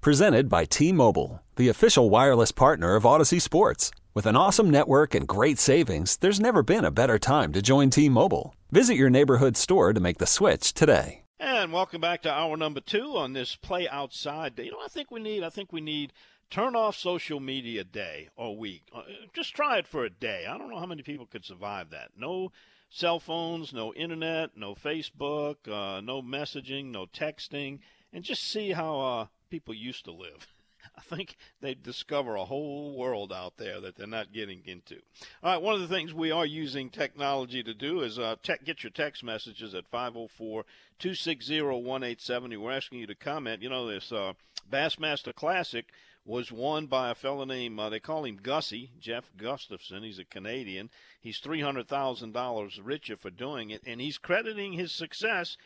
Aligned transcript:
Presented 0.00 0.48
by 0.48 0.64
T 0.64 0.92
Mobile, 0.92 1.42
the 1.56 1.68
official 1.68 2.08
wireless 2.08 2.52
partner 2.52 2.94
of 2.94 3.02
Audacy 3.02 3.42
Sports. 3.42 3.90
With 4.14 4.26
an 4.26 4.36
awesome 4.36 4.70
network 4.70 5.12
and 5.12 5.26
great 5.26 5.58
savings, 5.58 6.18
there's 6.18 6.38
never 6.38 6.62
been 6.62 6.84
a 6.84 6.92
better 6.92 7.18
time 7.18 7.52
to 7.52 7.60
join 7.60 7.90
T 7.90 8.08
Mobile. 8.08 8.54
Visit 8.70 8.94
your 8.94 9.10
neighborhood 9.10 9.56
store 9.56 9.92
to 9.92 9.98
make 9.98 10.18
the 10.18 10.26
switch 10.26 10.72
today. 10.72 11.24
And 11.40 11.72
welcome 11.72 12.00
back 12.00 12.22
to 12.22 12.32
hour 12.32 12.56
number 12.56 12.78
two 12.78 13.16
on 13.16 13.32
this 13.32 13.56
play 13.56 13.88
outside 13.88 14.54
day. 14.54 14.66
You 14.66 14.70
know, 14.70 14.78
I 14.84 14.88
think 14.88 15.10
we 15.10 15.18
need. 15.18 15.42
I 15.42 15.50
think 15.50 15.72
we 15.72 15.80
need 15.80 16.12
turn 16.48 16.76
off 16.76 16.96
social 16.96 17.40
media 17.40 17.82
day 17.82 18.28
or 18.36 18.56
week. 18.56 18.84
Uh, 18.94 19.02
just 19.34 19.52
try 19.52 19.78
it 19.78 19.88
for 19.88 20.04
a 20.04 20.10
day. 20.10 20.46
I 20.48 20.56
don't 20.56 20.70
know 20.70 20.78
how 20.78 20.86
many 20.86 21.02
people 21.02 21.26
could 21.26 21.44
survive 21.44 21.90
that. 21.90 22.10
No 22.16 22.52
cell 22.88 23.18
phones, 23.18 23.72
no 23.72 23.92
internet, 23.94 24.50
no 24.56 24.76
Facebook, 24.76 25.56
uh, 25.66 26.00
no 26.00 26.22
messaging, 26.22 26.92
no 26.92 27.06
texting, 27.06 27.80
and 28.12 28.22
just 28.22 28.48
see 28.48 28.70
how 28.70 29.00
uh, 29.00 29.26
people 29.50 29.74
used 29.74 30.04
to 30.04 30.12
live. 30.12 30.46
I 30.96 31.00
think 31.00 31.36
they 31.60 31.74
discover 31.74 32.36
a 32.36 32.44
whole 32.44 32.96
world 32.96 33.32
out 33.32 33.56
there 33.56 33.80
that 33.80 33.96
they're 33.96 34.06
not 34.06 34.32
getting 34.32 34.62
into. 34.64 35.00
All 35.42 35.52
right, 35.52 35.62
one 35.62 35.74
of 35.74 35.80
the 35.80 35.88
things 35.88 36.14
we 36.14 36.30
are 36.30 36.46
using 36.46 36.88
technology 36.90 37.62
to 37.62 37.74
do 37.74 38.00
is 38.00 38.18
uh, 38.18 38.36
te- 38.42 38.64
get 38.64 38.82
your 38.82 38.90
text 38.90 39.24
messages 39.24 39.74
at 39.74 39.88
504 39.88 40.64
260 40.98 41.62
1870. 41.62 42.56
We're 42.56 42.72
asking 42.72 43.00
you 43.00 43.06
to 43.06 43.14
comment. 43.14 43.62
You 43.62 43.70
know, 43.70 43.86
this 43.86 44.12
uh, 44.12 44.34
Bassmaster 44.70 45.34
Classic 45.34 45.86
was 46.24 46.52
won 46.52 46.86
by 46.86 47.10
a 47.10 47.14
fellow 47.14 47.44
named, 47.44 47.80
uh, 47.80 47.88
they 47.88 48.00
call 48.00 48.24
him 48.24 48.36
Gussie, 48.36 48.90
Jeff 49.00 49.30
Gustafson. 49.36 50.02
He's 50.02 50.18
a 50.18 50.24
Canadian. 50.24 50.90
He's 51.20 51.40
$300,000 51.40 52.80
richer 52.82 53.16
for 53.16 53.30
doing 53.30 53.70
it, 53.70 53.82
and 53.86 54.00
he's 54.00 54.18
crediting 54.18 54.74
his 54.74 54.92
success 54.92 55.56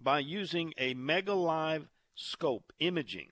by 0.00 0.20
using 0.20 0.72
a 0.78 0.94
Mega 0.94 1.34
Live 1.34 1.88
scope 2.14 2.72
imaging 2.78 3.30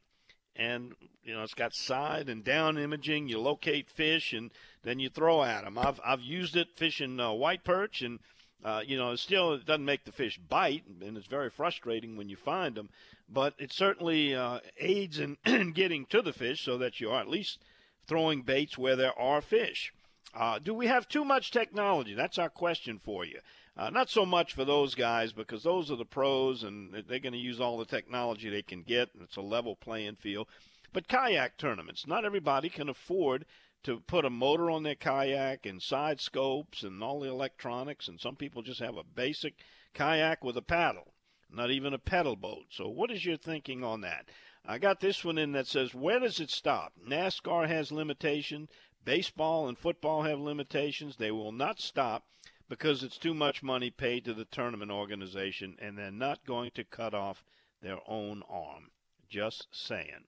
and 0.57 0.95
you 1.23 1.35
know 1.35 1.43
it's 1.43 1.55
got 1.55 1.75
side 1.75 2.29
and 2.29 2.45
down 2.45 2.79
imaging. 2.79 3.29
You 3.29 3.41
locate 3.41 3.91
fish 3.91 4.33
and 4.33 4.51
then 4.83 4.99
you 4.99 5.09
throw 5.09 5.43
at 5.43 5.65
them. 5.65 5.79
I've 5.79 6.01
I've 6.05 6.21
used 6.21 6.57
it 6.57 6.69
fishing 6.77 7.21
uh, 7.21 7.33
white 7.33 7.65
perch 7.65 8.03
and. 8.03 8.21
Uh, 8.63 8.83
you 8.87 8.95
know, 8.95 9.17
still 9.17 9.55
it 9.55 9.65
doesn't 9.65 9.87
make 9.87 10.05
the 10.05 10.13
fish 10.13 10.37
bite, 10.37 10.85
and 11.01 11.17
it's 11.17 11.27
very 11.27 11.49
frustrating 11.49 12.15
when 12.15 12.29
you 12.29 12.37
find 12.37 12.75
them. 12.75 12.91
But 13.27 13.55
it 13.57 13.73
certainly 13.73 14.35
uh, 14.35 14.61
aids 14.79 15.19
in, 15.19 15.39
in 15.47 15.73
getting 15.73 16.05
to 16.11 16.21
the 16.21 16.35
fish, 16.35 16.63
so 16.63 16.77
that 16.77 17.01
you 17.01 17.11
are 17.11 17.23
at 17.23 17.31
least 17.31 17.59
throwing 18.07 18.43
baits 18.43 18.77
where 18.77 18.97
there 18.97 19.19
are 19.19 19.41
fish. 19.41 19.95
Uh, 20.35 20.59
do 20.59 20.75
we 20.75 20.89
have 20.89 21.09
too 21.09 21.25
much 21.25 21.51
technology? 21.51 22.13
That's 22.13 22.39
our 22.39 22.51
question 22.51 23.01
for 23.03 23.25
you. 23.25 23.41
Uh, 23.77 23.89
not 23.89 24.11
so 24.11 24.27
much 24.27 24.53
for 24.53 24.65
those 24.65 24.95
guys 24.95 25.33
because 25.33 25.63
those 25.63 25.91
are 25.91 25.97
the 25.97 26.05
pros 26.05 26.63
and 26.63 26.93
they're 27.09 27.19
going 27.19 27.33
to 27.33 27.39
use 27.39 27.61
all 27.61 27.79
the 27.79 27.85
technology 27.85 28.51
they 28.51 28.63
can 28.63 28.83
get. 28.83 29.15
And 29.15 29.23
it's 29.23 29.37
a 29.37 29.43
level 29.43 29.77
playing 29.77 30.17
field. 30.17 30.49
But 30.93 31.09
kayak 31.09 31.57
tournaments, 31.57 32.07
not 32.07 32.25
everybody 32.25 32.69
can 32.69 32.89
afford 32.89 33.47
to 33.85 34.01
put 34.01 34.25
a 34.25 34.31
motor 34.31 34.71
on 34.71 34.83
their 34.83 34.97
kayak 34.97 35.65
and 35.65 35.81
side 35.81 36.21
scopes 36.21 36.83
and 36.83 37.03
all 37.03 37.21
the 37.21 37.29
electronics. 37.29 38.09
And 38.09 38.21
some 38.21 38.37
people 38.37 38.63
just 38.63 38.81
have 38.81 38.97
a 38.97 39.05
basic 39.05 39.55
kayak 39.95 40.45
with 40.45 40.57
a 40.57 40.63
paddle, 40.63 41.15
not 41.51 41.71
even 41.71 41.95
a 41.95 41.99
pedal 41.99 42.37
boat. 42.37 42.67
So, 42.71 42.89
what 42.89 43.11
is 43.11 43.25
your 43.25 43.37
thinking 43.37 43.83
on 43.85 44.01
that? 44.03 44.29
I 44.67 44.79
got 44.79 45.01
this 45.01 45.25
one 45.25 45.39
in 45.39 45.53
that 45.53 45.67
says, 45.67 45.95
Where 45.95 46.19
does 46.19 46.41
it 46.41 46.51
stop? 46.51 46.93
NASCAR 47.09 47.67
has 47.69 47.91
limitation. 47.91 48.69
Baseball 49.05 49.67
and 49.67 49.79
football 49.79 50.23
have 50.23 50.39
limitations. 50.39 51.17
They 51.17 51.31
will 51.31 51.53
not 51.53 51.81
stop 51.81 52.27
because 52.71 53.03
it's 53.03 53.19
too 53.19 53.35
much 53.35 53.65
money 53.65 53.91
paid 53.91 54.25
to 54.25 54.33
the 54.33 54.45
tournament 54.45 54.93
organization 54.93 55.77
and 55.81 55.99
they're 55.99 56.13
not 56.13 56.47
going 56.47 56.71
to 56.71 56.85
cut 56.85 57.13
off 57.13 57.45
their 57.83 57.99
own 58.07 58.45
arm. 58.49 58.93
Just 59.29 59.67
saying. 59.73 60.25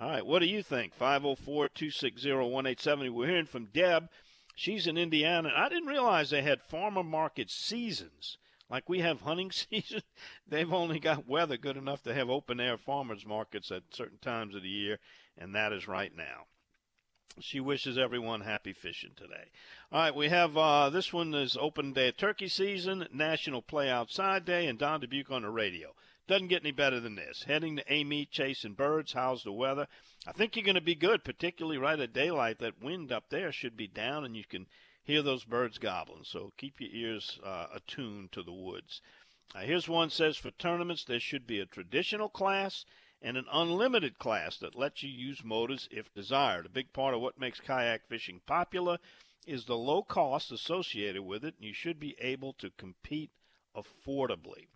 All 0.00 0.08
right, 0.08 0.24
what 0.24 0.38
do 0.38 0.46
you 0.46 0.62
think? 0.62 0.94
504 0.94 1.68
260 1.68 2.32
1870. 2.32 3.10
We're 3.10 3.28
hearing 3.28 3.46
from 3.46 3.66
Deb. 3.66 4.08
She's 4.54 4.86
in 4.86 4.96
Indiana. 4.96 5.52
I 5.54 5.68
didn't 5.68 5.88
realize 5.88 6.30
they 6.30 6.42
had 6.42 6.62
farmer 6.62 7.04
market 7.04 7.50
seasons. 7.50 8.38
Like 8.70 8.88
we 8.88 9.00
have 9.00 9.20
hunting 9.20 9.50
season, 9.70 10.02
they've 10.46 10.72
only 10.72 10.98
got 10.98 11.28
weather 11.28 11.58
good 11.58 11.76
enough 11.76 12.02
to 12.04 12.14
have 12.14 12.30
open 12.30 12.60
air 12.60 12.78
farmers 12.78 13.26
markets 13.26 13.70
at 13.70 13.82
certain 13.92 14.18
times 14.18 14.54
of 14.54 14.62
the 14.62 14.68
year, 14.68 14.98
and 15.36 15.54
that 15.54 15.72
is 15.72 15.86
right 15.86 16.14
now. 16.16 16.46
She 17.40 17.60
wishes 17.60 17.96
everyone 17.96 18.40
happy 18.40 18.72
fishing 18.72 19.12
today. 19.14 19.50
All 19.92 20.00
right, 20.00 20.14
we 20.14 20.28
have 20.28 20.56
uh, 20.56 20.90
this 20.90 21.12
one 21.12 21.34
is 21.34 21.56
open 21.60 21.92
day 21.92 22.10
turkey 22.10 22.48
season, 22.48 23.06
National 23.12 23.62
Play 23.62 23.88
Outside 23.88 24.44
Day, 24.44 24.66
and 24.66 24.78
Don 24.78 25.00
Dubuc 25.00 25.30
on 25.30 25.42
the 25.42 25.50
radio. 25.50 25.94
Doesn't 26.26 26.48
get 26.48 26.62
any 26.62 26.72
better 26.72 27.00
than 27.00 27.14
this. 27.14 27.44
Heading 27.44 27.76
to 27.76 27.92
Amite, 27.92 28.30
chasing 28.30 28.74
birds. 28.74 29.12
How's 29.12 29.44
the 29.44 29.52
weather? 29.52 29.86
I 30.26 30.32
think 30.32 30.56
you're 30.56 30.64
going 30.64 30.74
to 30.74 30.80
be 30.80 30.94
good, 30.94 31.24
particularly 31.24 31.78
right 31.78 32.00
at 32.00 32.12
daylight. 32.12 32.58
That 32.58 32.82
wind 32.82 33.12
up 33.12 33.30
there 33.30 33.52
should 33.52 33.76
be 33.76 33.86
down, 33.86 34.24
and 34.24 34.36
you 34.36 34.44
can 34.44 34.66
hear 35.02 35.22
those 35.22 35.44
birds 35.44 35.78
gobbling. 35.78 36.24
So 36.24 36.52
keep 36.56 36.80
your 36.80 36.90
ears 36.92 37.38
uh, 37.42 37.66
attuned 37.74 38.32
to 38.32 38.42
the 38.42 38.52
woods. 38.52 39.00
Uh, 39.54 39.60
here's 39.60 39.88
one 39.88 40.10
says 40.10 40.36
for 40.36 40.50
tournaments 40.50 41.04
there 41.04 41.18
should 41.18 41.46
be 41.46 41.60
a 41.60 41.66
traditional 41.66 42.28
class 42.28 42.84
and 43.20 43.36
an 43.36 43.46
unlimited 43.52 44.18
class 44.18 44.56
that 44.58 44.74
lets 44.74 45.02
you 45.02 45.10
use 45.10 45.42
motors 45.42 45.88
if 45.90 46.12
desired. 46.14 46.66
A 46.66 46.70
big 46.70 46.92
part 46.92 47.14
of 47.14 47.20
what 47.20 47.38
makes 47.38 47.60
kayak 47.60 48.06
fishing 48.08 48.40
popular 48.46 48.98
is 49.46 49.64
the 49.64 49.76
low 49.76 50.02
cost 50.02 50.52
associated 50.52 51.22
with 51.22 51.44
it, 51.44 51.54
and 51.56 51.64
you 51.64 51.72
should 51.72 51.98
be 51.98 52.14
able 52.20 52.52
to 52.52 52.70
compete 52.70 53.30
affordably. 53.74 54.66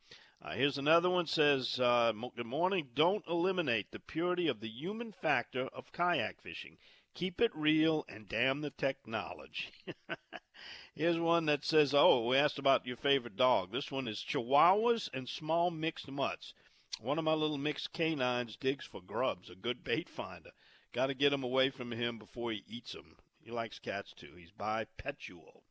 Uh, 0.41 0.55
here's 0.55 0.79
another 0.79 1.09
one 1.09 1.27
says, 1.27 1.79
uh, 1.79 2.13
Good 2.35 2.47
morning. 2.47 2.89
Don't 2.95 3.25
eliminate 3.29 3.93
the 3.93 4.01
purity 4.01 4.49
of 4.49 4.61
the 4.61 4.69
human 4.69 5.13
factor 5.13 5.69
of 5.73 5.93
kayak 5.93 6.41
fishing. 6.41 6.79
Keep 7.15 7.41
it 7.41 7.55
real 7.55 8.05
and 8.09 8.29
damn 8.29 8.61
the 8.61 8.71
technology. 8.71 9.71
Here's 10.95 11.19
one 11.19 11.47
that 11.47 11.65
says, 11.65 11.95
Oh, 11.95 12.27
we 12.27 12.37
asked 12.37 12.59
about 12.59 12.87
your 12.87 12.97
favorite 12.97 13.37
dog. 13.37 13.71
This 13.71 13.93
one 13.93 14.09
is 14.09 14.25
Chihuahuas 14.27 15.11
and 15.13 15.29
small 15.29 15.71
mixed 15.71 16.11
mutts. 16.11 16.55
One 17.01 17.19
of 17.19 17.25
my 17.25 17.35
little 17.35 17.59
mixed 17.59 17.93
canines 17.93 18.57
digs 18.57 18.85
for 18.85 19.01
grubs, 19.01 19.49
a 19.49 19.55
good 19.55 19.83
bait 19.83 20.09
finder. 20.09 20.51
Got 20.93 21.07
to 21.07 21.15
get 21.15 21.33
him 21.33 21.43
away 21.43 21.71
from 21.71 21.91
him 21.91 22.19
before 22.19 22.53
he 22.53 22.65
eats 22.69 22.93
them. 22.93 23.17
He 23.41 23.51
likes 23.51 23.79
cats 23.79 24.13
too. 24.13 24.35
He's 24.37 24.51
bipedal. 24.51 25.65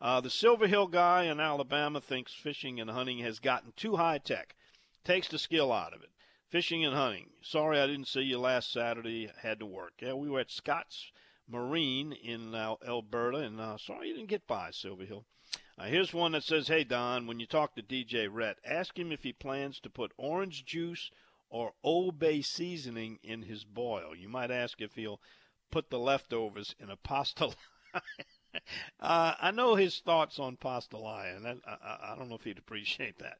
Uh, 0.00 0.20
the 0.20 0.30
Silver 0.30 0.66
Hill 0.66 0.88
guy 0.88 1.24
in 1.24 1.40
Alabama 1.40 2.00
thinks 2.00 2.34
fishing 2.34 2.80
and 2.80 2.90
hunting 2.90 3.18
has 3.20 3.38
gotten 3.38 3.72
too 3.76 3.96
high 3.96 4.18
tech. 4.18 4.56
Takes 5.04 5.28
the 5.28 5.38
skill 5.38 5.72
out 5.72 5.94
of 5.94 6.02
it. 6.02 6.10
Fishing 6.48 6.84
and 6.84 6.94
hunting. 6.94 7.30
Sorry 7.40 7.80
I 7.80 7.86
didn't 7.86 8.08
see 8.08 8.22
you 8.22 8.38
last 8.38 8.72
Saturday. 8.72 9.30
Had 9.42 9.60
to 9.60 9.66
work. 9.66 9.94
Yeah, 10.00 10.14
we 10.14 10.28
were 10.28 10.40
at 10.40 10.50
Scott's 10.50 11.12
Marine 11.46 12.12
in 12.12 12.54
Alberta, 12.54 13.38
and 13.38 13.60
uh, 13.60 13.78
sorry 13.78 14.08
you 14.08 14.14
didn't 14.14 14.28
get 14.28 14.46
by, 14.46 14.70
Silver 14.70 15.04
Hill. 15.04 15.24
Uh, 15.76 15.86
here's 15.86 16.14
one 16.14 16.32
that 16.32 16.44
says, 16.44 16.68
Hey, 16.68 16.84
Don, 16.84 17.26
when 17.26 17.40
you 17.40 17.46
talk 17.46 17.74
to 17.74 17.82
DJ 17.82 18.28
Rhett, 18.30 18.58
ask 18.64 18.96
him 18.98 19.10
if 19.10 19.22
he 19.22 19.32
plans 19.32 19.80
to 19.80 19.90
put 19.90 20.12
orange 20.16 20.64
juice 20.64 21.10
or 21.50 21.72
Old 21.82 22.18
Bay 22.18 22.42
seasoning 22.42 23.18
in 23.22 23.42
his 23.42 23.64
boil. 23.64 24.14
You 24.14 24.28
might 24.28 24.50
ask 24.50 24.80
if 24.80 24.94
he'll 24.94 25.20
put 25.70 25.90
the 25.90 25.98
leftovers 25.98 26.74
in 26.78 26.90
a 26.90 26.96
pasta. 26.96 27.50
uh, 29.00 29.34
I 29.40 29.50
know 29.50 29.74
his 29.74 29.98
thoughts 29.98 30.38
on 30.38 30.56
pastalaya. 30.56 31.44
I, 31.44 31.70
I, 31.70 32.12
I, 32.12 32.16
don't 32.16 32.28
know 32.28 32.36
if 32.36 32.44
he'd 32.44 32.58
appreciate 32.58 33.18
that. 33.18 33.38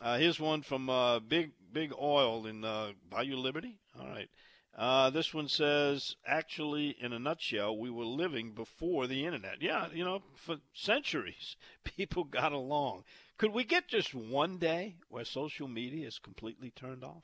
Uh, 0.00 0.18
here's 0.18 0.38
one 0.38 0.62
from 0.62 0.90
uh, 0.90 1.20
Big 1.20 1.52
Big 1.72 1.92
Oil 2.00 2.46
in 2.46 2.64
uh, 2.64 2.92
Bayou 3.10 3.36
Liberty. 3.36 3.78
All 3.98 4.08
right. 4.08 4.28
Uh, 4.76 5.10
this 5.10 5.34
one 5.34 5.48
says, 5.48 6.14
actually, 6.26 6.90
in 7.00 7.12
a 7.12 7.18
nutshell, 7.18 7.76
we 7.76 7.90
were 7.90 8.04
living 8.04 8.52
before 8.52 9.06
the 9.06 9.24
internet. 9.24 9.60
Yeah, 9.60 9.88
you 9.92 10.04
know, 10.04 10.22
for 10.36 10.58
centuries, 10.72 11.56
people 11.84 12.24
got 12.24 12.52
along. 12.52 13.04
Could 13.38 13.52
we 13.52 13.64
get 13.64 13.88
just 13.88 14.14
one 14.14 14.58
day 14.58 14.96
where 15.08 15.24
social 15.24 15.68
media 15.68 16.06
is 16.06 16.18
completely 16.18 16.70
turned 16.70 17.02
off? 17.02 17.22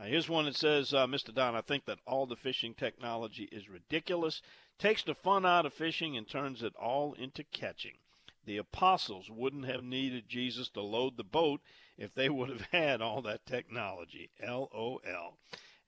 Uh, 0.00 0.04
here's 0.04 0.28
one 0.28 0.46
that 0.46 0.56
says, 0.56 0.94
uh, 0.94 1.06
Mr. 1.06 1.34
Don, 1.34 1.54
I 1.54 1.60
think 1.60 1.84
that 1.84 1.98
all 2.06 2.26
the 2.26 2.36
fishing 2.36 2.74
technology 2.74 3.44
is 3.52 3.68
ridiculous, 3.68 4.40
takes 4.78 5.02
the 5.02 5.14
fun 5.14 5.44
out 5.44 5.66
of 5.66 5.74
fishing 5.74 6.16
and 6.16 6.26
turns 6.26 6.62
it 6.62 6.74
all 6.76 7.12
into 7.14 7.44
catching. 7.44 7.98
The 8.44 8.56
apostles 8.56 9.30
wouldn't 9.30 9.66
have 9.66 9.84
needed 9.84 10.28
Jesus 10.28 10.68
to 10.70 10.80
load 10.80 11.16
the 11.16 11.24
boat 11.24 11.60
if 11.96 12.14
they 12.14 12.28
would 12.28 12.48
have 12.48 12.62
had 12.72 13.02
all 13.02 13.22
that 13.22 13.46
technology. 13.46 14.30
LOL. 14.42 15.38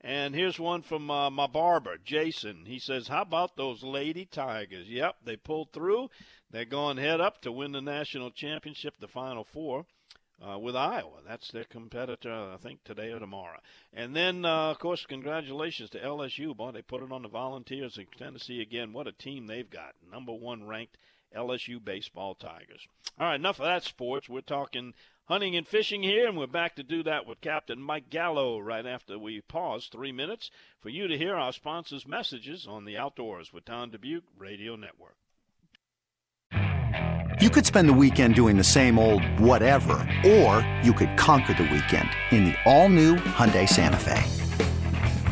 And 0.07 0.35
here's 0.35 0.61
one 0.61 0.83
from 0.83 1.11
uh, 1.11 1.31
my 1.31 1.47
barber, 1.47 1.97
Jason. 1.97 2.67
He 2.67 2.79
says, 2.79 3.09
How 3.09 3.23
about 3.23 3.57
those 3.57 3.83
Lady 3.83 4.27
Tigers? 4.27 4.87
Yep, 4.87 5.17
they 5.25 5.37
pulled 5.37 5.73
through. 5.73 6.11
They're 6.51 6.67
going 6.67 6.99
head 6.99 7.23
up 7.23 7.41
to 7.41 7.51
win 7.51 7.73
the 7.73 7.81
national 7.81 8.31
championship, 8.31 8.97
the 9.01 9.09
Final 9.09 9.45
Four. 9.45 9.87
Uh, 10.45 10.59
with 10.59 10.77
Iowa. 10.77 11.21
That's 11.27 11.51
their 11.53 11.65
competitor, 11.65 12.51
I 12.53 12.57
think, 12.59 12.83
today 12.85 13.13
or 13.13 13.21
tomorrow. 13.21 13.61
And 13.95 14.15
then, 14.15 14.45
uh, 14.45 14.73
of 14.73 14.79
course, 14.79 15.07
congratulations 15.07 15.91
to 15.91 16.01
LSU. 16.01 16.55
Boy, 16.55 16.73
they 16.73 16.83
put 16.83 17.03
it 17.03 17.13
on 17.13 17.23
the 17.23 17.29
Volunteers 17.29 17.97
in 17.97 18.07
Tennessee 18.19 18.61
again. 18.61 18.93
What 18.93 19.07
a 19.07 19.13
team 19.13 19.47
they've 19.47 19.71
got. 19.71 19.95
Number 20.11 20.33
one 20.33 20.67
ranked 20.67 20.99
LSU 21.35 21.83
baseball 21.83 22.35
Tigers. 22.35 22.87
All 23.19 23.29
right, 23.29 23.37
enough 23.37 23.61
of 23.61 23.67
that 23.67 23.85
sports. 23.85 24.29
We're 24.29 24.41
talking 24.41 24.93
hunting 25.27 25.57
and 25.57 25.67
fishing 25.67 26.03
here, 26.03 26.29
and 26.29 26.37
we're 26.37 26.47
back 26.47 26.77
to 26.77 26.83
do 26.83 27.03
that 27.03 27.27
with 27.27 27.41
Captain 27.41 27.81
Mike 27.81 28.11
Gallo 28.11 28.59
right 28.59 28.87
after 28.87 29.19
we 29.19 29.41
pause 29.41 29.89
three 29.91 30.13
minutes 30.13 30.51
for 30.81 30.91
you 30.91 31.09
to 31.09 31.19
hear 31.19 31.35
our 31.35 31.53
sponsors' 31.53 32.07
messages 32.07 32.67
on 32.69 32.85
the 32.85 32.97
Outdoors 32.97 33.53
with 33.53 33.65
Don 33.65 33.91
Dubuc 33.91 34.23
Radio 34.39 34.77
Network. 34.77 35.17
You 37.41 37.51
could 37.51 37.67
spend 37.67 37.89
the 37.89 37.95
weekend 37.95 38.37
doing 38.37 38.57
the 38.57 38.65
same 38.65 38.99
old 38.99 39.25
whatever, 39.41 39.95
or 40.25 40.67
you 40.83 40.93
could 40.93 41.17
conquer 41.17 41.53
the 41.55 41.65
weekend 41.65 42.09
in 42.31 42.45
the 42.45 42.55
all-new 42.65 43.17
Hyundai 43.17 43.69
Santa 43.69 43.99
Fe. 43.99 44.23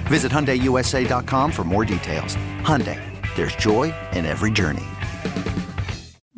Visit 0.06 0.32
HyundaiUSA.com 0.32 1.52
for 1.52 1.64
more 1.64 1.84
details. 1.84 2.36
Hyundai, 2.62 3.00
there's 3.36 3.54
joy 3.54 3.94
in 4.12 4.26
every 4.26 4.50
journey. 4.50 4.82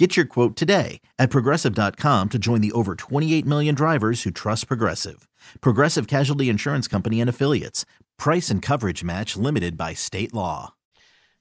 Get 0.00 0.16
your 0.16 0.24
quote 0.24 0.56
today 0.56 1.02
at 1.18 1.28
progressive.com 1.28 2.28
to 2.30 2.38
join 2.38 2.62
the 2.62 2.72
over 2.72 2.94
28 2.94 3.44
million 3.44 3.74
drivers 3.74 4.22
who 4.22 4.30
trust 4.30 4.66
Progressive. 4.66 5.28
Progressive 5.60 6.06
Casualty 6.06 6.48
Insurance 6.48 6.88
Company 6.88 7.20
and 7.20 7.28
Affiliates. 7.28 7.84
Price 8.16 8.48
and 8.48 8.62
coverage 8.62 9.04
match 9.04 9.36
limited 9.36 9.76
by 9.76 9.92
state 9.92 10.32
law. 10.32 10.72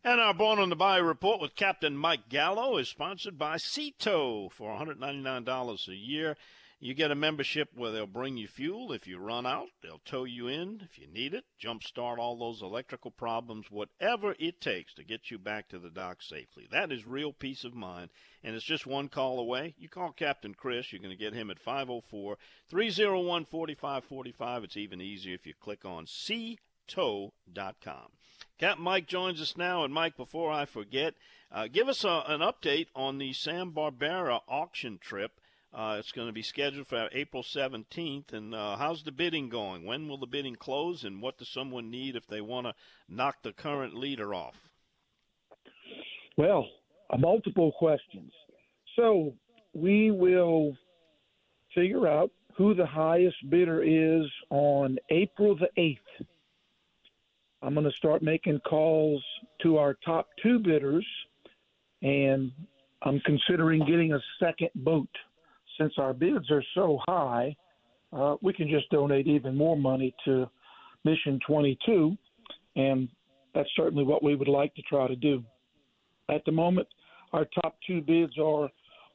And 0.04 0.20
our 0.20 0.34
Born 0.34 0.60
on 0.60 0.68
the 0.68 0.76
Bayou 0.76 1.04
report 1.04 1.40
with 1.40 1.56
Captain 1.56 1.96
Mike 1.96 2.28
Gallo 2.28 2.76
is 2.76 2.90
sponsored 2.90 3.38
by 3.38 3.56
Sea 3.56 3.96
Tow 3.98 4.50
for 4.52 4.78
$199 4.78 5.88
a 5.88 5.96
year. 5.96 6.36
You 6.82 6.94
get 6.94 7.12
a 7.12 7.16
membership 7.16 7.72
where 7.76 7.92
they'll 7.92 8.08
bring 8.08 8.38
you 8.38 8.48
fuel 8.48 8.94
if 8.94 9.06
you 9.06 9.18
run 9.18 9.46
out. 9.46 9.68
They'll 9.84 10.00
tow 10.06 10.24
you 10.24 10.48
in 10.48 10.80
if 10.82 10.98
you 10.98 11.08
need 11.08 11.34
it, 11.34 11.44
jumpstart 11.62 12.20
all 12.20 12.38
those 12.38 12.62
electrical 12.62 13.12
problems, 13.12 13.70
whatever 13.70 14.34
it 14.40 14.62
takes 14.62 14.94
to 14.94 15.04
get 15.04 15.30
you 15.30 15.38
back 15.38 15.68
to 15.70 15.80
the 15.80 15.90
dock 15.90 16.22
safely. 16.22 16.70
That 16.72 16.94
is 16.94 17.06
real 17.06 17.34
peace 17.34 17.66
of 17.66 17.74
mind, 17.74 18.12
and 18.46 18.56
it's 18.56 18.64
just 18.64 18.88
one 18.88 19.10
call 19.10 19.40
away. 19.40 19.76
You 19.78 19.90
call 19.90 20.14
Captain 20.14 20.54
Chris, 20.54 20.94
you're 20.94 21.02
going 21.02 21.16
to 21.16 21.22
get 21.22 21.34
him 21.34 21.52
at 21.52 21.60
504 21.60 22.38
301 22.70 23.46
4545. 23.46 24.64
It's 24.64 24.78
even 24.78 25.02
easier 25.02 25.36
if 25.36 25.46
you 25.46 25.54
click 25.60 25.84
on 25.84 26.06
seatow.com. 26.06 27.34
Captain 28.58 28.84
Mike 28.84 29.08
joins 29.08 29.42
us 29.42 29.58
now, 29.58 29.84
and 29.84 29.94
Mike, 29.94 30.16
before 30.16 30.50
I 30.50 30.64
forget, 30.64 31.16
uh, 31.52 31.68
give 31.68 31.90
us 31.90 32.06
a, 32.06 32.24
an 32.28 32.40
update 32.40 32.88
on 32.96 33.18
the 33.18 33.34
Sam 33.34 33.74
Barbera 33.74 34.40
auction 34.48 34.98
trip. 34.98 35.42
Uh, 35.72 35.98
it's 36.00 36.12
going 36.12 36.28
to 36.28 36.34
be 36.34 36.42
scheduled 36.42 36.88
for 36.88 37.10
April 37.12 37.44
17th. 37.44 38.34
And 38.34 38.56
uh, 38.56 38.76
how's 38.76 39.04
the 39.04 39.12
bidding 39.12 39.50
going? 39.50 39.86
When 39.86 40.08
will 40.08 40.18
the 40.18 40.26
bidding 40.26 40.56
close? 40.56 41.04
And 41.04 41.22
what 41.22 41.38
does 41.38 41.48
someone 41.48 41.92
need 41.92 42.16
if 42.16 42.26
they 42.28 42.42
want 42.42 42.68
to 42.68 42.74
knock 43.08 43.38
the 43.44 43.54
current 43.54 43.94
leader 43.94 44.34
off? 44.34 44.56
Well, 46.38 46.68
multiple 47.18 47.72
questions. 47.78 48.32
So 48.96 49.34
we 49.74 50.10
will 50.10 50.76
figure 51.76 52.08
out 52.08 52.32
who 52.56 52.74
the 52.74 52.86
highest 52.86 53.38
bidder 53.50 53.84
is 53.84 54.26
on 54.50 54.98
April 55.10 55.56
the 55.56 55.70
8th. 55.78 56.26
I'm 57.62 57.74
going 57.74 57.86
to 57.86 57.96
start 57.96 58.24
making 58.24 58.60
calls 58.62 59.24
to 59.62 59.78
our 59.78 59.96
top 60.06 60.30
two 60.42 60.60
bidders, 60.60 61.06
and 62.02 62.52
I'm 63.02 63.20
considering 63.26 63.86
getting 63.86 64.14
a 64.14 64.20
second 64.40 64.70
boat 64.76 65.10
since 65.80 65.94
our 65.98 66.14
bids 66.14 66.52
are 66.52 66.64
so 66.76 67.00
high, 67.08 67.56
uh, 68.12 68.36
we 68.42 68.54
can 68.54 68.68
just 68.70 68.90
donate 68.90 69.28
even 69.28 69.56
more 69.56 69.78
money 69.78 70.14
to 70.26 70.50
Mission 71.06 71.40
22, 71.48 72.18
and 72.76 73.08
that's 73.54 73.70
certainly 73.76 74.04
what 74.04 74.24
we 74.24 74.36
would 74.36 74.48
like 74.48 74.74
to 74.76 74.82
try 74.84 75.08
to 75.08 75.16
do. 75.16 75.44
At 76.30 76.44
the 76.46 76.52
moment, 76.52 76.88
our 77.34 77.46
top 77.62 77.78
two 77.86 78.02
bids 78.02 78.38
are 78.38 78.70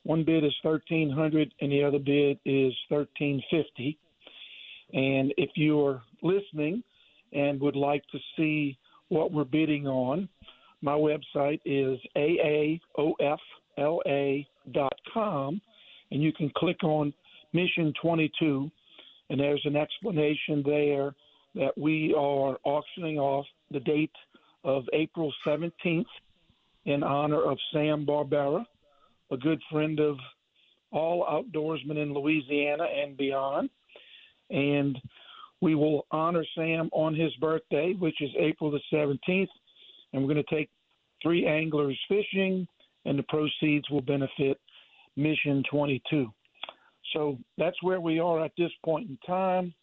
one 0.04 0.24
bid 0.24 0.44
is 0.44 0.54
1300 0.62 1.52
and 1.60 1.72
the 1.72 1.82
other 1.82 1.98
bid 1.98 2.38
is 2.44 2.74
1350. 2.88 3.98
And 4.92 5.32
if 5.36 5.50
you're 5.54 6.02
listening 6.22 6.82
and 7.32 7.60
would 7.60 7.76
like 7.76 8.04
to 8.12 8.18
see 8.36 8.78
what 9.08 9.32
we're 9.32 9.44
bidding 9.44 9.86
on, 9.86 10.28
my 10.82 10.92
website 10.92 11.60
is 11.64 11.98
aaofla.com 12.16 13.20
and 16.10 16.22
you 16.22 16.32
can 16.32 16.50
click 16.56 16.82
on 16.82 17.12
Mission 17.52 17.92
22, 18.00 18.70
and 19.30 19.40
there's 19.40 19.62
an 19.64 19.76
explanation 19.76 20.62
there 20.64 21.14
that 21.54 21.76
we 21.76 22.12
are 22.14 22.58
auctioning 22.64 23.18
off 23.18 23.46
the 23.70 23.80
date 23.80 24.10
of 24.64 24.84
April 24.92 25.32
17th 25.46 26.04
in 26.84 27.02
honor 27.02 27.42
of 27.42 27.58
Sam 27.72 28.04
Barbera, 28.04 28.64
a 29.30 29.36
good 29.36 29.60
friend 29.70 30.00
of 30.00 30.16
all 30.90 31.24
outdoorsmen 31.24 31.96
in 31.96 32.12
Louisiana 32.12 32.84
and 32.84 33.16
beyond. 33.16 33.70
And 34.50 34.98
we 35.60 35.74
will 35.74 36.06
honor 36.10 36.44
Sam 36.54 36.90
on 36.92 37.14
his 37.14 37.34
birthday, 37.36 37.94
which 37.98 38.20
is 38.20 38.30
April 38.38 38.70
the 38.70 38.80
17th. 38.92 39.48
And 40.12 40.22
we're 40.22 40.32
going 40.32 40.44
to 40.44 40.54
take 40.54 40.70
three 41.22 41.46
anglers 41.46 41.98
fishing, 42.08 42.66
and 43.04 43.18
the 43.18 43.24
proceeds 43.24 43.88
will 43.90 44.02
benefit 44.02 44.60
Mission 45.16 45.62
22. 45.70 46.32
So 47.12 47.38
that's 47.58 47.80
where 47.82 48.00
we 48.00 48.18
are 48.18 48.44
at 48.44 48.52
this 48.58 48.72
point 48.84 49.08
in 49.08 49.18
time. 49.26 49.74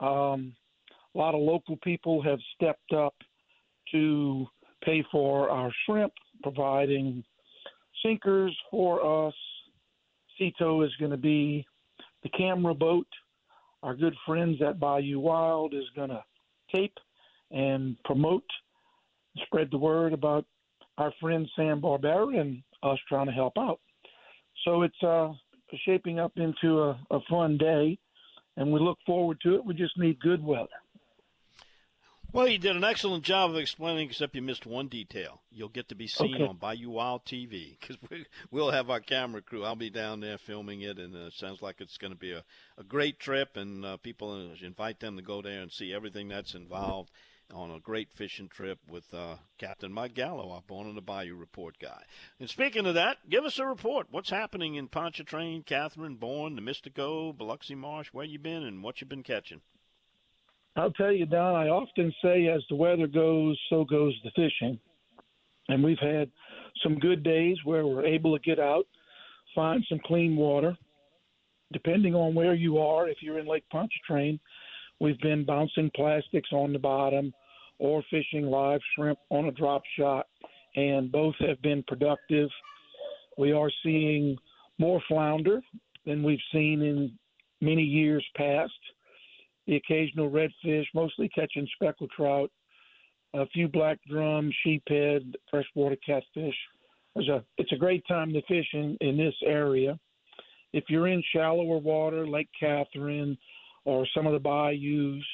Um, 0.00 0.54
a 1.14 1.18
lot 1.18 1.34
of 1.34 1.40
local 1.40 1.76
people 1.82 2.22
have 2.22 2.38
stepped 2.54 2.92
up 2.92 3.14
to 3.92 4.46
pay 4.84 5.04
for 5.10 5.50
our 5.50 5.72
shrimp, 5.84 6.12
providing 6.42 7.24
sinkers 8.02 8.56
for 8.70 9.26
us. 9.28 9.34
Sea 10.38 10.54
Tow 10.58 10.82
is 10.82 10.92
going 10.98 11.10
to 11.10 11.16
be 11.16 11.66
the 12.22 12.28
camera 12.30 12.74
boat. 12.74 13.06
Our 13.82 13.94
good 13.94 14.14
friends 14.26 14.60
at 14.62 14.78
Bayou 14.78 15.20
Wild 15.20 15.74
is 15.74 15.84
going 15.96 16.10
to 16.10 16.22
tape 16.74 16.96
and 17.50 17.96
promote, 18.04 18.44
spread 19.44 19.68
the 19.70 19.78
word 19.78 20.12
about 20.12 20.44
our 20.98 21.12
friend 21.20 21.48
Sam 21.56 21.80
Barbera 21.80 22.38
and 22.40 22.62
us 22.82 22.98
trying 23.08 23.26
to 23.26 23.32
help 23.32 23.54
out. 23.58 23.80
So 24.64 24.82
it's 24.82 25.02
uh, 25.02 25.32
shaping 25.84 26.18
up 26.18 26.32
into 26.36 26.80
a, 26.80 27.00
a 27.10 27.20
fun 27.28 27.58
day, 27.58 27.98
and 28.56 28.72
we 28.72 28.80
look 28.80 28.98
forward 29.06 29.38
to 29.42 29.54
it. 29.54 29.64
We 29.64 29.74
just 29.74 29.98
need 29.98 30.20
good 30.20 30.44
weather. 30.44 30.68
Well, 32.32 32.46
you 32.46 32.58
did 32.58 32.76
an 32.76 32.84
excellent 32.84 33.24
job 33.24 33.50
of 33.50 33.56
explaining, 33.56 34.08
except 34.08 34.36
you 34.36 34.42
missed 34.42 34.64
one 34.64 34.86
detail. 34.86 35.40
You'll 35.50 35.68
get 35.68 35.88
to 35.88 35.96
be 35.96 36.06
seen 36.06 36.36
okay. 36.36 36.46
on 36.46 36.58
Bayou 36.58 36.90
Wild 36.90 37.24
TV 37.24 37.76
because 37.80 37.96
we, 38.08 38.24
will 38.52 38.70
have 38.70 38.88
our 38.88 39.00
camera 39.00 39.42
crew. 39.42 39.64
I'll 39.64 39.74
be 39.74 39.90
down 39.90 40.20
there 40.20 40.38
filming 40.38 40.82
it, 40.82 40.98
and 40.98 41.16
uh, 41.16 41.26
it 41.26 41.32
sounds 41.32 41.60
like 41.60 41.80
it's 41.80 41.98
going 41.98 42.12
to 42.12 42.18
be 42.18 42.30
a, 42.30 42.44
a 42.78 42.84
great 42.84 43.18
trip, 43.18 43.56
and 43.56 43.84
uh, 43.84 43.96
people 43.96 44.30
uh, 44.30 44.64
invite 44.64 45.00
them 45.00 45.16
to 45.16 45.22
go 45.22 45.42
there 45.42 45.60
and 45.60 45.72
see 45.72 45.92
everything 45.92 46.28
that's 46.28 46.54
involved. 46.54 47.10
On 47.52 47.72
a 47.72 47.80
great 47.80 48.12
fishing 48.12 48.48
trip 48.48 48.78
with 48.88 49.12
uh, 49.12 49.34
Captain 49.58 49.92
Mike 49.92 50.14
Gallo, 50.14 50.62
Born 50.68 50.86
on 50.86 50.94
the 50.94 51.00
Bayou 51.00 51.34
report 51.34 51.76
guy. 51.80 52.02
And 52.38 52.48
speaking 52.48 52.86
of 52.86 52.94
that, 52.94 53.18
give 53.28 53.44
us 53.44 53.58
a 53.58 53.66
report. 53.66 54.06
What's 54.10 54.30
happening 54.30 54.76
in 54.76 54.86
Pontchartrain, 54.86 55.64
Catherine, 55.64 56.14
Borgne, 56.14 56.54
the 56.54 56.62
Mystico, 56.62 57.36
Biloxi 57.36 57.74
Marsh? 57.74 58.08
Where 58.12 58.24
you 58.24 58.38
been 58.38 58.62
and 58.62 58.84
what 58.84 59.00
you 59.00 59.06
been 59.06 59.24
catching? 59.24 59.60
I'll 60.76 60.92
tell 60.92 61.10
you, 61.10 61.26
Don, 61.26 61.56
I 61.56 61.68
often 61.68 62.14
say 62.22 62.46
as 62.46 62.62
the 62.70 62.76
weather 62.76 63.08
goes, 63.08 63.58
so 63.68 63.84
goes 63.84 64.14
the 64.22 64.30
fishing. 64.36 64.78
And 65.68 65.82
we've 65.82 65.98
had 65.98 66.30
some 66.82 66.98
good 66.98 67.22
days 67.24 67.56
where 67.64 67.86
we're 67.86 68.06
able 68.06 68.36
to 68.36 68.42
get 68.42 68.60
out, 68.60 68.86
find 69.54 69.84
some 69.88 70.00
clean 70.04 70.36
water. 70.36 70.76
Depending 71.72 72.14
on 72.14 72.34
where 72.34 72.54
you 72.54 72.78
are, 72.78 73.08
if 73.08 73.18
you're 73.20 73.38
in 73.38 73.46
Lake 73.46 73.64
Pontchartrain, 73.70 74.38
we've 75.00 75.20
been 75.20 75.44
bouncing 75.44 75.90
plastics 75.96 76.50
on 76.52 76.72
the 76.72 76.78
bottom 76.78 77.32
or 77.78 78.02
fishing 78.10 78.44
live 78.44 78.80
shrimp 78.94 79.18
on 79.30 79.46
a 79.46 79.52
drop 79.52 79.82
shot, 79.98 80.26
and 80.76 81.10
both 81.10 81.34
have 81.40 81.60
been 81.62 81.82
productive. 81.88 82.48
We 83.38 83.52
are 83.52 83.70
seeing 83.82 84.36
more 84.78 85.02
flounder 85.08 85.60
than 86.06 86.22
we've 86.22 86.38
seen 86.52 86.82
in 86.82 87.12
many 87.60 87.82
years 87.82 88.24
past. 88.36 88.72
The 89.66 89.76
occasional 89.76 90.30
redfish, 90.30 90.84
mostly 90.94 91.28
catching 91.30 91.66
speckled 91.74 92.10
trout, 92.14 92.50
a 93.34 93.46
few 93.46 93.68
black 93.68 93.98
drum, 94.08 94.50
sheephead, 94.64 95.34
freshwater 95.50 95.96
catfish. 96.04 96.56
A, 97.16 97.42
it's 97.58 97.72
a 97.72 97.76
great 97.76 98.04
time 98.06 98.32
to 98.32 98.42
fish 98.42 98.66
in, 98.72 98.96
in 99.00 99.16
this 99.16 99.34
area. 99.44 99.98
If 100.72 100.84
you're 100.88 101.08
in 101.08 101.22
shallower 101.34 101.78
water, 101.78 102.26
Lake 102.26 102.48
Catherine, 102.58 103.36
or 103.84 104.06
some 104.14 104.26
of 104.26 104.32
the 104.32 104.38
bayous, 104.38 105.24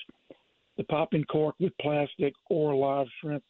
the 0.76 0.84
popping 0.84 1.24
cork 1.24 1.54
with 1.58 1.72
plastic 1.80 2.34
or 2.50 2.74
live 2.74 3.06
shrimp 3.20 3.42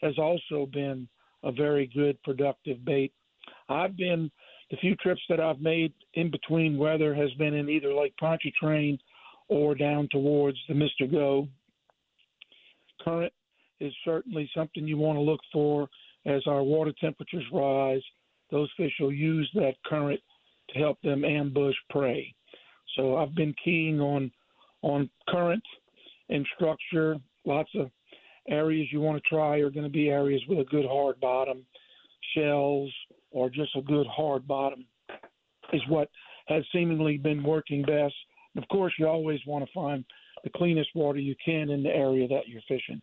has 0.00 0.18
also 0.18 0.66
been 0.72 1.08
a 1.42 1.52
very 1.52 1.86
good 1.86 2.22
productive 2.22 2.84
bait. 2.84 3.12
I've 3.68 3.96
been 3.96 4.30
the 4.70 4.76
few 4.76 4.94
trips 4.96 5.22
that 5.28 5.40
I've 5.40 5.60
made 5.60 5.92
in 6.14 6.30
between 6.30 6.78
weather 6.78 7.14
has 7.14 7.32
been 7.34 7.54
in 7.54 7.68
either 7.68 7.92
Lake 7.92 8.14
Pontchartrain 8.20 8.98
or 9.48 9.74
down 9.74 10.08
towards 10.12 10.58
the 10.68 10.74
Mr. 10.74 11.10
Go. 11.10 11.48
Current 13.02 13.32
is 13.80 13.92
certainly 14.04 14.48
something 14.54 14.86
you 14.86 14.96
want 14.96 15.16
to 15.16 15.22
look 15.22 15.40
for 15.52 15.88
as 16.26 16.42
our 16.46 16.62
water 16.62 16.92
temperatures 17.00 17.44
rise. 17.52 18.02
Those 18.50 18.70
fish 18.76 18.92
will 19.00 19.12
use 19.12 19.50
that 19.54 19.74
current 19.86 20.20
to 20.70 20.78
help 20.78 21.00
them 21.02 21.24
ambush 21.24 21.74
prey. 21.88 22.32
So 22.96 23.16
I've 23.16 23.34
been 23.34 23.54
keying 23.64 24.00
on 24.00 24.30
on 24.82 25.10
current 25.28 25.62
and 26.28 26.46
structure. 26.56 27.16
Lots 27.44 27.70
of 27.74 27.90
areas 28.48 28.88
you 28.90 29.00
want 29.00 29.22
to 29.22 29.28
try 29.28 29.58
are 29.58 29.70
going 29.70 29.84
to 29.84 29.90
be 29.90 30.08
areas 30.08 30.42
with 30.48 30.58
a 30.58 30.64
good 30.64 30.86
hard 30.86 31.20
bottom, 31.20 31.64
shells, 32.34 32.92
or 33.30 33.50
just 33.50 33.76
a 33.76 33.82
good 33.82 34.06
hard 34.06 34.46
bottom 34.46 34.84
is 35.72 35.82
what 35.88 36.08
has 36.48 36.64
seemingly 36.72 37.16
been 37.16 37.42
working 37.42 37.82
best. 37.82 38.14
Of 38.56 38.66
course, 38.68 38.92
you 38.98 39.06
always 39.06 39.40
want 39.46 39.64
to 39.64 39.70
find 39.72 40.04
the 40.42 40.50
cleanest 40.50 40.90
water 40.94 41.18
you 41.18 41.36
can 41.44 41.70
in 41.70 41.82
the 41.82 41.90
area 41.90 42.26
that 42.28 42.48
you're 42.48 42.62
fishing. 42.66 43.00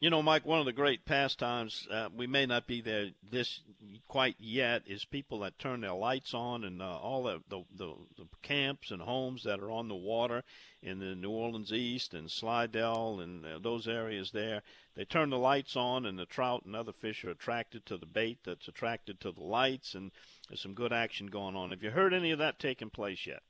You 0.00 0.10
know, 0.10 0.22
Mike, 0.22 0.46
one 0.46 0.60
of 0.60 0.64
the 0.64 0.72
great 0.72 1.04
pastimes, 1.04 1.88
uh, 1.90 2.08
we 2.16 2.28
may 2.28 2.46
not 2.46 2.68
be 2.68 2.80
there 2.80 3.08
this 3.28 3.62
quite 4.06 4.36
yet, 4.38 4.82
is 4.86 5.04
people 5.04 5.40
that 5.40 5.58
turn 5.58 5.80
their 5.80 5.92
lights 5.92 6.34
on 6.34 6.62
and 6.62 6.80
uh, 6.80 6.98
all 6.98 7.24
the, 7.24 7.42
the, 7.48 7.64
the, 7.76 7.94
the, 8.16 8.26
camps 8.40 8.92
and 8.92 9.02
homes 9.02 9.42
that 9.42 9.58
are 9.58 9.72
on 9.72 9.88
the 9.88 9.96
water 9.96 10.44
in 10.82 11.00
the 11.00 11.16
New 11.16 11.30
Orleans 11.30 11.72
East 11.72 12.14
and 12.14 12.30
Slidell 12.30 13.18
and 13.18 13.44
uh, 13.44 13.58
those 13.58 13.88
areas 13.88 14.30
there. 14.30 14.62
They 14.94 15.04
turn 15.04 15.30
the 15.30 15.38
lights 15.38 15.74
on, 15.74 16.06
and 16.06 16.16
the 16.16 16.26
trout 16.26 16.62
and 16.64 16.76
other 16.76 16.92
fish 16.92 17.24
are 17.24 17.30
attracted 17.30 17.84
to 17.86 17.96
the 17.96 18.06
bait 18.06 18.38
that's 18.44 18.68
attracted 18.68 19.18
to 19.22 19.32
the 19.32 19.42
lights, 19.42 19.96
and 19.96 20.12
there's 20.48 20.62
some 20.62 20.74
good 20.74 20.92
action 20.92 21.26
going 21.26 21.56
on. 21.56 21.70
Have 21.70 21.82
you 21.82 21.90
heard 21.90 22.14
any 22.14 22.30
of 22.30 22.38
that 22.38 22.60
taking 22.60 22.90
place 22.90 23.26
yet? 23.26 23.42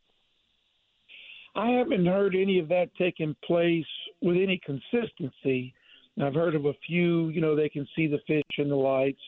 I 1.54 1.72
haven't 1.72 2.06
heard 2.06 2.34
any 2.34 2.58
of 2.58 2.68
that 2.68 2.88
taking 2.96 3.36
place 3.44 3.84
with 4.22 4.36
any 4.36 4.58
consistency 4.64 5.74
I've 6.22 6.34
heard 6.34 6.54
of 6.54 6.66
a 6.66 6.74
few, 6.86 7.28
you 7.28 7.40
know, 7.40 7.54
they 7.54 7.68
can 7.68 7.86
see 7.94 8.06
the 8.06 8.20
fish 8.26 8.42
in 8.58 8.68
the 8.68 8.76
lights, 8.76 9.20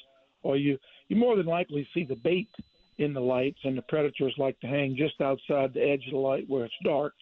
or 0.42 0.56
you 0.56 0.78
you 1.09 1.16
more 1.16 1.37
than 1.37 1.47
likely 1.47 1.87
see 1.94 2.04
the 2.04 2.16
bait 2.16 2.49
in 2.99 3.12
the 3.14 3.20
lights, 3.20 3.59
and 3.64 3.76
the 3.76 3.82
predators 3.82 4.35
like 4.38 4.59
to 4.61 4.66
hang 4.66 4.97
just 4.97 5.20
outside 5.20 5.73
the 5.73 5.82
edge 5.82 6.04
of 6.06 6.12
the 6.12 6.18
light 6.18 6.44
where 6.49 6.64
it's 6.64 6.75
dark. 6.85 7.14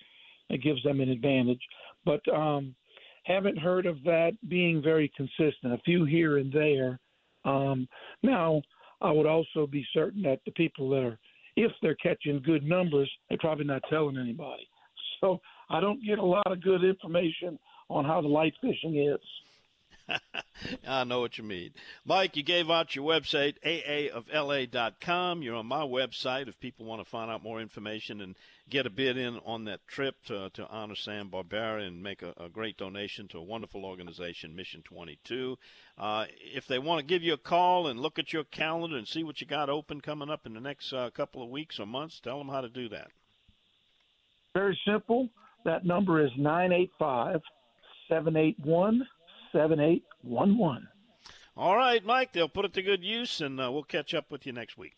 It 0.50 0.62
gives 0.62 0.82
them 0.82 1.00
an 1.00 1.10
advantage. 1.10 1.60
But 2.04 2.26
um, 2.34 2.74
haven't 3.24 3.58
heard 3.58 3.86
of 3.86 4.02
that 4.04 4.32
being 4.48 4.82
very 4.82 5.12
consistent. 5.16 5.72
A 5.72 5.78
few 5.84 6.04
here 6.04 6.38
and 6.38 6.52
there. 6.52 6.98
Um, 7.44 7.86
now, 8.22 8.62
I 9.00 9.12
would 9.12 9.26
also 9.26 9.66
be 9.66 9.86
certain 9.92 10.22
that 10.22 10.40
the 10.44 10.52
people 10.52 10.88
that 10.90 11.02
are, 11.02 11.18
if 11.56 11.70
they're 11.82 11.94
catching 11.96 12.42
good 12.42 12.64
numbers, 12.64 13.10
they're 13.28 13.38
probably 13.38 13.64
not 13.64 13.82
telling 13.90 14.16
anybody. 14.16 14.66
So 15.20 15.40
I 15.70 15.80
don't 15.80 16.04
get 16.04 16.18
a 16.18 16.24
lot 16.24 16.50
of 16.50 16.62
good 16.62 16.84
information 16.84 17.58
on 17.88 18.04
how 18.04 18.20
the 18.20 18.28
light 18.28 18.54
fishing 18.60 18.96
is. 18.96 19.20
I 20.88 21.04
know 21.04 21.20
what 21.20 21.38
you 21.38 21.44
mean. 21.44 21.70
Mike, 22.04 22.36
you 22.36 22.42
gave 22.42 22.70
out 22.70 22.96
your 22.96 23.04
website, 23.08 23.54
aaofla.com. 23.64 25.42
You're 25.42 25.56
on 25.56 25.66
my 25.66 25.82
website 25.82 26.48
if 26.48 26.58
people 26.60 26.86
want 26.86 27.02
to 27.02 27.08
find 27.08 27.30
out 27.30 27.42
more 27.42 27.60
information 27.60 28.20
and 28.20 28.34
get 28.68 28.86
a 28.86 28.90
bid 28.90 29.16
in 29.16 29.38
on 29.44 29.64
that 29.64 29.86
trip 29.86 30.16
to, 30.26 30.50
to 30.50 30.66
honor 30.68 30.94
Sam 30.94 31.30
Barbera 31.30 31.86
and 31.86 32.02
make 32.02 32.22
a, 32.22 32.34
a 32.36 32.48
great 32.48 32.76
donation 32.76 33.28
to 33.28 33.38
a 33.38 33.42
wonderful 33.42 33.84
organization, 33.84 34.54
Mission 34.54 34.82
22. 34.82 35.56
Uh, 35.96 36.26
if 36.40 36.66
they 36.66 36.78
want 36.78 37.00
to 37.00 37.06
give 37.06 37.22
you 37.22 37.32
a 37.32 37.38
call 37.38 37.86
and 37.86 38.00
look 38.00 38.18
at 38.18 38.32
your 38.32 38.44
calendar 38.44 38.96
and 38.96 39.08
see 39.08 39.24
what 39.24 39.40
you 39.40 39.46
got 39.46 39.70
open 39.70 40.00
coming 40.00 40.30
up 40.30 40.46
in 40.46 40.54
the 40.54 40.60
next 40.60 40.92
uh, 40.92 41.10
couple 41.10 41.42
of 41.42 41.48
weeks 41.48 41.78
or 41.78 41.86
months, 41.86 42.20
tell 42.20 42.38
them 42.38 42.48
how 42.48 42.60
to 42.60 42.68
do 42.68 42.88
that. 42.88 43.08
Very 44.54 44.78
simple. 44.86 45.28
That 45.64 45.84
number 45.84 46.24
is 46.24 46.30
985 46.36 47.40
781 48.08 49.06
7811. 49.52 50.88
All 51.56 51.76
right, 51.76 52.04
Mike. 52.04 52.32
They'll 52.32 52.48
put 52.48 52.64
it 52.64 52.74
to 52.74 52.82
good 52.82 53.02
use, 53.02 53.40
and 53.40 53.60
uh, 53.60 53.70
we'll 53.72 53.82
catch 53.82 54.14
up 54.14 54.30
with 54.30 54.46
you 54.46 54.52
next 54.52 54.78
week. 54.78 54.94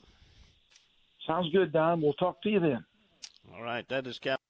Sounds 1.27 1.51
good, 1.53 1.73
Don. 1.73 2.01
We'll 2.01 2.13
talk 2.15 2.43
to 2.43 2.51
you 2.51 2.61
then. 2.61 2.85
All 3.55 3.63
right. 3.63 3.89
That 3.89 4.07
is 4.07 4.19
Cap. 4.19 4.41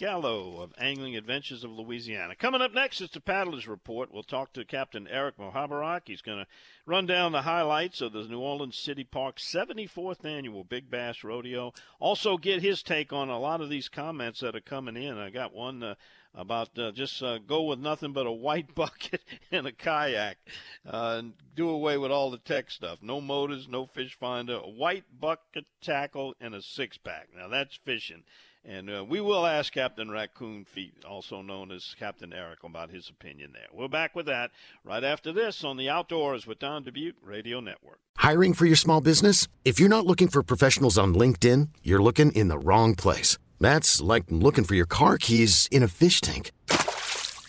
Gallo 0.00 0.62
of 0.62 0.72
Angling 0.78 1.14
Adventures 1.14 1.62
of 1.62 1.72
Louisiana. 1.72 2.34
Coming 2.34 2.62
up 2.62 2.72
next 2.72 3.02
is 3.02 3.10
the 3.10 3.20
Paddlers 3.20 3.68
Report. 3.68 4.10
We'll 4.10 4.22
talk 4.22 4.54
to 4.54 4.64
Captain 4.64 5.06
Eric 5.06 5.36
Mohabarak. 5.36 6.04
He's 6.06 6.22
going 6.22 6.38
to 6.38 6.46
run 6.86 7.04
down 7.04 7.32
the 7.32 7.42
highlights 7.42 8.00
of 8.00 8.14
the 8.14 8.22
New 8.22 8.40
Orleans 8.40 8.78
City 8.78 9.04
Park 9.04 9.36
74th 9.36 10.24
Annual 10.24 10.64
Big 10.64 10.90
Bass 10.90 11.22
Rodeo. 11.22 11.74
Also, 11.98 12.38
get 12.38 12.62
his 12.62 12.82
take 12.82 13.12
on 13.12 13.28
a 13.28 13.38
lot 13.38 13.60
of 13.60 13.68
these 13.68 13.90
comments 13.90 14.40
that 14.40 14.56
are 14.56 14.62
coming 14.62 14.96
in. 14.96 15.18
I 15.18 15.28
got 15.28 15.52
one 15.52 15.82
uh, 15.82 15.96
about 16.34 16.78
uh, 16.78 16.92
just 16.92 17.22
uh, 17.22 17.36
go 17.36 17.64
with 17.64 17.78
nothing 17.78 18.14
but 18.14 18.26
a 18.26 18.32
white 18.32 18.74
bucket 18.74 19.20
and 19.52 19.66
a 19.66 19.72
kayak 19.72 20.38
uh, 20.86 21.16
and 21.18 21.34
do 21.54 21.68
away 21.68 21.98
with 21.98 22.10
all 22.10 22.30
the 22.30 22.38
tech 22.38 22.70
stuff. 22.70 23.00
No 23.02 23.20
motors, 23.20 23.68
no 23.68 23.84
fish 23.84 24.16
finder, 24.18 24.60
a 24.64 24.70
white 24.70 25.04
bucket 25.20 25.66
tackle, 25.82 26.34
and 26.40 26.54
a 26.54 26.62
six 26.62 26.96
pack. 26.96 27.28
Now 27.36 27.48
that's 27.48 27.78
fishing. 27.84 28.22
And 28.64 28.90
uh, 28.90 29.04
we 29.08 29.20
will 29.20 29.46
ask 29.46 29.72
Captain 29.72 30.10
Raccoon 30.10 30.64
Feet, 30.64 31.04
also 31.08 31.40
known 31.40 31.72
as 31.72 31.94
Captain 31.98 32.32
Eric, 32.32 32.62
about 32.62 32.90
his 32.90 33.08
opinion 33.08 33.52
there. 33.54 33.66
We're 33.72 33.88
back 33.88 34.14
with 34.14 34.26
that 34.26 34.50
right 34.84 35.02
after 35.02 35.32
this 35.32 35.64
on 35.64 35.78
the 35.78 35.88
Outdoors 35.88 36.46
with 36.46 36.58
Don 36.58 36.84
Dubuc 36.84 37.14
Radio 37.22 37.60
Network. 37.60 38.00
Hiring 38.18 38.52
for 38.52 38.66
your 38.66 38.76
small 38.76 39.00
business? 39.00 39.48
If 39.64 39.80
you're 39.80 39.88
not 39.88 40.04
looking 40.04 40.28
for 40.28 40.42
professionals 40.42 40.98
on 40.98 41.14
LinkedIn, 41.14 41.68
you're 41.82 42.02
looking 42.02 42.32
in 42.32 42.48
the 42.48 42.58
wrong 42.58 42.94
place. 42.94 43.38
That's 43.60 44.00
like 44.00 44.24
looking 44.28 44.64
for 44.64 44.74
your 44.74 44.86
car 44.86 45.16
keys 45.16 45.66
in 45.70 45.82
a 45.82 45.88
fish 45.88 46.20
tank. 46.20 46.50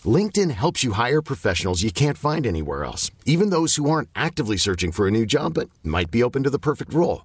LinkedIn 0.04 0.50
helps 0.50 0.82
you 0.82 0.92
hire 0.92 1.22
professionals 1.22 1.82
you 1.82 1.92
can't 1.92 2.18
find 2.18 2.46
anywhere 2.46 2.84
else, 2.84 3.10
even 3.26 3.50
those 3.50 3.76
who 3.76 3.88
aren't 3.88 4.08
actively 4.16 4.56
searching 4.56 4.92
for 4.92 5.06
a 5.06 5.10
new 5.10 5.26
job 5.26 5.54
but 5.54 5.68
might 5.84 6.10
be 6.10 6.22
open 6.22 6.42
to 6.42 6.50
the 6.50 6.58
perfect 6.58 6.92
role. 6.94 7.24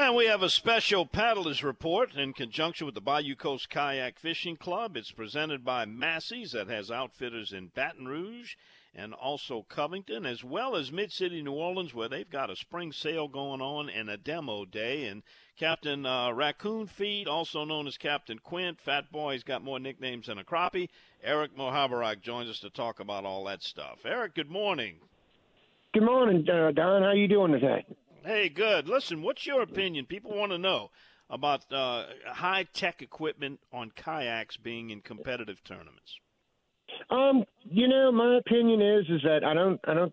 And 0.00 0.14
we 0.14 0.26
have 0.26 0.44
a 0.44 0.48
special 0.48 1.06
paddlers 1.06 1.64
report 1.64 2.14
in 2.14 2.32
conjunction 2.32 2.86
with 2.86 2.94
the 2.94 3.00
Bayou 3.00 3.34
Coast 3.34 3.68
Kayak 3.68 4.20
Fishing 4.20 4.56
Club. 4.56 4.96
It's 4.96 5.10
presented 5.10 5.64
by 5.64 5.86
Massey's 5.86 6.52
that 6.52 6.68
has 6.68 6.88
outfitters 6.88 7.52
in 7.52 7.72
Baton 7.74 8.06
Rouge 8.06 8.54
and 8.94 9.12
also 9.12 9.66
Covington, 9.68 10.24
as 10.24 10.44
well 10.44 10.76
as 10.76 10.92
Mid 10.92 11.10
City 11.10 11.42
New 11.42 11.50
Orleans, 11.50 11.94
where 11.94 12.08
they've 12.08 12.30
got 12.30 12.48
a 12.48 12.54
spring 12.54 12.92
sale 12.92 13.26
going 13.26 13.60
on 13.60 13.90
and 13.90 14.08
a 14.08 14.16
demo 14.16 14.64
day. 14.64 15.06
And 15.06 15.24
Captain 15.58 16.06
uh, 16.06 16.30
Raccoon 16.30 16.86
Feet, 16.86 17.26
also 17.26 17.64
known 17.64 17.88
as 17.88 17.96
Captain 17.96 18.38
Quint, 18.38 18.80
Fat 18.80 19.10
Boy's 19.10 19.42
got 19.42 19.64
more 19.64 19.80
nicknames 19.80 20.28
than 20.28 20.38
a 20.38 20.44
crappie. 20.44 20.90
Eric 21.24 21.56
Mohabarak 21.56 22.20
joins 22.20 22.48
us 22.48 22.60
to 22.60 22.70
talk 22.70 23.00
about 23.00 23.24
all 23.24 23.42
that 23.46 23.64
stuff. 23.64 23.98
Eric, 24.04 24.36
good 24.36 24.48
morning. 24.48 25.00
Good 25.92 26.04
morning, 26.04 26.48
uh, 26.48 26.70
Don. 26.70 27.02
How 27.02 27.08
are 27.08 27.16
you 27.16 27.26
doing 27.26 27.50
today? 27.50 27.84
Hey, 28.24 28.48
good. 28.48 28.88
Listen, 28.88 29.22
what's 29.22 29.46
your 29.46 29.62
opinion? 29.62 30.06
People 30.06 30.36
want 30.36 30.52
to 30.52 30.58
know 30.58 30.90
about 31.30 31.70
uh, 31.72 32.04
high 32.26 32.66
tech 32.72 33.00
equipment 33.00 33.60
on 33.72 33.90
kayaks 33.94 34.56
being 34.56 34.90
in 34.90 35.00
competitive 35.00 35.62
tournaments. 35.64 36.18
Um, 37.10 37.44
you 37.64 37.86
know, 37.86 38.10
my 38.10 38.38
opinion 38.38 38.80
is 38.80 39.04
is 39.08 39.22
that 39.22 39.44
I 39.44 39.54
don't, 39.54 39.80
I 39.86 39.94
don't, 39.94 40.12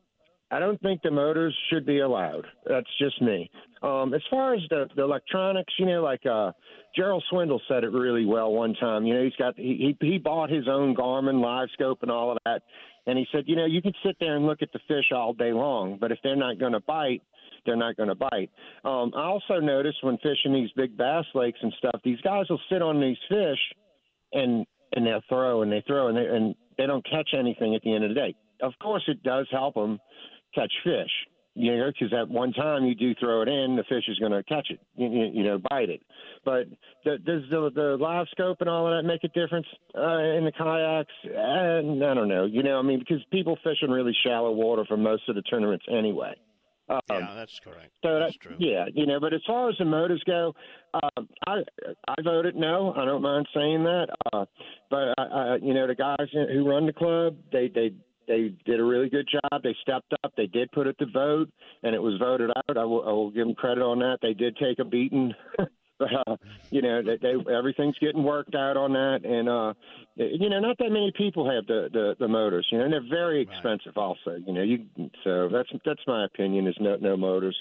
I 0.52 0.60
don't 0.60 0.80
think 0.82 1.02
the 1.02 1.12
motors 1.12 1.56
should 1.70 1.86
be 1.86 2.00
allowed. 2.00 2.46
That's 2.68 2.90
just 3.00 3.22
me. 3.22 3.50
Um, 3.82 4.14
as 4.14 4.22
far 4.30 4.54
as 4.54 4.62
the, 4.70 4.88
the 4.96 5.04
electronics, 5.04 5.74
you 5.80 5.86
know, 5.86 6.04
like 6.04 6.26
uh, 6.26 6.52
Gerald 6.96 7.24
Swindle 7.30 7.62
said 7.68 7.84
it 7.84 7.92
really 7.92 8.26
well 8.26 8.52
one 8.52 8.76
time. 8.76 9.06
You 9.06 9.16
know, 9.16 9.24
he's 9.24 9.36
got 9.38 9.58
he 9.58 9.98
he 10.00 10.18
bought 10.18 10.50
his 10.50 10.68
own 10.68 10.96
Garmin 10.96 11.42
live 11.42 11.70
scope 11.74 12.00
and 12.02 12.12
all 12.12 12.32
of 12.32 12.38
that, 12.46 12.62
and 13.08 13.18
he 13.18 13.26
said, 13.32 13.46
you 13.48 13.56
know, 13.56 13.66
you 13.66 13.82
can 13.82 13.94
sit 14.06 14.18
there 14.20 14.36
and 14.36 14.46
look 14.46 14.62
at 14.62 14.72
the 14.74 14.80
fish 14.88 15.12
all 15.14 15.34
day 15.34 15.54
long, 15.54 15.98
but 16.00 16.12
if 16.12 16.20
they're 16.24 16.36
not 16.36 16.60
going 16.60 16.74
to 16.74 16.82
bite, 16.82 17.22
they're 17.66 17.76
not 17.76 17.98
going 17.98 18.10
to 18.10 18.16
bite. 18.16 18.50
Um, 18.84 19.12
I 19.16 19.24
also 19.24 19.60
notice 19.60 19.96
when 20.02 20.18
fishing 20.18 20.54
these 20.54 20.70
big 20.76 20.96
bass 20.98 21.26
lakes 21.34 21.60
and 21.62 21.74
stuff, 21.78 22.00
these 22.04 22.22
guys 22.22 22.46
will 22.50 22.62
sit 22.72 22.82
on 22.82 23.00
these 23.00 23.18
fish 23.30 23.60
and 24.34 24.66
and 24.94 25.06
they'll 25.06 25.22
throw 25.28 25.62
and 25.62 25.72
they 25.72 25.84
throw 25.88 26.08
and 26.08 26.18
they 26.18 26.26
and 26.26 26.56
they 26.78 26.86
don't 26.86 27.06
catch 27.10 27.30
anything 27.38 27.76
at 27.76 27.82
the 27.82 27.94
end 27.94 28.04
of 28.04 28.10
the 28.10 28.16
day. 28.16 28.36
Of 28.62 28.74
course, 28.82 29.04
it 29.08 29.24
does 29.24 29.48
help 29.52 29.76
them 29.76 30.00
catch 30.54 30.72
fish, 30.84 31.12
you 31.54 31.76
know, 31.76 31.92
because 31.92 32.14
at 32.14 32.30
one 32.30 32.54
time 32.54 32.86
you 32.86 32.96
do 32.96 33.14
throw 33.16 33.42
it 33.42 33.50
in, 33.50 33.76
the 33.76 33.84
fish 33.84 34.04
is 34.08 34.18
going 34.20 34.32
to 34.32 34.44
catch 34.44 34.68
it, 34.70 34.80
you, 34.96 35.08
you 35.34 35.44
know, 35.44 35.60
bite 35.70 35.90
it. 35.90 36.02
But 36.44 36.68
the, 37.04 37.18
does 37.18 37.44
the, 37.50 37.70
the 37.74 37.98
live 38.00 38.28
scope 38.32 38.58
and 38.62 38.70
all 38.70 38.88
of 38.88 38.96
that 38.96 39.08
make 39.08 39.24
a 39.24 39.28
difference 39.30 39.68
uh, 39.98 40.20
in 40.20 40.46
the 40.46 40.52
kayaks? 40.52 41.14
And 41.24 42.04
I 42.04 42.14
don't 42.14 42.30
know, 42.30 42.46
you 42.46 42.64
know, 42.64 42.80
I 42.80 42.82
mean, 42.82 43.00
because 43.00 43.24
people 43.32 43.58
fish 43.64 43.78
in 43.82 43.92
really 43.92 44.16
shallow 44.26 44.52
water 44.52 44.86
for 44.88 44.98
most 44.98 45.28
of 45.28 45.36
the 45.36 45.42
tournaments 45.44 45.86
anyway. 45.92 46.34
Um, 46.88 47.00
yeah, 47.10 47.34
that's 47.36 47.60
correct. 47.60 47.92
So 48.04 48.20
that's 48.20 48.34
that, 48.34 48.42
true. 48.42 48.56
Yeah, 48.60 48.86
you 48.94 49.06
know, 49.06 49.20
but 49.20 49.34
as 49.34 49.42
far 49.48 49.70
as 49.70 49.76
the 49.80 49.86
motives 49.86 50.24
go, 50.24 50.54
uh, 50.94 51.22
I 51.48 51.64
I 52.08 52.16
voted 52.24 52.56
no. 52.56 52.94
I 52.96 53.06
don't 53.06 53.22
mind 53.22 53.48
saying 53.54 53.84
that. 53.84 54.08
Uh, 54.32 54.46
but 54.90 55.14
I, 55.18 55.24
I, 55.24 55.56
you 55.62 55.74
know, 55.74 55.88
the 55.88 55.96
guys 55.96 56.28
who 56.32 56.68
run 56.68 56.86
the 56.86 56.94
club, 56.94 57.38
they 57.52 57.70
they 57.74 57.92
they 58.28 58.54
did 58.66 58.80
a 58.80 58.84
really 58.84 59.10
good 59.10 59.28
job. 59.32 59.64
They 59.64 59.76
stepped 59.82 60.14
up. 60.24 60.34
They 60.38 60.48
did 60.48 60.72
put 60.72 60.88
it 60.88 60.98
to 61.00 61.06
vote, 61.08 61.50
and 61.84 61.96
it 61.96 62.02
was 62.02 62.20
voted 62.20 62.52
out. 62.56 62.78
I 62.78 62.84
will, 62.84 63.04
I 63.08 63.12
will 63.12 63.32
give 63.32 63.46
them 63.46 63.56
credit 63.56 63.82
on 63.82 64.00
that. 64.00 64.20
They 64.22 64.34
did 64.34 64.58
take 64.58 64.80
a 64.80 64.86
beating. 64.86 65.34
but 65.98 66.10
uh, 66.28 66.36
you 66.70 66.82
know, 66.82 67.02
they, 67.02 67.18
they, 67.18 67.54
everything's 67.54 67.98
getting 68.00 68.24
worked 68.24 68.56
out 68.56 68.78
on 68.78 68.94
that, 68.94 69.22
and 69.24 69.50
uh, 69.50 69.74
you 70.16 70.50
know, 70.50 70.60
not 70.60 70.78
that 70.80 70.92
many 70.92 71.12
people 71.16 71.50
have 71.50 71.66
the 71.68 71.90
the, 71.92 72.16
the 72.20 72.28
motors. 72.28 72.68
You 72.72 72.80
know, 72.80 72.86
and 72.86 72.94
they're 72.94 73.10
very 73.10 73.42
expensive. 73.42 73.98
Also, 73.98 74.38
you 74.46 74.54
know, 74.54 74.62
you 74.62 74.86
so 75.24 75.50
that's 75.50 75.70
that's 75.86 76.02
my 76.08 76.26
opinion. 76.26 76.68
Is 76.68 76.76
no 76.80 76.98
no 76.98 77.18
motors. 77.18 77.56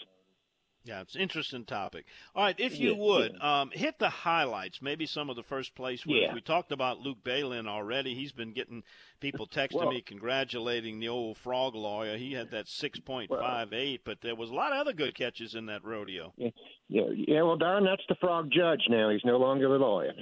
Yeah, 0.87 1.01
it's 1.01 1.15
an 1.15 1.23
interesting 1.23 1.65
topic. 1.65 2.05
All 2.35 2.45
right, 2.45 2.55
if 2.61 2.79
you 2.79 2.91
Yeah, 2.93 2.99
would 2.99 3.41
um, 3.41 3.71
hit 3.73 3.99
the 3.99 4.11
highlights, 4.11 4.83
maybe 4.83 5.07
some 5.07 5.31
of 5.31 5.37
the 5.37 5.43
first 5.43 5.75
place 5.75 6.05
winners. 6.05 6.25
Yeah. 6.29 6.35
We 6.35 6.43
talked 6.43 6.73
about 6.73 7.01
Luke 7.01 7.25
Balin 7.25 7.67
already. 7.67 8.15
He's 8.15 8.33
been 8.33 8.53
getting 8.53 8.83
people 9.19 9.47
texting 9.47 9.77
Well- 9.77 9.91
me 9.91 10.03
congratulating 10.03 11.01
the 11.01 11.09
old 11.09 11.39
frog 11.39 11.75
lawyer. 11.75 12.19
He 12.19 12.35
had 12.35 12.51
that 12.51 12.69
six 12.69 13.01
point 13.01 13.31
five 13.31 13.73
eight, 13.73 14.03
but 14.05 14.21
there 14.21 14.35
was 14.35 14.51
a 14.51 14.55
lot 14.55 14.73
of 14.73 14.79
other 14.79 14.93
good 14.93 15.15
catches 15.15 15.55
in 15.55 15.65
that 15.67 15.83
rodeo. 15.85 16.35
Yeah, 16.37 16.51
yeah, 16.89 17.03
yeah. 17.15 17.43
Well, 17.43 17.57
Don, 17.57 17.85
that's 17.85 18.05
the 18.09 18.17
frog 18.17 18.51
judge 18.51 18.83
now. 18.91 19.09
He's 19.09 19.25
no 19.25 19.39
longer 19.39 19.69
the 19.71 19.79
lawyer. 19.79 20.13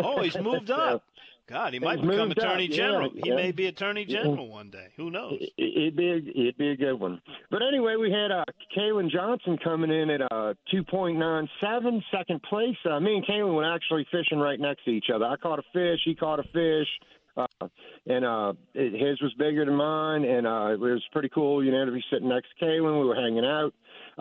Oh, 0.00 0.20
he's 0.20 0.36
moved 0.36 0.70
up. 0.72 1.04
God, 1.48 1.72
he 1.72 1.78
might 1.78 2.00
become 2.02 2.30
up, 2.30 2.36
attorney 2.36 2.66
yeah, 2.66 2.76
general. 2.76 3.10
he 3.14 3.22
yeah. 3.30 3.34
may 3.34 3.52
be 3.52 3.66
attorney 3.66 4.04
general 4.04 4.48
one 4.48 4.70
day. 4.70 4.88
Who 4.96 5.10
knows? 5.10 5.38
It- 5.40 5.52
It'd 5.78 5.96
be 5.96 6.10
a, 6.10 6.16
it'd 6.16 6.58
be 6.58 6.70
a 6.70 6.76
good 6.76 6.94
one. 7.00 7.20
But 7.50 7.62
anyway, 7.62 7.96
we 7.96 8.10
had 8.10 8.30
uh, 8.30 8.44
Kalen 8.76 9.10
Johnson 9.10 9.56
coming 9.62 9.90
in 9.90 10.10
at 10.10 10.20
uh, 10.22 10.54
2.97, 10.74 12.02
second 12.12 12.42
place. 12.42 12.76
Uh, 12.88 13.00
me 13.00 13.14
and 13.16 13.26
Kalen 13.26 13.54
were 13.54 13.64
actually 13.74 14.06
fishing 14.10 14.38
right 14.38 14.60
next 14.60 14.84
to 14.84 14.90
each 14.90 15.06
other. 15.14 15.24
I 15.24 15.36
caught 15.36 15.58
a 15.58 15.62
fish, 15.72 16.00
he 16.04 16.14
caught 16.14 16.40
a 16.40 16.42
fish, 16.42 16.88
uh, 17.36 17.68
and 18.06 18.24
uh, 18.24 18.52
it, 18.74 18.92
his 18.92 19.20
was 19.22 19.32
bigger 19.38 19.64
than 19.64 19.74
mine, 19.76 20.24
and 20.24 20.46
uh, 20.46 20.72
it 20.72 20.80
was 20.80 21.02
pretty 21.12 21.28
cool, 21.30 21.64
you 21.64 21.70
know, 21.72 21.84
to 21.86 21.92
be 21.92 22.04
sitting 22.12 22.28
next 22.28 22.48
to 22.58 22.64
Kalen. 22.64 23.00
We 23.00 23.06
were 23.06 23.14
hanging 23.14 23.44
out. 23.46 23.72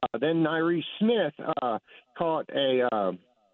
Uh, 0.01 0.17
then 0.19 0.43
Nyree 0.43 0.83
Smith 0.99 1.33
uh, 1.61 1.79
caught 2.17 2.49
a 2.55 2.87
uh, 2.93 3.11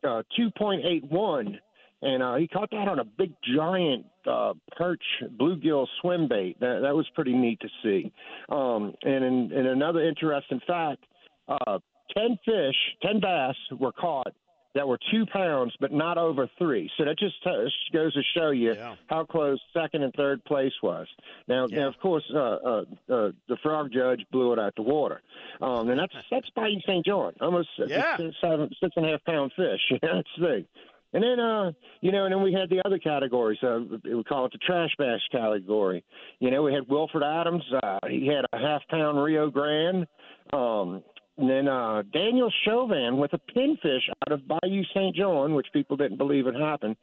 uh, 0.07 0.23
2.81 0.37 1.57
and 2.03 2.21
uh, 2.21 2.35
he 2.35 2.47
caught 2.47 2.69
that 2.71 2.87
on 2.87 2.99
a 2.99 3.03
big 3.05 3.31
giant 3.55 4.05
uh, 4.29 4.53
perch 4.77 5.03
bluegill 5.39 5.87
swim 6.01 6.27
bait. 6.27 6.59
That, 6.59 6.79
that 6.83 6.95
was 6.95 7.07
pretty 7.15 7.33
neat 7.33 7.59
to 7.61 7.69
see. 7.81 8.11
Um, 8.49 8.93
and 9.03 9.23
in, 9.23 9.51
in 9.51 9.65
another 9.67 10.01
interesting 10.03 10.61
fact, 10.67 11.03
uh, 11.47 11.79
ten 12.15 12.37
fish, 12.45 12.75
ten 13.01 13.19
bass 13.19 13.55
were 13.79 13.91
caught 13.91 14.33
that 14.75 14.87
were 14.87 14.97
two 15.11 15.23
pounds, 15.31 15.71
but 15.79 15.91
not 15.91 16.17
over 16.17 16.49
three. 16.57 16.89
So 16.97 17.05
that 17.05 17.19
just 17.19 17.35
t- 17.43 17.69
goes 17.93 18.11
to 18.15 18.21
show 18.35 18.49
you 18.49 18.73
Yeah. 18.73 18.95
how 19.05 19.23
close 19.23 19.59
second 19.71 20.01
and 20.01 20.11
third 20.15 20.43
place 20.45 20.73
was. 20.81 21.05
Now, 21.47 21.67
Yeah. 21.69 21.81
now 21.81 21.87
of 21.89 21.99
course, 21.99 22.23
uh, 22.33 22.39
uh, 22.39 22.83
uh, 23.07 23.31
the 23.47 23.57
frog 23.61 23.91
judge 23.93 24.25
blew 24.31 24.51
it 24.51 24.57
out 24.57 24.73
the 24.75 24.81
water, 24.81 25.21
um, 25.61 25.89
and 25.89 25.99
that's 25.99 26.15
that's 26.31 26.49
Bayou 26.55 26.79
St. 26.87 27.05
John, 27.05 27.33
almost 27.39 27.69
Yeah. 27.85 28.17
six, 28.17 28.35
seven, 28.41 28.71
six 28.81 28.93
and 28.97 29.05
a 29.05 29.09
half 29.09 29.23
pound 29.25 29.51
fish. 29.55 29.81
that's 30.01 30.27
big. 30.39 30.65
And 31.13 31.23
then, 31.23 31.39
uh, 31.39 31.71
you 32.01 32.11
know, 32.11 32.25
and 32.25 32.33
then 32.33 32.41
we 32.41 32.51
had 32.53 32.69
the 32.69 32.81
other 32.85 32.97
categories. 32.97 33.59
Uh, 33.61 33.79
we 34.03 34.23
call 34.23 34.45
it 34.45 34.51
the 34.51 34.57
trash 34.59 34.89
bash 34.97 35.21
category. 35.31 36.03
You 36.39 36.51
know, 36.51 36.63
we 36.63 36.73
had 36.73 36.87
Wilfred 36.89 37.23
Adams. 37.23 37.63
Uh, 37.83 37.99
he 38.09 38.27
had 38.27 38.45
a 38.51 38.57
half 38.57 38.81
pound 38.89 39.23
Rio 39.23 39.49
Grande. 39.49 40.07
Um, 40.51 41.03
and 41.37 41.49
then 41.49 41.67
uh, 41.67 42.03
Daniel 42.13 42.51
Chauvin 42.63 43.17
with 43.17 43.33
a 43.33 43.39
pinfish 43.55 44.01
out 44.25 44.31
of 44.31 44.41
Bayou 44.47 44.83
St. 44.93 45.15
John, 45.15 45.55
which 45.55 45.67
people 45.73 45.97
didn't 45.97 46.17
believe 46.17 46.45
had 46.45 46.55
happened. 46.55 46.95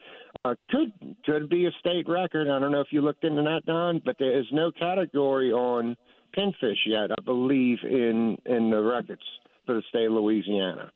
Uh, 0.44 0.54
could 0.70 0.92
could 1.24 1.48
be 1.48 1.66
a 1.66 1.70
state 1.80 2.08
record. 2.08 2.48
I 2.48 2.60
don't 2.60 2.70
know 2.70 2.80
if 2.80 2.92
you 2.92 3.00
looked 3.00 3.24
into 3.24 3.42
that, 3.42 3.66
Don, 3.66 4.00
but 4.04 4.16
there 4.18 4.38
is 4.38 4.46
no 4.52 4.70
category 4.70 5.52
on 5.52 5.96
pinfish 6.36 6.78
yet. 6.86 7.10
I 7.10 7.20
believe 7.24 7.78
in 7.82 8.36
in 8.46 8.70
the 8.70 8.80
records 8.80 9.22
for 9.66 9.74
the 9.74 9.82
state 9.88 10.06
of 10.06 10.12
Louisiana. 10.12 10.92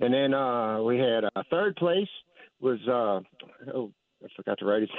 And 0.00 0.14
then 0.14 0.32
uh, 0.32 0.82
we 0.82 0.98
had 0.98 1.24
uh, 1.24 1.42
third 1.50 1.76
place 1.76 2.08
was 2.60 2.78
uh, 2.88 3.20
oh 3.74 3.92
I 4.22 4.28
forgot 4.36 4.58
to 4.58 4.66
write 4.66 4.82
it. 4.82 4.90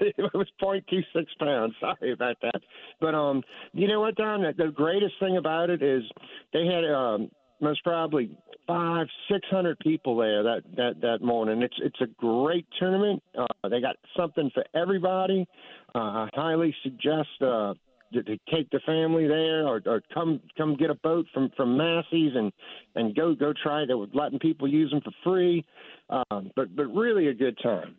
it 0.00 0.34
was 0.34 0.46
0.26 0.62 1.02
pounds. 1.38 1.74
Sorry 1.80 2.12
about 2.12 2.36
that. 2.42 2.60
But 3.00 3.14
um, 3.14 3.42
you 3.72 3.88
know 3.88 4.00
what, 4.00 4.14
Don? 4.16 4.42
The 4.42 4.68
greatest 4.68 5.14
thing 5.20 5.36
about 5.36 5.70
it 5.70 5.82
is 5.82 6.02
they 6.52 6.66
had 6.66 6.84
um, 6.84 7.30
most 7.60 7.82
probably 7.82 8.36
five, 8.66 9.06
six 9.30 9.46
hundred 9.50 9.78
people 9.80 10.16
there 10.16 10.42
that 10.42 10.62
that 10.76 11.00
that 11.00 11.22
morning. 11.22 11.62
It's 11.62 11.76
it's 11.82 12.00
a 12.00 12.06
great 12.18 12.66
tournament. 12.78 13.22
Uh, 13.36 13.68
they 13.68 13.80
got 13.80 13.96
something 14.16 14.50
for 14.54 14.64
everybody. 14.74 15.46
Uh, 15.94 15.98
I 15.98 16.28
highly 16.34 16.74
suggest. 16.82 17.28
Uh, 17.40 17.74
to, 18.12 18.22
to 18.22 18.38
take 18.52 18.68
the 18.70 18.80
family 18.86 19.26
there, 19.26 19.66
or, 19.66 19.82
or 19.86 20.02
come 20.12 20.40
come 20.56 20.76
get 20.76 20.90
a 20.90 20.94
boat 20.94 21.26
from 21.32 21.50
from 21.56 21.76
Massey's 21.76 22.32
and 22.34 22.52
and 22.94 23.14
go 23.14 23.34
go 23.34 23.52
try 23.52 23.82
it. 23.82 23.86
They 23.86 23.94
were 23.94 24.06
letting 24.12 24.38
people 24.38 24.68
use 24.68 24.90
them 24.90 25.00
for 25.00 25.12
free, 25.24 25.64
um, 26.10 26.50
but 26.56 26.74
but 26.74 26.86
really 26.86 27.28
a 27.28 27.34
good 27.34 27.58
time. 27.62 27.96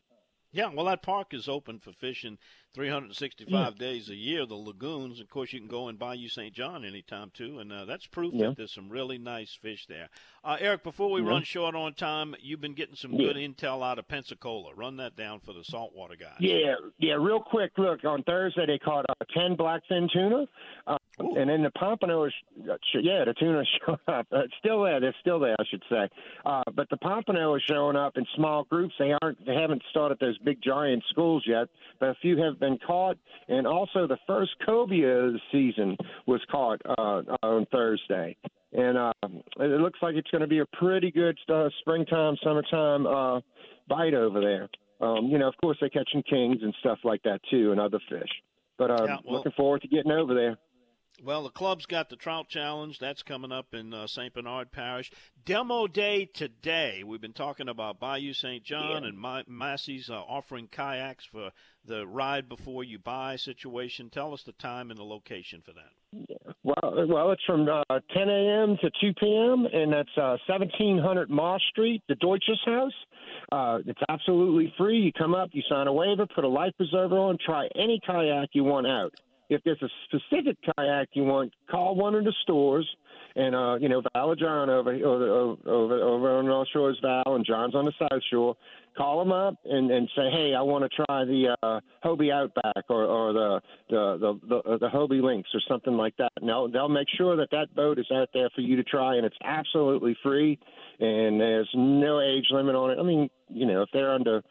Yeah, 0.53 0.69
well, 0.73 0.85
that 0.85 1.03
park 1.03 1.33
is 1.33 1.49
open 1.49 1.79
for 1.79 1.91
fishing 1.91 2.37
365 2.77 3.49
yeah. 3.49 3.71
days 3.79 4.07
a 4.07 4.15
year, 4.15 4.45
the 4.45 4.53
lagoons. 4.53 5.19
Of 5.19 5.31
course, 5.31 5.51
you 5.51 5.59
can 5.59 5.67
go 5.67 5.87
and 5.87 5.97
Bayou 5.97 6.29
St. 6.29 6.53
John 6.53 6.85
anytime 6.85 7.31
too, 7.33 7.57
and 7.57 7.73
uh, 7.73 7.85
that's 7.85 8.05
proof 8.05 8.35
yeah. 8.35 8.49
that 8.49 8.57
there's 8.57 8.71
some 8.71 8.87
really 8.87 9.17
nice 9.17 9.57
fish 9.59 9.87
there. 9.87 10.09
Uh, 10.43 10.57
Eric, 10.59 10.83
before 10.83 11.09
we 11.09 11.23
yeah. 11.23 11.29
run 11.29 11.43
short 11.43 11.73
on 11.73 11.95
time, 11.95 12.35
you've 12.39 12.61
been 12.61 12.75
getting 12.75 12.95
some 12.95 13.17
good 13.17 13.35
intel 13.35 13.83
out 13.83 13.97
of 13.97 14.07
Pensacola. 14.07 14.75
Run 14.75 14.97
that 14.97 15.15
down 15.15 15.39
for 15.39 15.53
the 15.53 15.63
saltwater 15.63 16.15
guys. 16.15 16.37
Yeah, 16.39 16.75
yeah. 16.99 17.13
Real 17.13 17.39
quick, 17.39 17.71
look 17.79 18.05
on 18.05 18.21
Thursday 18.21 18.67
they 18.67 18.77
caught 18.77 19.05
uh, 19.09 19.25
ten 19.33 19.57
blackfin 19.57 20.07
tuna, 20.11 20.45
uh, 20.85 20.97
and 21.17 21.49
then 21.49 21.63
the 21.63 21.71
pompano 21.71 22.25
is 22.25 22.33
yeah 22.93 23.25
the 23.25 23.33
tuna 23.39 23.63
showed 23.85 23.99
up. 24.07 24.27
Uh, 24.31 24.41
it's 24.41 24.53
still 24.59 24.83
there. 24.83 24.99
They're 24.99 25.15
still 25.19 25.39
there, 25.39 25.55
I 25.59 25.63
should 25.69 25.83
say. 25.89 26.07
Uh, 26.45 26.63
but 26.75 26.89
the 26.89 26.97
pompano 26.97 27.55
is 27.55 27.63
showing 27.67 27.95
up 27.95 28.17
in 28.17 28.25
small 28.35 28.65
groups. 28.65 28.93
They 28.99 29.13
aren't. 29.21 29.43
They 29.45 29.55
haven't 29.55 29.81
started 29.89 30.19
those 30.19 30.37
big 30.37 30.61
giant 30.61 31.03
schools 31.09 31.43
yet, 31.47 31.69
but 31.99 32.09
a 32.09 32.15
few 32.21 32.37
have 32.43 32.59
been 32.59 32.66
caught. 32.85 33.17
And 33.47 33.67
also, 33.67 34.07
the 34.07 34.17
first 34.25 34.51
cobia 34.67 35.27
of 35.27 35.33
the 35.33 35.39
season 35.51 35.95
was 36.25 36.41
caught 36.49 36.81
uh, 36.85 37.21
on 37.43 37.65
Thursday. 37.71 38.35
And 38.73 38.97
uh, 38.97 39.13
it 39.59 39.79
looks 39.79 39.99
like 40.01 40.15
it's 40.15 40.29
going 40.29 40.41
to 40.41 40.47
be 40.47 40.59
a 40.59 40.65
pretty 40.65 41.11
good 41.11 41.37
uh, 41.47 41.69
springtime, 41.79 42.35
summertime 42.43 43.07
uh, 43.07 43.39
bite 43.87 44.13
over 44.13 44.41
there. 44.41 44.69
Um, 44.99 45.27
you 45.27 45.37
know, 45.37 45.47
of 45.47 45.55
course, 45.61 45.77
they're 45.79 45.89
catching 45.89 46.23
kings 46.23 46.57
and 46.61 46.73
stuff 46.79 46.99
like 47.03 47.21
that 47.23 47.39
too, 47.49 47.71
and 47.71 47.79
other 47.79 47.99
fish. 48.09 48.29
But 48.77 48.91
uh, 48.91 49.05
yeah, 49.05 49.17
well, 49.23 49.37
looking 49.37 49.51
forward 49.53 49.81
to 49.83 49.87
getting 49.87 50.11
over 50.11 50.33
there. 50.33 50.57
Well, 51.23 51.43
the 51.43 51.49
club's 51.49 51.87
got 51.87 52.09
the 52.09 52.15
Trout 52.15 52.47
Challenge. 52.47 52.99
That's 52.99 53.23
coming 53.23 53.51
up 53.51 53.73
in 53.73 53.93
uh, 53.93 54.05
St. 54.05 54.33
Bernard 54.33 54.71
Parish. 54.71 55.11
Demo 55.45 55.87
Day 55.87 56.25
today. 56.25 57.03
We've 57.03 57.21
been 57.21 57.33
talking 57.33 57.69
about 57.69 57.99
Bayou 57.99 58.33
St. 58.33 58.63
John 58.63 59.01
yeah. 59.01 59.09
and 59.09 59.17
Ma- 59.17 59.41
Massey's 59.47 60.09
uh, 60.11 60.13
offering 60.13 60.67
kayaks 60.67 61.25
for 61.25 61.49
the 61.85 62.05
ride 62.05 62.47
before 62.47 62.83
you 62.83 62.99
buy 62.99 63.35
situation. 63.37 64.11
Tell 64.11 64.33
us 64.33 64.43
the 64.43 64.51
time 64.53 64.91
and 64.91 64.99
the 64.99 65.03
location 65.03 65.63
for 65.65 65.73
that. 65.73 66.27
Yeah. 66.29 66.53
Well, 66.63 67.07
well, 67.07 67.31
it's 67.31 67.43
from 67.45 67.67
uh, 67.67 67.99
10 68.13 68.29
a.m. 68.29 68.77
to 68.81 68.91
2 69.01 69.13
p.m. 69.19 69.65
and 69.73 69.91
that's 69.91 70.17
uh, 70.17 70.37
1700 70.47 71.29
Moss 71.29 71.61
Street, 71.71 72.03
the 72.07 72.15
Deutsches 72.15 72.59
Haus. 72.63 72.93
Uh, 73.51 73.79
it's 73.85 74.01
absolutely 74.07 74.73
free. 74.77 74.99
You 74.99 75.11
come 75.13 75.33
up, 75.33 75.49
you 75.53 75.63
sign 75.67 75.87
a 75.87 75.93
waiver, 75.93 76.27
put 76.27 76.43
a 76.43 76.49
life 76.49 76.73
preserver 76.77 77.17
on, 77.17 77.37
try 77.43 77.67
any 77.75 77.99
kayak 78.05 78.49
you 78.53 78.63
want 78.63 78.85
out. 78.87 79.13
If 79.49 79.63
there's 79.63 79.81
a 79.81 79.89
specific 80.05 80.57
kayak 80.77 81.09
you 81.13 81.23
want, 81.23 81.53
call 81.69 81.95
one 81.95 82.15
of 82.15 82.23
the 82.23 82.33
stores. 82.43 82.87
And 83.35 83.53
uh, 83.53 83.75
you 83.79 83.87
know, 83.87 84.01
Val 84.13 84.31
or 84.31 84.35
John 84.35 84.69
over 84.69 84.93
over 84.93 85.57
over 85.67 86.01
over 86.01 86.37
on 86.37 86.45
North 86.47 86.67
Shore 86.73 86.89
is 86.89 86.97
Val, 87.03 87.35
and 87.35 87.45
John's 87.45 87.75
on 87.75 87.85
the 87.85 87.93
South 87.99 88.21
Shore. 88.31 88.55
Call 88.97 89.19
them 89.19 89.31
up 89.31 89.59
and, 89.63 89.91
and 89.91 90.09
say, 90.15 90.31
hey, 90.31 90.55
I 90.57 90.61
want 90.61 90.83
to 90.83 91.05
try 91.05 91.23
the 91.23 91.55
uh, 91.61 91.79
Hobie 92.03 92.33
Outback 92.33 92.85
or, 92.89 93.03
or 93.03 93.33
the, 93.33 93.61
the 93.91 94.17
the 94.17 94.39
the 94.47 94.77
the 94.79 94.87
Hobie 94.87 95.21
Lynx 95.21 95.47
or 95.53 95.61
something 95.67 95.93
like 95.93 96.17
that. 96.17 96.31
And 96.37 96.49
they'll 96.49 96.67
they'll 96.67 96.89
make 96.89 97.07
sure 97.15 97.35
that 97.35 97.49
that 97.51 97.75
boat 97.75 97.99
is 97.99 98.07
out 98.11 98.29
there 98.33 98.49
for 98.55 98.61
you 98.61 98.75
to 98.75 98.83
try, 98.83 99.17
and 99.17 99.25
it's 99.25 99.37
absolutely 99.43 100.17
free, 100.23 100.57
and 100.99 101.39
there's 101.39 101.69
no 101.75 102.21
age 102.21 102.45
limit 102.49 102.73
on 102.73 102.89
it. 102.89 102.97
I 102.99 103.03
mean, 103.03 103.29
you 103.49 103.67
know, 103.67 103.83
if 103.83 103.89
they're 103.93 104.13
under 104.13 104.41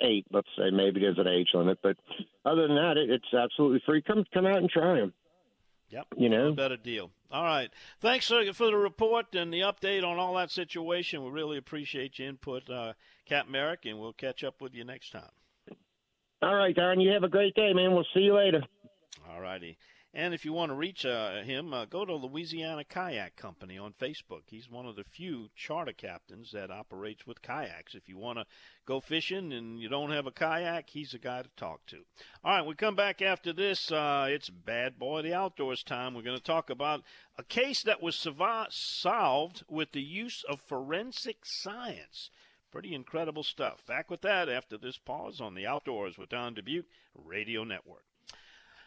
eight, 0.00 0.26
let's 0.30 0.48
say 0.56 0.70
maybe 0.70 1.00
there's 1.00 1.18
an 1.18 1.28
age 1.28 1.48
limit, 1.54 1.78
but 1.82 1.96
other 2.44 2.66
than 2.66 2.76
that, 2.76 2.96
it, 2.96 3.10
it's 3.10 3.34
absolutely 3.34 3.82
free. 3.86 4.02
Come 4.02 4.24
come 4.32 4.46
out 4.46 4.58
and 4.58 4.70
try 4.70 4.94
them. 4.94 5.12
Yep. 5.90 6.06
You 6.16 6.28
know, 6.28 6.52
better 6.52 6.76
deal. 6.76 7.10
All 7.30 7.44
right. 7.44 7.70
Thanks 8.00 8.28
for, 8.28 8.44
for 8.52 8.66
the 8.66 8.76
report 8.76 9.34
and 9.34 9.52
the 9.52 9.60
update 9.60 10.04
on 10.04 10.18
all 10.18 10.34
that 10.34 10.50
situation. 10.50 11.24
We 11.24 11.30
really 11.30 11.58
appreciate 11.58 12.18
your 12.18 12.28
input, 12.28 12.68
uh, 12.70 12.94
Cap 13.26 13.48
Merrick, 13.48 13.80
and 13.84 13.98
we'll 13.98 14.12
catch 14.12 14.44
up 14.44 14.60
with 14.60 14.74
you 14.74 14.84
next 14.84 15.10
time. 15.10 15.30
All 16.42 16.54
right, 16.54 16.76
Darren. 16.76 17.02
You 17.02 17.10
have 17.12 17.24
a 17.24 17.28
great 17.28 17.54
day, 17.54 17.72
man. 17.72 17.92
We'll 17.92 18.06
see 18.14 18.20
you 18.20 18.34
later. 18.36 18.62
All 19.30 19.40
righty. 19.40 19.78
And 20.16 20.32
if 20.32 20.44
you 20.44 20.52
want 20.52 20.70
to 20.70 20.76
reach 20.76 21.04
uh, 21.04 21.42
him, 21.42 21.74
uh, 21.74 21.86
go 21.86 22.04
to 22.04 22.14
Louisiana 22.14 22.84
Kayak 22.84 23.34
Company 23.34 23.76
on 23.76 23.94
Facebook. 23.94 24.42
He's 24.46 24.70
one 24.70 24.86
of 24.86 24.94
the 24.94 25.02
few 25.02 25.50
charter 25.56 25.92
captains 25.92 26.52
that 26.52 26.70
operates 26.70 27.26
with 27.26 27.42
kayaks. 27.42 27.96
If 27.96 28.08
you 28.08 28.16
want 28.16 28.38
to 28.38 28.46
go 28.86 29.00
fishing 29.00 29.52
and 29.52 29.80
you 29.80 29.88
don't 29.88 30.12
have 30.12 30.28
a 30.28 30.30
kayak, 30.30 30.90
he's 30.90 31.14
a 31.14 31.18
guy 31.18 31.42
to 31.42 31.48
talk 31.56 31.84
to. 31.86 32.04
All 32.44 32.56
right, 32.56 32.64
we 32.64 32.76
come 32.76 32.94
back 32.94 33.22
after 33.22 33.52
this. 33.52 33.90
Uh, 33.90 34.28
it's 34.30 34.50
Bad 34.50 35.00
Boy 35.00 35.22
the 35.22 35.34
Outdoors 35.34 35.82
time. 35.82 36.14
We're 36.14 36.22
going 36.22 36.38
to 36.38 36.44
talk 36.44 36.70
about 36.70 37.02
a 37.36 37.42
case 37.42 37.82
that 37.82 38.00
was 38.00 38.24
solved 38.70 39.64
with 39.68 39.90
the 39.90 40.00
use 40.00 40.44
of 40.48 40.60
forensic 40.60 41.38
science. 41.44 42.30
Pretty 42.70 42.94
incredible 42.94 43.42
stuff. 43.42 43.84
Back 43.84 44.12
with 44.12 44.20
that 44.20 44.48
after 44.48 44.78
this 44.78 44.96
pause 44.96 45.40
on 45.40 45.56
the 45.56 45.66
Outdoors 45.66 46.16
with 46.16 46.28
Don 46.28 46.54
Dubuc 46.54 46.84
Radio 47.16 47.64
Network. 47.64 48.04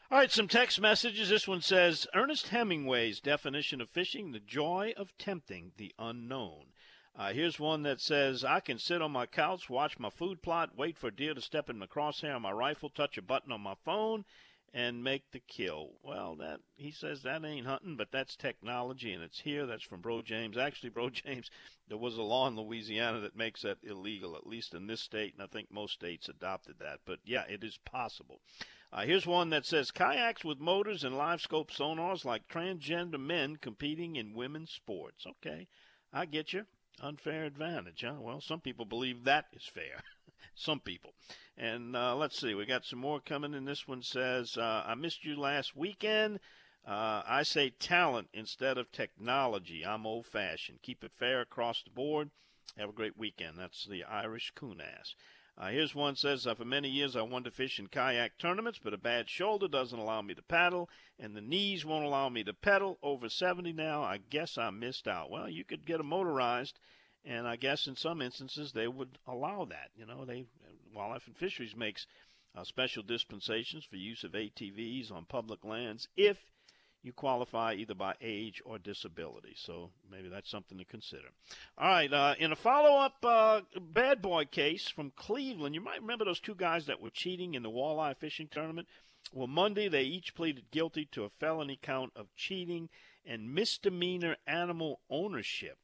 All 0.09 0.19
right, 0.19 0.31
some 0.31 0.47
text 0.47 0.79
messages. 0.79 1.27
This 1.27 1.49
one 1.49 1.59
says 1.59 2.07
Ernest 2.15 2.47
Hemingway's 2.47 3.19
definition 3.19 3.81
of 3.81 3.89
fishing 3.89 4.31
the 4.31 4.39
joy 4.39 4.93
of 4.95 5.11
tempting 5.17 5.73
the 5.75 5.93
unknown. 5.99 6.67
Uh, 7.13 7.33
here's 7.33 7.59
one 7.59 7.83
that 7.83 7.99
says 7.99 8.41
I 8.41 8.61
can 8.61 8.79
sit 8.79 9.01
on 9.01 9.11
my 9.11 9.25
couch, 9.25 9.69
watch 9.69 9.99
my 9.99 10.09
food 10.09 10.41
plot, 10.41 10.77
wait 10.77 10.97
for 10.97 11.11
deer 11.11 11.33
to 11.33 11.41
step 11.41 11.69
in 11.69 11.77
my 11.77 11.87
crosshair 11.87 12.33
on 12.33 12.43
my 12.43 12.51
rifle, 12.51 12.89
touch 12.89 13.17
a 13.17 13.21
button 13.21 13.51
on 13.51 13.59
my 13.59 13.73
phone, 13.83 14.23
and 14.73 15.03
make 15.03 15.31
the 15.31 15.39
kill. 15.39 15.93
Well, 16.03 16.35
that 16.35 16.59
he 16.75 16.91
says 16.91 17.23
that 17.23 17.43
ain't 17.43 17.65
hunting, 17.65 17.95
but 17.95 18.11
that's 18.11 18.35
technology, 18.35 19.13
and 19.13 19.23
it's 19.23 19.39
here. 19.39 19.65
That's 19.65 19.83
from 19.83 20.01
Bro 20.01 20.23
James. 20.23 20.57
Actually, 20.57 20.89
Bro 20.89 21.09
James, 21.11 21.49
there 21.87 21.97
was 21.97 22.17
a 22.17 22.21
law 22.21 22.47
in 22.47 22.55
Louisiana 22.55 23.19
that 23.21 23.35
makes 23.35 23.61
that 23.61 23.77
illegal, 23.83 24.35
at 24.35 24.47
least 24.47 24.73
in 24.73 24.87
this 24.87 25.01
state, 25.01 25.33
and 25.33 25.41
I 25.43 25.47
think 25.47 25.71
most 25.71 25.93
states 25.93 26.29
adopted 26.29 26.75
that. 26.79 26.99
But 27.05 27.19
yeah, 27.25 27.43
it 27.49 27.63
is 27.63 27.77
possible. 27.85 28.41
Uh, 28.91 29.01
here's 29.01 29.25
one 29.25 29.49
that 29.49 29.65
says 29.65 29.91
kayaks 29.91 30.45
with 30.45 30.59
motors 30.59 31.03
and 31.03 31.17
live 31.17 31.41
scope 31.41 31.71
sonars 31.71 32.23
like 32.23 32.47
transgender 32.47 33.19
men 33.19 33.57
competing 33.57 34.15
in 34.15 34.33
women's 34.33 34.71
sports. 34.71 35.25
Okay, 35.25 35.67
I 36.13 36.25
get 36.25 36.53
you. 36.53 36.65
Unfair 36.99 37.45
advantage, 37.45 38.03
huh? 38.03 38.15
Well, 38.19 38.41
some 38.41 38.59
people 38.59 38.85
believe 38.85 39.23
that 39.25 39.45
is 39.53 39.65
fair. 39.65 40.03
some 40.55 40.79
people. 40.79 41.13
And 41.57 41.95
uh, 41.95 42.15
let's 42.15 42.39
see, 42.39 42.53
we 42.53 42.65
got 42.65 42.85
some 42.85 42.99
more 42.99 43.19
coming 43.19 43.53
in. 43.53 43.65
This 43.65 43.87
one 43.87 44.03
says, 44.03 44.57
uh, 44.57 44.83
I 44.85 44.95
missed 44.95 45.25
you 45.25 45.39
last 45.39 45.75
weekend. 45.75 46.39
Uh, 46.87 47.21
I 47.27 47.43
say 47.43 47.71
talent 47.71 48.29
instead 48.33 48.77
of 48.77 48.91
technology. 48.91 49.85
I'm 49.85 50.05
old 50.05 50.25
fashioned. 50.25 50.81
Keep 50.83 51.03
it 51.03 51.11
fair 51.17 51.41
across 51.41 51.83
the 51.83 51.89
board. 51.89 52.29
Have 52.77 52.89
a 52.89 52.93
great 52.93 53.17
weekend. 53.17 53.57
That's 53.57 53.85
the 53.85 54.03
Irish 54.03 54.51
coon 54.55 54.79
ass. 54.79 55.15
Uh, 55.57 55.69
here's 55.69 55.95
one 55.95 56.15
says, 56.15 56.45
uh, 56.45 56.53
for 56.53 56.65
many 56.65 56.87
years 56.87 57.15
I 57.15 57.23
wanted 57.23 57.45
to 57.45 57.55
fish 57.55 57.79
in 57.79 57.87
kayak 57.87 58.37
tournaments, 58.37 58.79
but 58.81 58.93
a 58.93 58.97
bad 58.97 59.27
shoulder 59.27 59.67
doesn't 59.67 59.97
allow 59.97 60.21
me 60.21 60.35
to 60.35 60.43
paddle, 60.43 60.87
and 61.17 61.35
the 61.35 61.41
knees 61.41 61.83
won't 61.83 62.05
allow 62.05 62.29
me 62.29 62.43
to 62.43 62.53
pedal. 62.53 62.99
Over 63.01 63.27
70 63.27 63.73
now, 63.73 64.03
I 64.03 64.17
guess 64.17 64.59
I 64.59 64.69
missed 64.69 65.07
out. 65.07 65.31
Well, 65.31 65.49
you 65.49 65.63
could 65.63 65.87
get 65.87 65.99
a 65.99 66.03
motorized, 66.03 66.79
and 67.27 67.47
I 67.47 67.57
guess 67.57 67.87
in 67.87 67.95
some 67.95 68.21
instances 68.21 68.71
they 68.71 68.87
would 68.87 69.17
allow 69.27 69.65
that. 69.65 69.89
You 69.95 70.05
know, 70.05 70.25
they 70.25 70.45
Wildlife 70.93 71.27
and 71.27 71.37
Fisheries 71.37 71.75
makes 71.75 72.07
uh, 72.55 72.63
special 72.63 73.03
dispensations 73.03 73.83
for 73.83 73.97
use 73.97 74.23
of 74.23 74.31
ATVs 74.31 75.11
on 75.11 75.25
public 75.25 75.63
lands 75.63 76.07
if 76.15 76.37
you 77.03 77.13
qualify 77.13 77.73
either 77.73 77.93
by 77.93 78.15
age 78.21 78.61
or 78.65 78.79
disability. 78.79 79.53
So 79.55 79.91
maybe 80.09 80.29
that's 80.29 80.49
something 80.49 80.77
to 80.77 80.85
consider. 80.85 81.27
All 81.77 81.87
right, 81.87 82.11
uh, 82.11 82.35
in 82.39 82.51
a 82.51 82.55
follow 82.55 82.97
up 82.99 83.23
uh, 83.23 83.61
bad 83.79 84.21
boy 84.21 84.45
case 84.45 84.87
from 84.87 85.11
Cleveland, 85.15 85.75
you 85.75 85.81
might 85.81 86.01
remember 86.01 86.25
those 86.25 86.39
two 86.39 86.55
guys 86.55 86.87
that 86.87 87.01
were 87.01 87.11
cheating 87.11 87.53
in 87.53 87.63
the 87.63 87.69
walleye 87.69 88.17
fishing 88.17 88.47
tournament. 88.49 88.87
Well, 89.33 89.47
Monday 89.47 89.87
they 89.87 90.03
each 90.03 90.33
pleaded 90.33 90.71
guilty 90.71 91.05
to 91.11 91.25
a 91.25 91.29
felony 91.29 91.77
count 91.81 92.13
of 92.15 92.33
cheating 92.35 92.89
and 93.25 93.53
misdemeanor 93.53 94.37
animal 94.47 95.01
ownership. 95.09 95.77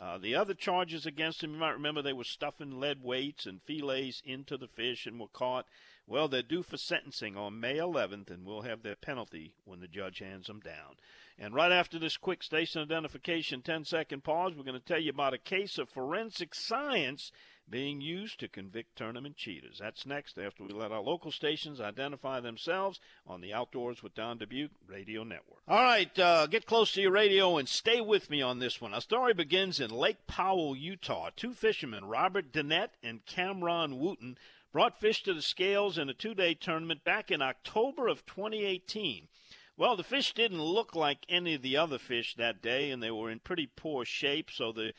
Uh, 0.00 0.18
the 0.18 0.34
other 0.34 0.54
charges 0.54 1.06
against 1.06 1.40
them, 1.40 1.52
you 1.52 1.58
might 1.58 1.70
remember 1.70 2.02
they 2.02 2.12
were 2.12 2.24
stuffing 2.24 2.80
lead 2.80 3.02
weights 3.02 3.46
and 3.46 3.62
fillets 3.62 4.22
into 4.24 4.56
the 4.56 4.66
fish 4.66 5.06
and 5.06 5.20
were 5.20 5.28
caught. 5.28 5.66
Well, 6.06 6.28
they're 6.28 6.42
due 6.42 6.62
for 6.62 6.76
sentencing 6.76 7.36
on 7.36 7.60
May 7.60 7.76
11th, 7.76 8.30
and 8.30 8.44
we'll 8.44 8.62
have 8.62 8.82
their 8.82 8.96
penalty 8.96 9.54
when 9.64 9.80
the 9.80 9.88
judge 9.88 10.18
hands 10.18 10.48
them 10.48 10.60
down. 10.60 10.96
And 11.38 11.54
right 11.54 11.72
after 11.72 11.98
this 11.98 12.16
quick 12.16 12.42
station 12.42 12.82
identification 12.82 13.62
10 13.62 13.84
second 13.84 14.22
pause, 14.24 14.54
we're 14.54 14.64
going 14.64 14.78
to 14.78 14.84
tell 14.84 15.00
you 15.00 15.10
about 15.10 15.34
a 15.34 15.38
case 15.38 15.78
of 15.78 15.88
forensic 15.88 16.54
science 16.54 17.32
being 17.68 18.00
used 18.00 18.38
to 18.40 18.48
convict 18.48 18.96
tournament 18.96 19.36
cheaters. 19.36 19.78
That's 19.80 20.06
next 20.06 20.38
after 20.38 20.62
we 20.62 20.72
let 20.72 20.92
our 20.92 21.00
local 21.00 21.30
stations 21.30 21.80
identify 21.80 22.40
themselves 22.40 23.00
on 23.26 23.40
the 23.40 23.54
Outdoors 23.54 24.02
with 24.02 24.14
Don 24.14 24.38
Dubuc 24.38 24.70
Radio 24.86 25.24
Network. 25.24 25.62
All 25.66 25.82
right, 25.82 26.18
uh, 26.18 26.46
get 26.46 26.66
close 26.66 26.92
to 26.92 27.00
your 27.00 27.12
radio 27.12 27.56
and 27.56 27.68
stay 27.68 28.00
with 28.00 28.28
me 28.28 28.42
on 28.42 28.58
this 28.58 28.80
one. 28.80 28.92
Our 28.92 29.00
story 29.00 29.34
begins 29.34 29.80
in 29.80 29.90
Lake 29.90 30.26
Powell, 30.26 30.76
Utah. 30.76 31.30
Two 31.34 31.54
fishermen, 31.54 32.04
Robert 32.04 32.52
Dennett 32.52 32.90
and 33.02 33.24
Cameron 33.24 33.98
Wooten, 33.98 34.36
brought 34.72 35.00
fish 35.00 35.22
to 35.22 35.32
the 35.32 35.42
scales 35.42 35.96
in 35.96 36.08
a 36.08 36.14
two 36.14 36.34
day 36.34 36.52
tournament 36.52 37.04
back 37.04 37.30
in 37.30 37.40
October 37.40 38.08
of 38.08 38.26
2018. 38.26 39.28
Well, 39.76 39.96
the 39.96 40.04
fish 40.04 40.32
didn't 40.34 40.62
look 40.62 40.94
like 40.94 41.26
any 41.28 41.54
of 41.54 41.62
the 41.62 41.76
other 41.76 41.98
fish 41.98 42.36
that 42.36 42.62
day, 42.62 42.90
and 42.90 43.02
they 43.02 43.10
were 43.10 43.30
in 43.30 43.40
pretty 43.40 43.66
poor 43.66 44.04
shape, 44.04 44.50
so 44.52 44.70
the 44.70 44.92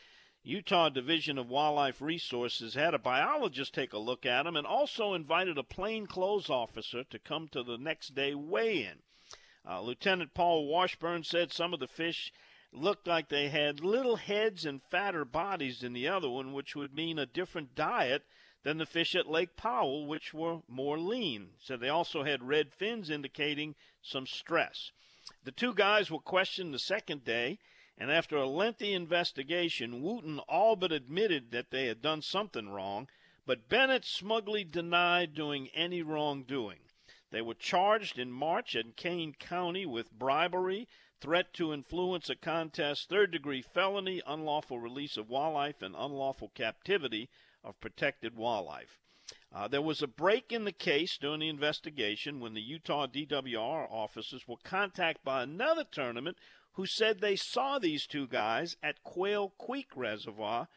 Utah 0.47 0.89
Division 0.89 1.39
of 1.39 1.49
Wildlife 1.49 1.99
Resources 1.99 2.75
had 2.75 2.93
a 2.93 2.99
biologist 2.99 3.73
take 3.73 3.93
a 3.93 3.97
look 3.97 4.27
at 4.27 4.43
them 4.43 4.55
and 4.55 4.67
also 4.67 5.15
invited 5.15 5.57
a 5.57 5.63
plainclothes 5.63 6.51
officer 6.51 7.03
to 7.03 7.17
come 7.17 7.47
to 7.47 7.63
the 7.63 7.79
next 7.79 8.13
day 8.13 8.35
weigh 8.35 8.83
in. 8.83 8.99
Uh, 9.67 9.81
Lieutenant 9.81 10.35
Paul 10.35 10.67
Washburn 10.67 11.23
said 11.23 11.51
some 11.51 11.73
of 11.73 11.79
the 11.79 11.87
fish 11.87 12.31
looked 12.71 13.07
like 13.07 13.29
they 13.29 13.49
had 13.49 13.79
little 13.79 14.17
heads 14.17 14.67
and 14.67 14.83
fatter 14.83 15.25
bodies 15.25 15.79
than 15.79 15.93
the 15.93 16.07
other 16.07 16.29
one, 16.29 16.53
which 16.53 16.75
would 16.75 16.93
mean 16.93 17.17
a 17.17 17.25
different 17.25 17.73
diet 17.73 18.21
than 18.61 18.77
the 18.77 18.85
fish 18.85 19.15
at 19.15 19.25
Lake 19.25 19.57
Powell, 19.57 20.05
which 20.05 20.31
were 20.31 20.59
more 20.67 20.99
lean. 20.99 21.53
So 21.59 21.75
they 21.75 21.89
also 21.89 22.23
had 22.23 22.43
red 22.43 22.71
fins 22.71 23.09
indicating 23.09 23.73
some 24.03 24.27
stress. 24.27 24.91
The 25.43 25.51
two 25.51 25.73
guys 25.73 26.11
were 26.11 26.19
questioned 26.19 26.71
the 26.71 26.77
second 26.77 27.25
day 27.25 27.57
and 27.97 28.11
after 28.11 28.35
a 28.35 28.47
lengthy 28.47 28.93
investigation, 28.93 30.01
Wooten 30.01 30.39
all 30.39 30.75
but 30.75 30.91
admitted 30.91 31.51
that 31.51 31.71
they 31.71 31.87
had 31.87 32.01
done 32.01 32.21
something 32.21 32.69
wrong, 32.69 33.07
but 33.45 33.69
Dennett 33.69 34.03
smugly 34.03 34.63
denied 34.63 35.33
doing 35.33 35.69
any 35.69 36.01
wrongdoing. 36.01 36.79
They 37.31 37.41
were 37.41 37.53
charged 37.53 38.19
in 38.19 38.31
March 38.31 38.75
in 38.75 38.91
Kane 38.93 39.33
County 39.33 39.85
with 39.85 40.11
bribery, 40.11 40.87
threat 41.21 41.53
to 41.53 41.73
influence 41.73 42.29
a 42.29 42.35
contest, 42.35 43.07
third 43.07 43.31
degree 43.31 43.61
felony, 43.61 44.21
unlawful 44.27 44.79
release 44.79 45.15
of 45.15 45.29
wildlife, 45.29 45.81
and 45.81 45.95
unlawful 45.95 46.49
captivity 46.49 47.29
of 47.63 47.79
protected 47.79 48.35
wildlife. 48.35 48.99
Uh, 49.51 49.67
there 49.67 49.81
was 49.81 50.01
a 50.01 50.07
break 50.07 50.51
in 50.51 50.65
the 50.65 50.71
case 50.71 51.17
during 51.17 51.39
the 51.39 51.47
investigation 51.47 52.39
when 52.41 52.53
the 52.53 52.61
Utah 52.61 53.07
DWR 53.07 53.89
officers 53.89 54.47
were 54.47 54.57
contacted 54.63 55.23
by 55.23 55.43
another 55.43 55.85
tournament 55.85 56.37
who 56.75 56.85
said 56.85 57.19
they 57.19 57.35
saw 57.35 57.79
these 57.79 58.05
two 58.05 58.27
guys 58.27 58.75
at 58.83 59.03
Quail 59.03 59.53
Creek 59.57 59.87
Reservoir 59.95 60.67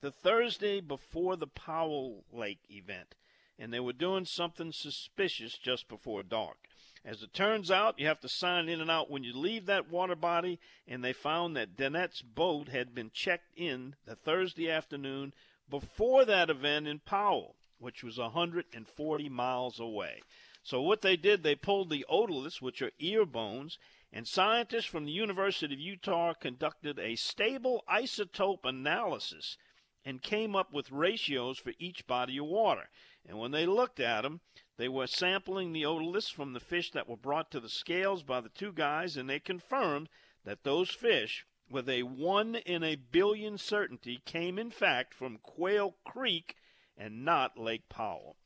the 0.00 0.10
Thursday 0.10 0.80
before 0.80 1.36
the 1.36 1.46
Powell 1.46 2.24
Lake 2.32 2.60
event, 2.68 3.14
and 3.58 3.72
they 3.72 3.80
were 3.80 3.92
doing 3.92 4.24
something 4.24 4.72
suspicious 4.72 5.56
just 5.56 5.88
before 5.88 6.22
dark. 6.22 6.56
As 7.04 7.22
it 7.22 7.34
turns 7.34 7.70
out, 7.70 7.98
you 7.98 8.06
have 8.06 8.20
to 8.20 8.28
sign 8.28 8.68
in 8.68 8.80
and 8.80 8.90
out 8.90 9.10
when 9.10 9.24
you 9.24 9.32
leave 9.36 9.66
that 9.66 9.90
water 9.90 10.14
body, 10.14 10.58
and 10.86 11.04
they 11.04 11.12
found 11.12 11.56
that 11.56 11.76
Dennett's 11.76 12.22
boat 12.22 12.68
had 12.68 12.94
been 12.94 13.10
checked 13.12 13.52
in 13.56 13.96
the 14.06 14.16
Thursday 14.16 14.70
afternoon 14.70 15.34
before 15.68 16.24
that 16.24 16.48
event 16.48 16.86
in 16.86 17.00
Powell, 17.00 17.56
which 17.78 18.02
was 18.02 18.18
140 18.18 19.28
miles 19.28 19.80
away. 19.80 20.22
So 20.62 20.80
what 20.80 21.02
they 21.02 21.16
did, 21.16 21.42
they 21.42 21.56
pulled 21.56 21.90
the 21.90 22.06
otoliths, 22.08 22.62
which 22.62 22.80
are 22.82 22.92
ear 23.00 23.26
bones, 23.26 23.78
and 24.12 24.28
scientists 24.28 24.84
from 24.84 25.06
the 25.06 25.12
University 25.12 25.72
of 25.74 25.80
Utah 25.80 26.34
conducted 26.34 26.98
a 26.98 27.16
stable 27.16 27.82
isotope 27.90 28.64
analysis 28.64 29.56
and 30.04 30.20
came 30.20 30.54
up 30.54 30.72
with 30.72 30.90
ratios 30.90 31.58
for 31.58 31.72
each 31.78 32.06
body 32.06 32.36
of 32.38 32.44
water. 32.44 32.90
And 33.26 33.38
when 33.38 33.52
they 33.52 33.64
looked 33.64 34.00
at 34.00 34.22
them, 34.22 34.40
they 34.76 34.88
were 34.88 35.06
sampling 35.06 35.72
the 35.72 35.84
otoliths 35.84 36.30
from 36.30 36.52
the 36.52 36.60
fish 36.60 36.90
that 36.90 37.08
were 37.08 37.16
brought 37.16 37.50
to 37.52 37.60
the 37.60 37.68
scales 37.68 38.22
by 38.22 38.40
the 38.40 38.48
two 38.50 38.72
guys, 38.72 39.16
and 39.16 39.30
they 39.30 39.38
confirmed 39.38 40.08
that 40.44 40.64
those 40.64 40.90
fish, 40.90 41.46
with 41.70 41.88
a 41.88 42.02
one 42.02 42.56
in 42.56 42.82
a 42.82 42.96
billion 42.96 43.56
certainty, 43.56 44.20
came 44.26 44.58
in 44.58 44.70
fact 44.70 45.14
from 45.14 45.38
Quail 45.38 45.96
Creek 46.04 46.56
and 46.98 47.24
not 47.24 47.58
Lake 47.58 47.88
Powell. 47.88 48.36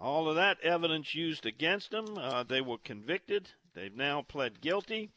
All 0.00 0.28
of 0.28 0.34
that 0.36 0.60
evidence 0.62 1.14
used 1.14 1.44
against 1.44 1.90
them, 1.90 2.16
uh, 2.16 2.42
they 2.42 2.62
were 2.62 2.78
convicted 2.78 3.50
They've 3.72 3.94
now 3.94 4.22
pled 4.22 4.60
guilty 4.60 5.10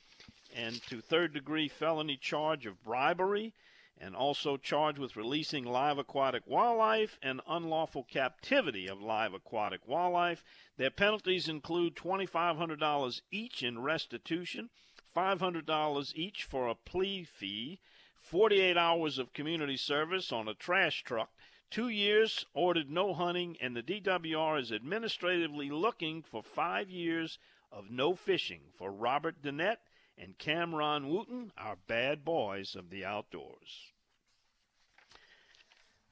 and 0.55 0.81
to 0.83 1.01
third 1.01 1.33
degree 1.33 1.67
felony 1.67 2.17
charge 2.17 2.65
of 2.65 2.83
bribery 2.83 3.53
and 3.99 4.15
also 4.15 4.57
charged 4.57 4.99
with 4.99 5.15
releasing 5.15 5.65
live 5.65 5.97
aquatic 5.97 6.45
wildlife 6.45 7.17
and 7.21 7.41
unlawful 7.47 8.03
captivity 8.03 8.87
of 8.87 9.01
live 9.01 9.33
aquatic 9.33 9.87
wildlife. 9.87 10.43
Their 10.77 10.91
penalties 10.91 11.47
include 11.47 11.95
$2,500 11.95 13.21
each 13.31 13.63
in 13.63 13.79
restitution, 13.79 14.69
$500 15.15 16.15
each 16.15 16.43
for 16.43 16.67
a 16.67 16.75
plea 16.75 17.23
fee, 17.23 17.79
48 18.19 18.77
hours 18.77 19.17
of 19.17 19.33
community 19.33 19.77
service 19.77 20.31
on 20.31 20.47
a 20.47 20.53
trash 20.53 21.03
truck, 21.03 21.31
two 21.69 21.89
years 21.89 22.45
ordered 22.53 22.89
no 22.89 23.13
hunting, 23.13 23.57
and 23.61 23.75
the 23.75 23.83
DWR 23.83 24.59
is 24.59 24.71
administratively 24.71 25.69
looking 25.69 26.21
for 26.21 26.43
five 26.43 26.89
years 26.89 27.39
of 27.73 27.89
no 27.89 28.15
fishing 28.15 28.61
for 28.77 28.91
Robert 28.91 29.41
Dennett 29.41 29.79
and 30.17 30.37
Cameron 30.37 31.09
Wooten, 31.09 31.51
our 31.57 31.75
bad 31.87 32.23
boys 32.23 32.75
of 32.75 32.89
the 32.89 33.03
outdoors. 33.03 33.91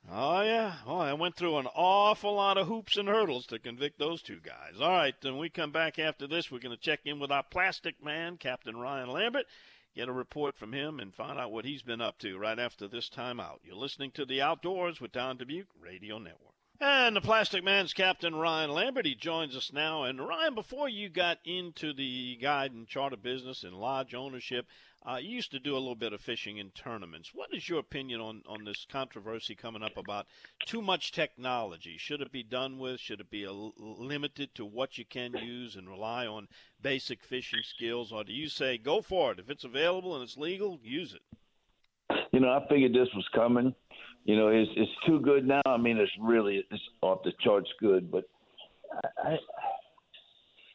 Oh, 0.09 0.41
yeah. 0.41 0.77
Oh, 0.87 0.97
I 0.97 1.13
went 1.13 1.35
through 1.35 1.57
an 1.57 1.67
awful 1.75 2.33
lot 2.33 2.57
of 2.57 2.67
hoops 2.67 2.97
and 2.97 3.07
hurdles 3.07 3.45
to 3.47 3.59
convict 3.59 3.99
those 3.99 4.23
two 4.23 4.39
guys. 4.39 4.81
All 4.81 4.89
right, 4.89 5.13
then 5.21 5.37
we 5.37 5.49
come 5.49 5.71
back 5.71 5.99
after 5.99 6.25
this, 6.25 6.49
we're 6.49 6.59
going 6.59 6.75
to 6.75 6.81
check 6.81 7.01
in 7.05 7.19
with 7.19 7.31
our 7.31 7.43
plastic 7.43 8.03
man, 8.03 8.37
Captain 8.37 8.75
Ryan 8.75 9.09
Lambert, 9.09 9.45
get 9.95 10.09
a 10.09 10.11
report 10.11 10.57
from 10.57 10.73
him, 10.73 10.99
and 10.99 11.13
find 11.13 11.37
out 11.37 11.51
what 11.51 11.65
he's 11.65 11.83
been 11.83 12.01
up 12.01 12.17
to 12.19 12.39
right 12.39 12.57
after 12.57 12.87
this 12.87 13.09
time 13.09 13.39
out. 13.39 13.61
You're 13.63 13.75
listening 13.75 14.11
to 14.11 14.25
The 14.25 14.41
Outdoors 14.41 14.99
with 14.99 15.11
Don 15.11 15.37
Dubuc 15.37 15.67
Radio 15.79 16.17
Network. 16.17 16.55
And 16.83 17.15
the 17.15 17.21
Plastic 17.21 17.63
Man's 17.63 17.93
Captain 17.93 18.33
Ryan 18.33 18.71
Lambert. 18.71 19.05
He 19.05 19.13
joins 19.13 19.55
us 19.55 19.71
now. 19.71 20.05
And 20.05 20.19
Ryan, 20.19 20.55
before 20.55 20.89
you 20.89 21.09
got 21.09 21.37
into 21.45 21.93
the 21.93 22.37
guide 22.37 22.71
and 22.71 22.87
charter 22.87 23.17
business 23.17 23.63
and 23.63 23.75
lodge 23.75 24.15
ownership, 24.15 24.65
uh, 25.07 25.17
you 25.21 25.29
used 25.29 25.51
to 25.51 25.59
do 25.59 25.73
a 25.73 25.77
little 25.77 25.93
bit 25.93 26.11
of 26.11 26.21
fishing 26.21 26.57
in 26.57 26.71
tournaments. 26.71 27.35
What 27.35 27.53
is 27.53 27.69
your 27.69 27.77
opinion 27.77 28.19
on, 28.19 28.41
on 28.47 28.63
this 28.65 28.87
controversy 28.91 29.53
coming 29.53 29.83
up 29.83 29.95
about 29.95 30.25
too 30.65 30.81
much 30.81 31.11
technology? 31.11 31.97
Should 31.99 32.19
it 32.21 32.31
be 32.31 32.41
done 32.41 32.79
with? 32.79 32.99
Should 32.99 33.19
it 33.19 33.29
be 33.29 33.45
limited 33.47 34.55
to 34.55 34.65
what 34.65 34.97
you 34.97 35.05
can 35.05 35.33
use 35.33 35.75
and 35.75 35.87
rely 35.87 36.25
on 36.25 36.47
basic 36.81 37.23
fishing 37.23 37.61
skills? 37.63 38.11
Or 38.11 38.23
do 38.23 38.33
you 38.33 38.49
say 38.49 38.79
go 38.79 39.03
for 39.03 39.33
it? 39.33 39.39
If 39.39 39.51
it's 39.51 39.63
available 39.63 40.15
and 40.15 40.23
it's 40.23 40.35
legal, 40.35 40.79
use 40.81 41.13
it? 41.13 42.17
You 42.31 42.39
know, 42.39 42.49
I 42.49 42.67
figured 42.67 42.93
this 42.93 43.13
was 43.13 43.27
coming 43.35 43.75
you 44.25 44.35
know, 44.35 44.49
it's 44.49 44.71
it's 44.75 44.91
too 45.05 45.19
good 45.19 45.47
now. 45.47 45.61
I 45.65 45.77
mean, 45.77 45.97
it's 45.97 46.11
really 46.19 46.63
it's 46.69 46.83
off 47.01 47.23
the 47.23 47.33
charts 47.43 47.69
good, 47.79 48.11
but 48.11 48.25
I, 49.23 49.29
I 49.29 49.37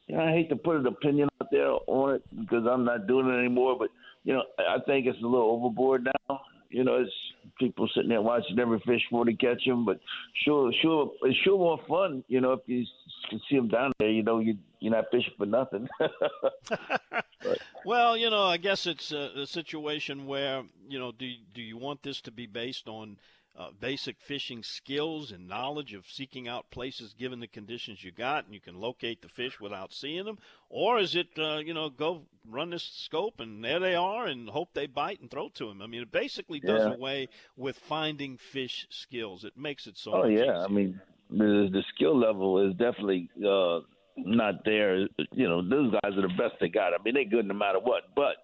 you 0.06 0.16
know, 0.16 0.22
I 0.22 0.32
hate 0.32 0.48
to 0.50 0.56
put 0.56 0.76
an 0.76 0.86
opinion 0.86 1.28
out 1.40 1.48
there 1.50 1.70
on 1.86 2.14
it 2.16 2.22
because 2.40 2.66
I'm 2.68 2.84
not 2.84 3.06
doing 3.06 3.28
it 3.28 3.38
anymore. 3.38 3.76
But 3.78 3.90
you 4.24 4.34
know, 4.34 4.42
I 4.58 4.78
think 4.86 5.06
it's 5.06 5.18
a 5.22 5.26
little 5.26 5.50
overboard 5.50 6.08
now. 6.28 6.40
You 6.70 6.84
know, 6.84 6.96
it's 6.96 7.12
people 7.58 7.88
sitting 7.94 8.10
there 8.10 8.20
watching 8.20 8.58
every 8.58 8.80
fish 8.80 9.02
for 9.10 9.24
they 9.24 9.34
catch 9.34 9.64
them. 9.64 9.84
But 9.84 10.00
sure, 10.44 10.72
sure, 10.82 11.12
it's 11.22 11.38
sure 11.38 11.58
more 11.58 11.80
fun. 11.88 12.24
You 12.28 12.40
know, 12.40 12.52
if 12.52 12.60
you 12.66 12.84
can 13.30 13.40
see 13.48 13.56
them 13.56 13.68
down 13.68 13.92
there, 13.98 14.10
you 14.10 14.22
know, 14.22 14.40
you 14.40 14.56
you're 14.80 14.92
not 14.92 15.06
fishing 15.10 15.32
for 15.38 15.46
nothing. 15.46 15.88
well, 17.84 18.16
you 18.16 18.30
know, 18.30 18.44
I 18.44 18.56
guess 18.56 18.86
it's 18.86 19.12
a, 19.12 19.30
a 19.36 19.46
situation 19.46 20.26
where 20.26 20.64
you 20.88 20.98
know, 20.98 21.12
do 21.12 21.32
do 21.54 21.62
you 21.62 21.76
want 21.76 22.02
this 22.02 22.20
to 22.22 22.30
be 22.30 22.46
based 22.46 22.88
on 22.88 23.18
uh, 23.58 23.70
basic 23.80 24.16
fishing 24.20 24.62
skills 24.62 25.32
and 25.32 25.48
knowledge 25.48 25.94
of 25.94 26.04
seeking 26.06 26.46
out 26.46 26.70
places 26.70 27.14
given 27.18 27.40
the 27.40 27.46
conditions 27.46 28.04
you 28.04 28.12
got 28.12 28.44
and 28.44 28.52
you 28.52 28.60
can 28.60 28.78
locate 28.78 29.22
the 29.22 29.28
fish 29.28 29.58
without 29.60 29.92
seeing 29.92 30.24
them? 30.24 30.38
Or 30.68 30.98
is 30.98 31.16
it, 31.16 31.28
uh, 31.38 31.58
you 31.58 31.72
know, 31.72 31.88
go 31.88 32.22
run 32.46 32.70
this 32.70 32.82
scope 32.82 33.40
and 33.40 33.64
there 33.64 33.80
they 33.80 33.94
are 33.94 34.26
and 34.26 34.48
hope 34.48 34.74
they 34.74 34.86
bite 34.86 35.20
and 35.20 35.30
throw 35.30 35.48
to 35.50 35.68
them? 35.68 35.80
I 35.80 35.86
mean, 35.86 36.02
it 36.02 36.12
basically 36.12 36.60
does 36.60 36.86
yeah. 36.86 36.94
away 36.94 37.28
with 37.56 37.78
finding 37.78 38.36
fish 38.36 38.86
skills. 38.90 39.44
It 39.44 39.56
makes 39.56 39.86
it 39.86 39.96
so 39.96 40.12
Oh, 40.12 40.26
yeah. 40.26 40.42
Easier. 40.42 40.56
I 40.56 40.68
mean, 40.68 41.00
the, 41.30 41.68
the 41.72 41.82
skill 41.94 42.18
level 42.18 42.68
is 42.68 42.74
definitely 42.76 43.30
uh, 43.38 43.80
not 44.16 44.64
there. 44.64 45.06
You 45.32 45.48
know, 45.48 45.66
those 45.66 45.92
guys 45.92 46.12
are 46.16 46.22
the 46.22 46.34
best 46.36 46.54
they 46.60 46.68
got. 46.68 46.92
I 46.92 47.02
mean, 47.02 47.14
they're 47.14 47.24
good 47.24 47.46
no 47.46 47.54
matter 47.54 47.78
what. 47.78 48.14
But 48.14 48.36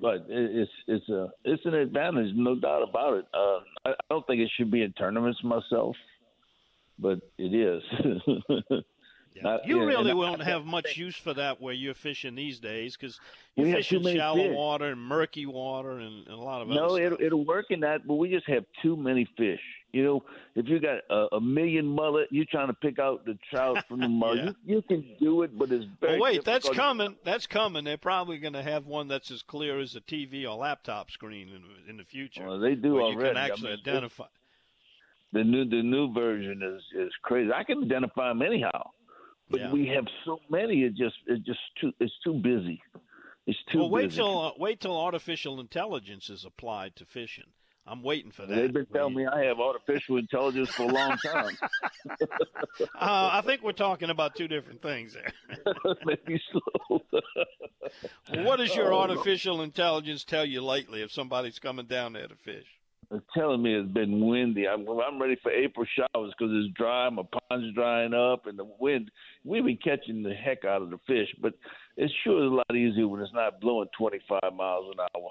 but 0.00 0.26
it's 0.28 0.70
it's 0.86 1.08
a 1.08 1.28
it's 1.44 1.64
an 1.64 1.74
advantage, 1.74 2.32
no 2.34 2.54
doubt 2.54 2.88
about 2.88 3.18
it. 3.18 3.24
Uh, 3.34 3.58
I, 3.84 3.90
I 3.90 3.94
don't 4.10 4.26
think 4.26 4.40
it 4.40 4.50
should 4.56 4.70
be 4.70 4.82
in 4.82 4.92
tournaments 4.92 5.40
myself, 5.42 5.96
but 6.98 7.20
it 7.38 7.54
is. 7.54 7.82
yeah. 9.42 9.58
you 9.64 9.84
really 9.84 10.14
won't 10.14 10.42
have 10.42 10.64
much 10.64 10.96
use 10.96 11.16
for 11.16 11.34
that 11.34 11.60
where 11.60 11.74
you're 11.74 11.94
fishing 11.94 12.34
these 12.34 12.58
days 12.58 12.96
because 12.96 13.20
you 13.56 13.72
fish 13.72 13.92
in 13.92 14.02
shallow 14.04 14.48
fish. 14.48 14.56
water 14.56 14.86
and 14.86 15.00
murky 15.00 15.46
water 15.46 15.98
and, 15.98 16.26
and 16.26 16.34
a 16.34 16.36
lot 16.36 16.62
of 16.62 16.70
other. 16.70 16.80
no, 16.80 16.96
it'll, 16.96 17.20
it'll 17.20 17.44
work 17.44 17.66
in 17.70 17.80
that, 17.80 18.06
but 18.06 18.14
we 18.14 18.30
just 18.30 18.46
have 18.48 18.64
too 18.82 18.96
many 18.96 19.28
fish. 19.36 19.60
You 19.92 20.04
know, 20.04 20.24
if 20.54 20.68
you 20.68 20.80
got 20.80 20.98
a, 21.08 21.36
a 21.36 21.40
million 21.40 21.86
mullet, 21.86 22.28
you're 22.30 22.44
trying 22.44 22.66
to 22.66 22.74
pick 22.74 22.98
out 22.98 23.24
the 23.24 23.38
trout 23.50 23.86
from 23.88 24.00
the 24.00 24.08
mullet. 24.08 24.44
yeah. 24.44 24.52
you, 24.66 24.76
you, 24.76 24.82
can 24.82 25.04
do 25.18 25.42
it, 25.42 25.58
but 25.58 25.72
it's 25.72 25.86
very. 26.00 26.20
Well, 26.20 26.30
wait, 26.30 26.44
that's 26.44 26.68
coming. 26.68 27.16
That's 27.24 27.46
coming. 27.46 27.84
They're 27.84 27.96
probably 27.96 28.38
going 28.38 28.52
to 28.52 28.62
have 28.62 28.86
one 28.86 29.08
that's 29.08 29.30
as 29.30 29.42
clear 29.42 29.80
as 29.80 29.96
a 29.96 30.00
TV 30.02 30.44
or 30.44 30.56
laptop 30.56 31.10
screen 31.10 31.48
in, 31.48 31.90
in 31.90 31.96
the 31.96 32.04
future. 32.04 32.46
Well, 32.46 32.58
they 32.58 32.74
do 32.74 33.00
already. 33.00 33.16
You 33.16 33.34
can 33.34 33.36
actually 33.38 33.68
I 33.68 33.76
mean, 33.76 33.80
identify. 33.86 34.26
The 35.32 35.44
new 35.44 35.64
the 35.68 35.82
new 35.82 36.12
version 36.12 36.62
is 36.62 36.82
is 36.94 37.12
crazy. 37.22 37.50
I 37.52 37.64
can 37.64 37.82
identify 37.82 38.28
them 38.28 38.42
anyhow, 38.42 38.90
but 39.50 39.60
yeah. 39.60 39.72
we 39.72 39.86
have 39.88 40.06
so 40.24 40.40
many. 40.50 40.82
It 40.82 40.94
just 40.94 41.16
it's 41.26 41.44
just 41.44 41.60
too 41.80 41.92
it's 42.00 42.12
too 42.24 42.34
busy. 42.34 42.82
It's 43.46 43.58
too. 43.72 43.78
Well, 43.78 43.90
wait 43.90 44.08
busy. 44.08 44.16
till 44.16 44.40
uh, 44.40 44.52
wait 44.58 44.80
till 44.80 44.96
artificial 44.96 45.60
intelligence 45.60 46.30
is 46.30 46.44
applied 46.44 46.96
to 46.96 47.06
fishing. 47.06 47.44
I'm 47.90 48.02
waiting 48.02 48.30
for 48.30 48.44
that. 48.44 48.54
They've 48.54 48.72
been 48.72 48.86
telling 48.86 49.14
me 49.14 49.26
I 49.26 49.44
have 49.44 49.60
artificial 49.60 50.18
intelligence 50.18 50.68
for 50.68 50.82
a 50.82 50.92
long 50.92 51.16
time. 51.24 51.56
uh, 52.20 52.84
I 53.00 53.42
think 53.44 53.62
we're 53.62 53.72
talking 53.72 54.10
about 54.10 54.36
two 54.36 54.46
different 54.46 54.82
things 54.82 55.14
there. 55.14 55.32
Maybe 56.04 56.40
so. 56.52 57.00
well, 57.10 58.44
what 58.44 58.56
does 58.56 58.74
your 58.76 58.92
oh, 58.92 58.98
artificial 58.98 59.62
intelligence 59.62 60.24
tell 60.24 60.44
you 60.44 60.60
lately 60.60 61.00
if 61.00 61.10
somebody's 61.10 61.58
coming 61.58 61.86
down 61.86 62.12
there 62.12 62.28
to 62.28 62.36
fish? 62.36 62.66
Telling 63.34 63.62
me 63.62 63.74
it's 63.74 63.90
been 63.90 64.26
windy. 64.26 64.68
I'm, 64.68 64.86
I'm 64.86 65.20
ready 65.20 65.36
for 65.42 65.50
April 65.50 65.86
showers 65.96 66.34
because 66.38 66.52
it's 66.52 66.74
dry. 66.76 67.08
My 67.08 67.22
pond's 67.48 67.74
drying 67.74 68.12
up, 68.12 68.46
and 68.46 68.58
the 68.58 68.68
wind. 68.78 69.10
We've 69.44 69.64
been 69.64 69.78
catching 69.82 70.22
the 70.22 70.34
heck 70.34 70.66
out 70.66 70.82
of 70.82 70.90
the 70.90 70.98
fish, 71.06 71.28
but 71.40 71.54
it 71.96 72.10
sure 72.22 72.44
is 72.44 72.52
a 72.52 72.54
lot 72.54 72.76
easier 72.76 73.08
when 73.08 73.22
it's 73.22 73.32
not 73.32 73.62
blowing 73.62 73.88
25 73.96 74.40
miles 74.54 74.92
an 74.92 75.00
hour. 75.00 75.30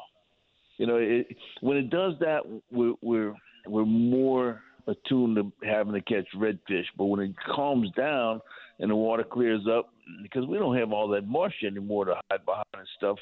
You 0.77 0.87
know, 0.87 0.95
it, 0.95 1.27
when 1.61 1.77
it 1.77 1.91
does 1.91 2.13
that, 2.19 2.41
we're 2.71 2.95
we're 3.01 3.35
we're 3.67 3.85
more 3.85 4.63
attuned 4.87 5.35
to 5.35 5.51
having 5.63 5.93
to 5.93 6.01
catch 6.01 6.25
redfish. 6.35 6.85
But 6.97 7.05
when 7.05 7.19
it 7.19 7.35
calms 7.55 7.91
down 7.95 8.41
and 8.79 8.89
the 8.89 8.95
water 8.95 9.23
clears 9.23 9.67
up, 9.71 9.89
because 10.23 10.47
we 10.47 10.57
don't 10.57 10.77
have 10.77 10.91
all 10.91 11.07
that 11.09 11.27
marsh 11.27 11.63
anymore 11.63 12.05
to 12.05 12.15
hide 12.31 12.43
behind 12.43 12.65
and 12.73 12.87
stuff, 12.97 13.17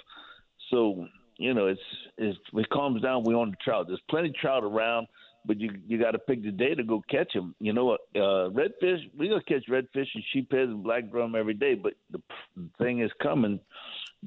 so 0.72 1.08
you 1.38 1.54
know, 1.54 1.68
it's, 1.68 1.82
it's 2.18 2.38
it 2.54 2.70
calms 2.70 3.02
down. 3.02 3.24
We 3.24 3.34
on 3.34 3.52
the 3.52 3.58
trout. 3.64 3.88
There's 3.88 4.02
plenty 4.10 4.30
of 4.30 4.36
trout 4.36 4.64
around, 4.64 5.08
but 5.46 5.60
you 5.60 5.72
you 5.88 6.00
got 6.00 6.12
to 6.12 6.20
pick 6.20 6.44
the 6.44 6.52
day 6.52 6.76
to 6.76 6.84
go 6.84 7.02
catch 7.10 7.34
them. 7.34 7.56
You 7.60 7.74
know, 7.74 7.92
uh, 7.94 7.98
redfish. 8.16 9.00
We 9.18 9.30
gonna 9.30 9.44
catch 9.44 9.68
redfish 9.70 10.08
and 10.14 10.24
sheepheads 10.34 10.72
and 10.72 10.84
black 10.84 11.12
drum 11.12 11.36
every 11.36 11.54
day. 11.54 11.76
But 11.76 11.94
the, 12.12 12.22
the 12.56 12.70
thing 12.80 13.02
is 13.02 13.12
coming 13.22 13.60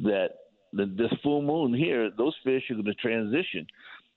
that 0.03 0.29
the, 0.73 0.87
this 0.87 1.13
full 1.23 1.43
moon 1.43 1.75
here, 1.75 2.11
those 2.17 2.35
fish 2.45 2.65
are 2.71 2.83
to 2.83 2.95
transition, 2.95 3.67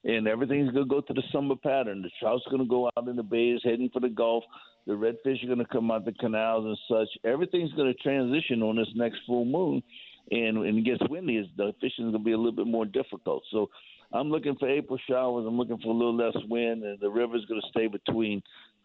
and 0.03 0.27
everything's 0.27 0.73
to 0.73 0.85
go 0.85 1.01
to 1.01 1.13
the 1.13 1.23
summer 1.31 1.55
pattern. 1.55 2.01
The 2.01 2.11
trout's 2.19 2.43
to 2.49 2.65
go 2.65 2.89
out 2.97 3.07
in 3.07 3.15
the 3.15 3.23
bays, 3.23 3.61
heading 3.63 3.89
for 3.91 3.99
the 3.99 4.09
Gulf. 4.09 4.43
The 4.87 4.93
redfish 4.93 5.43
are 5.43 5.55
to 5.55 5.65
come 5.71 5.91
out 5.91 6.05
the 6.05 6.11
canals 6.13 6.65
and 6.65 6.77
such. 6.89 7.09
Everything's 7.23 7.71
to 7.73 7.93
transition 7.95 8.63
on 8.63 8.75
this 8.75 8.87
next 8.95 9.19
full 9.27 9.45
moon, 9.45 9.83
and 10.31 10.59
when 10.59 10.77
it 10.77 10.85
gets 10.85 11.01
windy, 11.09 11.49
the 11.57 11.73
fishing 11.81 12.05
is 12.05 12.11
going 12.11 12.13
to 12.13 12.19
be 12.19 12.31
a 12.31 12.37
little 12.37 12.51
bit 12.51 12.67
more 12.67 12.85
difficult. 12.85 13.43
So. 13.51 13.69
I'm 14.13 14.29
looking 14.29 14.57
for 14.57 14.69
April 14.69 14.99
showers. 15.09 15.45
I'm 15.47 15.57
looking 15.57 15.77
for 15.77 15.87
a 15.87 15.93
little 15.93 16.17
less 16.17 16.35
wind, 16.49 16.83
and 16.83 16.99
the 16.99 17.09
river's 17.09 17.45
going 17.45 17.61
to 17.61 17.67
stay 17.69 17.87
between 17.87 18.43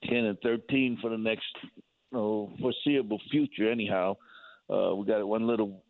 10 0.09 0.19
and 0.19 0.39
13 0.41 0.99
for 1.03 1.11
the 1.11 1.19
next 1.19 1.47
foreseeable 2.13 3.21
future. 3.31 3.71
Anyhow, 3.71 4.17
uh, 4.73 4.95
we 4.95 5.07
got 5.07 5.27
one 5.27 5.47
little 5.47 5.83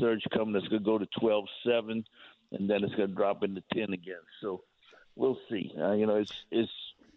surge 0.00 0.22
coming 0.32 0.52
that's 0.52 0.68
going 0.68 0.82
to 0.82 0.84
go 0.84 0.98
to 0.98 1.06
12.7, 1.20 2.04
and 2.52 2.70
then 2.70 2.84
it's 2.84 2.94
going 2.94 3.08
to 3.08 3.14
drop 3.14 3.42
into 3.42 3.62
10 3.74 3.92
again. 3.92 4.16
So 4.40 4.62
we'll 5.14 5.38
see. 5.50 5.72
Uh, 5.78 5.92
you 5.92 6.06
know, 6.06 6.16
it's 6.16 6.32
it's 6.50 6.70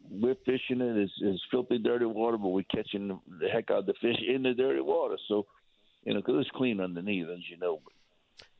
we're 0.10 0.36
fishing 0.46 0.82
it. 0.82 0.98
It's, 0.98 1.14
it's 1.22 1.44
filthy, 1.52 1.78
dirty 1.78 2.06
water, 2.06 2.38
but 2.38 2.50
we're 2.50 2.64
catching 2.64 3.20
the 3.40 3.50
heck 3.50 3.70
out 3.70 3.80
of 3.80 3.86
the 3.86 3.94
fish 4.02 4.18
in 4.28 4.44
the 4.44 4.54
dirty 4.54 4.82
water. 4.82 5.18
So 5.28 5.46
you 6.10 6.16
know, 6.16 6.22
because 6.22 6.42
it's 6.42 6.50
clean 6.50 6.82
underneath, 6.82 7.28
as 7.30 7.48
you 7.48 7.58
know. 7.58 7.82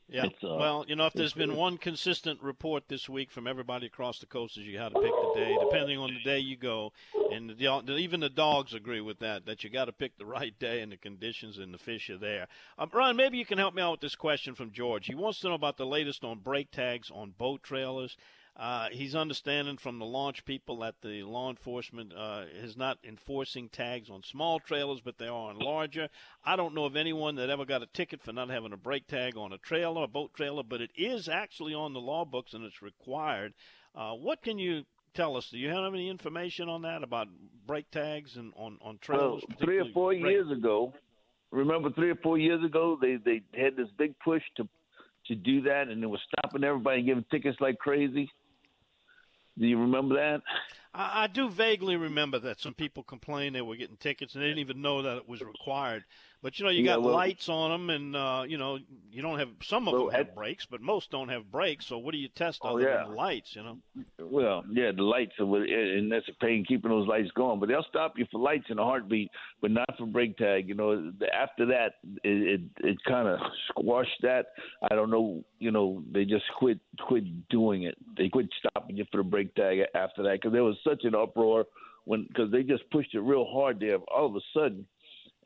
Yeah. 0.08 0.26
Uh, 0.26 0.54
well, 0.56 0.84
you 0.86 0.94
know, 0.94 1.06
if 1.06 1.14
there's 1.14 1.32
been 1.32 1.56
one 1.56 1.78
consistent 1.78 2.40
report 2.40 2.84
this 2.86 3.08
week 3.08 3.28
from 3.32 3.48
everybody 3.48 3.86
across 3.86 4.20
the 4.20 4.26
coast, 4.26 4.56
is 4.56 4.64
you 4.64 4.78
got 4.78 4.90
to 4.90 5.00
pick 5.00 5.10
the 5.10 5.32
day, 5.34 5.56
depending 5.60 5.98
on 5.98 6.14
the 6.14 6.20
day 6.22 6.38
you 6.38 6.56
go, 6.56 6.92
and 7.32 7.50
the, 7.50 7.96
even 7.96 8.20
the 8.20 8.28
dogs 8.28 8.72
agree 8.72 9.00
with 9.00 9.18
that. 9.18 9.46
That 9.46 9.64
you 9.64 9.70
got 9.70 9.86
to 9.86 9.92
pick 9.92 10.16
the 10.16 10.26
right 10.26 10.56
day 10.60 10.80
and 10.80 10.92
the 10.92 10.96
conditions, 10.96 11.58
and 11.58 11.74
the 11.74 11.78
fish 11.78 12.08
are 12.08 12.18
there. 12.18 12.46
Um, 12.78 12.88
Ron, 12.92 13.16
maybe 13.16 13.36
you 13.36 13.44
can 13.44 13.58
help 13.58 13.74
me 13.74 13.82
out 13.82 13.92
with 13.92 14.00
this 14.00 14.14
question 14.14 14.54
from 14.54 14.70
George. 14.70 15.06
He 15.06 15.16
wants 15.16 15.40
to 15.40 15.48
know 15.48 15.54
about 15.54 15.76
the 15.76 15.86
latest 15.86 16.22
on 16.22 16.38
brake 16.38 16.70
tags 16.70 17.10
on 17.12 17.34
boat 17.36 17.64
trailers. 17.64 18.16
Uh, 18.56 18.88
he's 18.90 19.14
understanding 19.14 19.76
from 19.76 19.98
the 19.98 20.04
launch 20.04 20.44
people 20.44 20.80
that 20.80 20.96
the 21.02 21.22
law 21.22 21.48
enforcement 21.48 22.12
uh, 22.14 22.44
is 22.52 22.76
not 22.76 22.98
enforcing 23.04 23.68
tags 23.68 24.10
on 24.10 24.22
small 24.22 24.60
trailers, 24.60 25.00
but 25.00 25.16
they 25.18 25.28
are 25.28 25.50
on 25.50 25.58
larger. 25.58 26.08
I 26.44 26.56
don't 26.56 26.74
know 26.74 26.84
of 26.84 26.96
anyone 26.96 27.36
that 27.36 27.48
ever 27.48 27.64
got 27.64 27.82
a 27.82 27.86
ticket 27.86 28.22
for 28.22 28.32
not 28.32 28.50
having 28.50 28.72
a 28.72 28.76
brake 28.76 29.06
tag 29.06 29.36
on 29.36 29.52
a 29.52 29.58
trailer, 29.58 30.04
a 30.04 30.08
boat 30.08 30.34
trailer, 30.34 30.62
but 30.62 30.80
it 30.80 30.90
is 30.96 31.28
actually 31.28 31.74
on 31.74 31.94
the 31.94 32.00
law 32.00 32.24
books 32.24 32.52
and 32.52 32.64
it's 32.64 32.82
required. 32.82 33.54
Uh, 33.94 34.12
what 34.12 34.42
can 34.42 34.58
you 34.58 34.84
tell 35.14 35.36
us? 35.36 35.48
Do 35.50 35.58
you 35.58 35.68
have 35.68 35.94
any 35.94 36.08
information 36.08 36.68
on 36.68 36.82
that 36.82 37.02
about 37.02 37.28
brake 37.66 37.90
tags 37.90 38.36
and 38.36 38.52
on 38.56 38.78
on 38.82 38.98
trailers? 39.00 39.42
Well, 39.48 39.58
three 39.58 39.78
or 39.78 39.86
four 39.92 40.10
brake- 40.10 40.24
years 40.24 40.50
ago, 40.50 40.92
remember 41.50 41.90
three 41.92 42.10
or 42.10 42.16
four 42.16 42.38
years 42.38 42.64
ago, 42.64 42.98
they 43.00 43.16
they 43.16 43.42
had 43.58 43.76
this 43.76 43.88
big 43.96 44.14
push 44.18 44.42
to 44.56 44.68
to 45.26 45.34
do 45.34 45.62
that, 45.62 45.88
and 45.88 46.02
it 46.02 46.06
was 46.06 46.20
stopping 46.28 46.64
everybody 46.64 46.98
and 46.98 47.06
giving 47.06 47.24
tickets 47.30 47.56
like 47.60 47.78
crazy. 47.78 48.30
Do 49.58 49.66
you 49.66 49.78
remember 49.78 50.16
that? 50.16 50.42
I, 50.94 51.24
I 51.24 51.26
do 51.26 51.50
vaguely 51.50 51.96
remember 51.96 52.38
that 52.40 52.60
some 52.60 52.74
people 52.74 53.02
complained 53.02 53.54
they 53.54 53.60
were 53.60 53.76
getting 53.76 53.96
tickets 53.96 54.34
and 54.34 54.42
they 54.42 54.48
didn't 54.48 54.60
even 54.60 54.82
know 54.82 55.02
that 55.02 55.16
it 55.18 55.28
was 55.28 55.40
required. 55.40 56.04
But 56.42 56.58
you 56.58 56.64
know, 56.64 56.70
you 56.70 56.84
yeah, 56.84 56.94
got 56.94 57.02
well, 57.02 57.14
lights 57.14 57.50
on 57.50 57.70
them, 57.70 57.90
and 57.90 58.16
uh, 58.16 58.44
you 58.48 58.56
know, 58.56 58.78
you 59.12 59.20
don't 59.20 59.38
have 59.38 59.50
some 59.62 59.86
of 59.88 59.92
well, 59.92 60.06
them 60.06 60.14
have 60.14 60.34
brakes, 60.34 60.66
but 60.70 60.80
most 60.80 61.10
don't 61.10 61.28
have 61.28 61.50
brakes. 61.52 61.86
So 61.86 61.98
what 61.98 62.12
do 62.12 62.18
you 62.18 62.28
test 62.28 62.60
oh, 62.62 62.76
other 62.76 62.88
yeah. 62.88 63.04
than 63.04 63.14
lights? 63.14 63.54
You 63.54 63.62
know. 63.62 63.78
Well, 64.18 64.64
yeah, 64.72 64.90
the 64.96 65.02
lights, 65.02 65.32
are, 65.38 65.56
and 65.64 66.10
that's 66.10 66.28
a 66.28 66.32
pain 66.42 66.64
keeping 66.66 66.90
those 66.90 67.06
lights 67.06 67.30
going. 67.34 67.60
But 67.60 67.68
they'll 67.68 67.84
stop 67.90 68.14
you 68.16 68.26
for 68.32 68.40
lights 68.40 68.64
in 68.70 68.78
a 68.78 68.84
heartbeat, 68.84 69.30
but 69.60 69.70
not 69.70 69.86
for 69.98 70.06
brake 70.06 70.38
tag. 70.38 70.66
You 70.66 70.74
know, 70.76 71.12
after 71.38 71.66
that, 71.66 71.96
it 72.24 72.60
it, 72.60 72.86
it 72.88 72.96
kind 73.06 73.28
of 73.28 73.38
squashed 73.68 74.22
that. 74.22 74.46
I 74.90 74.94
don't 74.94 75.10
know. 75.10 75.44
You 75.58 75.72
know, 75.72 76.02
they 76.10 76.24
just 76.24 76.44
quit 76.58 76.78
quit 77.00 77.48
doing 77.50 77.82
it. 77.82 77.98
They 78.16 78.30
quit 78.30 78.48
stopping 78.60 78.96
you 78.96 79.04
for 79.12 79.18
the 79.18 79.24
brake 79.24 79.54
tag 79.56 79.80
after 79.94 80.22
that 80.22 80.38
because 80.40 80.52
there 80.52 80.64
was 80.64 80.76
such 80.84 81.04
an 81.04 81.14
uproar 81.14 81.66
when 82.06 82.24
because 82.28 82.50
they 82.50 82.62
just 82.62 82.88
pushed 82.90 83.14
it 83.14 83.20
real 83.20 83.44
hard 83.44 83.78
there. 83.78 83.98
All 84.08 84.24
of 84.24 84.34
a 84.34 84.40
sudden 84.54 84.86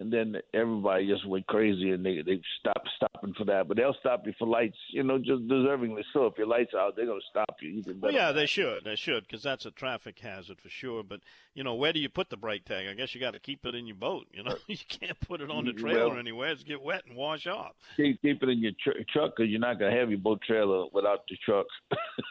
and 0.00 0.12
then 0.12 0.36
everybody 0.52 1.06
just 1.06 1.26
went 1.26 1.46
crazy 1.46 1.90
and 1.90 2.04
they 2.04 2.20
they 2.22 2.40
stopped 2.58 2.88
stopping 2.96 3.32
for 3.34 3.44
that. 3.44 3.68
But 3.68 3.76
they'll 3.76 3.96
stop 4.00 4.26
you 4.26 4.32
for 4.38 4.46
lights, 4.48 4.76
you 4.90 5.04
know, 5.04 5.18
just 5.18 5.46
deservingly 5.46 6.02
so. 6.12 6.26
If 6.26 6.36
your 6.36 6.48
lights 6.48 6.74
out, 6.76 6.96
they're 6.96 7.06
gonna 7.06 7.20
stop 7.30 7.56
you. 7.60 7.70
Even 7.70 8.00
well, 8.00 8.12
yeah, 8.12 8.32
they 8.32 8.46
should, 8.46 8.84
they 8.84 8.96
should, 8.96 9.24
because 9.26 9.42
that's 9.42 9.66
a 9.66 9.70
traffic 9.70 10.18
hazard 10.18 10.60
for 10.60 10.68
sure. 10.68 11.04
But 11.04 11.20
you 11.54 11.62
know, 11.62 11.74
where 11.74 11.92
do 11.92 12.00
you 12.00 12.08
put 12.08 12.28
the 12.28 12.36
brake 12.36 12.64
tag? 12.64 12.88
I 12.88 12.94
guess 12.94 13.14
you 13.14 13.20
got 13.20 13.34
to 13.34 13.38
keep 13.38 13.64
it 13.64 13.76
in 13.76 13.86
your 13.86 13.96
boat. 13.96 14.26
You 14.32 14.42
know, 14.42 14.56
you 14.66 14.78
can't 14.88 15.18
put 15.20 15.40
it 15.40 15.50
on 15.50 15.64
the 15.64 15.72
trailer 15.72 16.08
well, 16.08 16.18
anywhere. 16.18 16.50
It's 16.50 16.64
get 16.64 16.82
wet 16.82 17.02
and 17.06 17.16
wash 17.16 17.46
off. 17.46 17.74
Keep, 17.96 18.20
keep 18.22 18.42
it 18.42 18.48
in 18.48 18.58
your 18.58 18.72
tr- 18.82 19.02
truck 19.08 19.36
because 19.36 19.50
you're 19.50 19.60
not 19.60 19.78
gonna 19.78 19.96
have 19.96 20.10
your 20.10 20.18
boat 20.18 20.40
trailer 20.44 20.86
without 20.92 21.20
the 21.28 21.36
truck. 21.44 21.66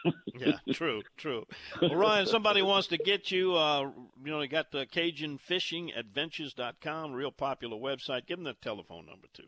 yeah, 0.34 0.58
true, 0.72 1.02
true. 1.16 1.46
Well, 1.80 1.94
Ryan, 1.94 2.26
somebody 2.26 2.60
wants 2.60 2.88
to 2.88 2.98
get 2.98 3.30
you. 3.30 3.56
Uh, 3.56 3.90
you 4.22 4.30
know, 4.30 4.42
you 4.42 4.48
got 4.48 4.70
the 4.70 4.84
Cajun 4.84 5.38
Fishing 5.38 5.92
Adventures.com, 5.96 7.12
real 7.12 7.30
popular 7.30 7.53
website. 7.62 8.26
Give 8.26 8.38
them 8.38 8.44
the 8.44 8.54
telephone 8.62 9.06
number 9.06 9.28
too. 9.34 9.44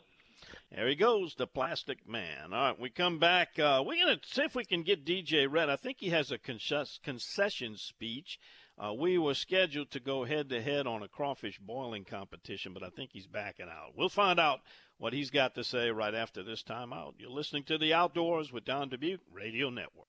There 0.72 0.88
he 0.88 0.96
goes, 0.96 1.34
the 1.36 1.48
plastic 1.48 2.08
man. 2.08 2.54
All 2.54 2.70
right, 2.70 2.80
we 2.80 2.92
come 2.92 3.18
back. 3.18 3.58
Uh, 3.58 3.82
we're 3.84 4.06
going 4.06 4.20
to 4.20 4.28
see 4.28 4.44
if 4.44 4.54
we 4.54 4.66
can 4.66 4.84
get 4.84 5.04
DJ 5.04 5.48
Rhett. 5.50 5.68
I 5.70 5.78
think 5.78 5.98
he 6.00 6.10
has 6.10 6.32
a 6.32 6.38
concession 6.38 7.76
speech. 7.78 8.40
Uh, 8.80 8.94
we 8.94 9.18
were 9.18 9.34
scheduled 9.34 9.90
to 9.90 10.00
go 10.00 10.24
head 10.24 10.50
to 10.50 10.62
head 10.62 10.86
on 10.86 11.02
a 11.02 11.08
crawfish 11.08 11.60
boiling 11.60 12.04
competition, 12.04 12.74
but 12.74 12.84
I 12.84 12.90
think 12.90 13.12
he's 13.12 13.26
backing 13.26 13.70
out. 13.70 13.94
We'll 13.96 14.10
find 14.10 14.40
out 14.40 14.60
what 15.00 15.14
he's 15.14 15.32
got 15.32 15.56
to 15.56 15.64
say 15.64 15.90
right 15.90 16.14
after 16.14 16.44
this 16.44 16.62
time 16.62 16.94
out. 16.94 17.16
You're 17.18 17.32
listening 17.32 17.64
to 17.64 17.78
The 17.78 17.94
Outdoors 17.94 18.52
with 18.52 18.66
Don 18.66 18.90
Dubuc 18.90 19.20
Radio 19.34 19.70
Network. 19.70 20.08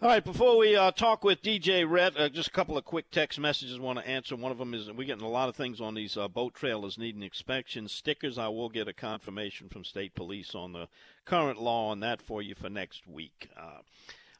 All 0.00 0.08
right, 0.08 0.24
before 0.24 0.58
we 0.58 0.74
uh, 0.74 0.90
talk 0.90 1.22
with 1.22 1.42
DJ 1.42 1.88
Rhett, 1.88 2.16
uh, 2.16 2.28
just 2.28 2.48
a 2.48 2.52
couple 2.52 2.76
of 2.76 2.84
quick 2.84 3.10
text 3.12 3.38
messages 3.38 3.78
I 3.78 3.80
want 3.80 4.00
to 4.00 4.08
answer. 4.08 4.34
One 4.34 4.50
of 4.50 4.58
them 4.58 4.74
is 4.74 4.90
we're 4.90 5.06
getting 5.06 5.24
a 5.24 5.28
lot 5.28 5.48
of 5.48 5.54
things 5.54 5.80
on 5.80 5.94
these 5.94 6.16
uh, 6.16 6.26
boat 6.26 6.54
trailers 6.54 6.98
needing 6.98 7.22
inspection 7.22 7.86
stickers. 7.86 8.36
I 8.36 8.48
will 8.48 8.68
get 8.68 8.88
a 8.88 8.92
confirmation 8.92 9.68
from 9.68 9.84
state 9.84 10.16
police 10.16 10.56
on 10.56 10.72
the 10.72 10.88
current 11.24 11.62
law 11.62 11.90
on 11.90 12.00
that 12.00 12.20
for 12.20 12.42
you 12.42 12.56
for 12.56 12.68
next 12.68 13.06
week. 13.06 13.48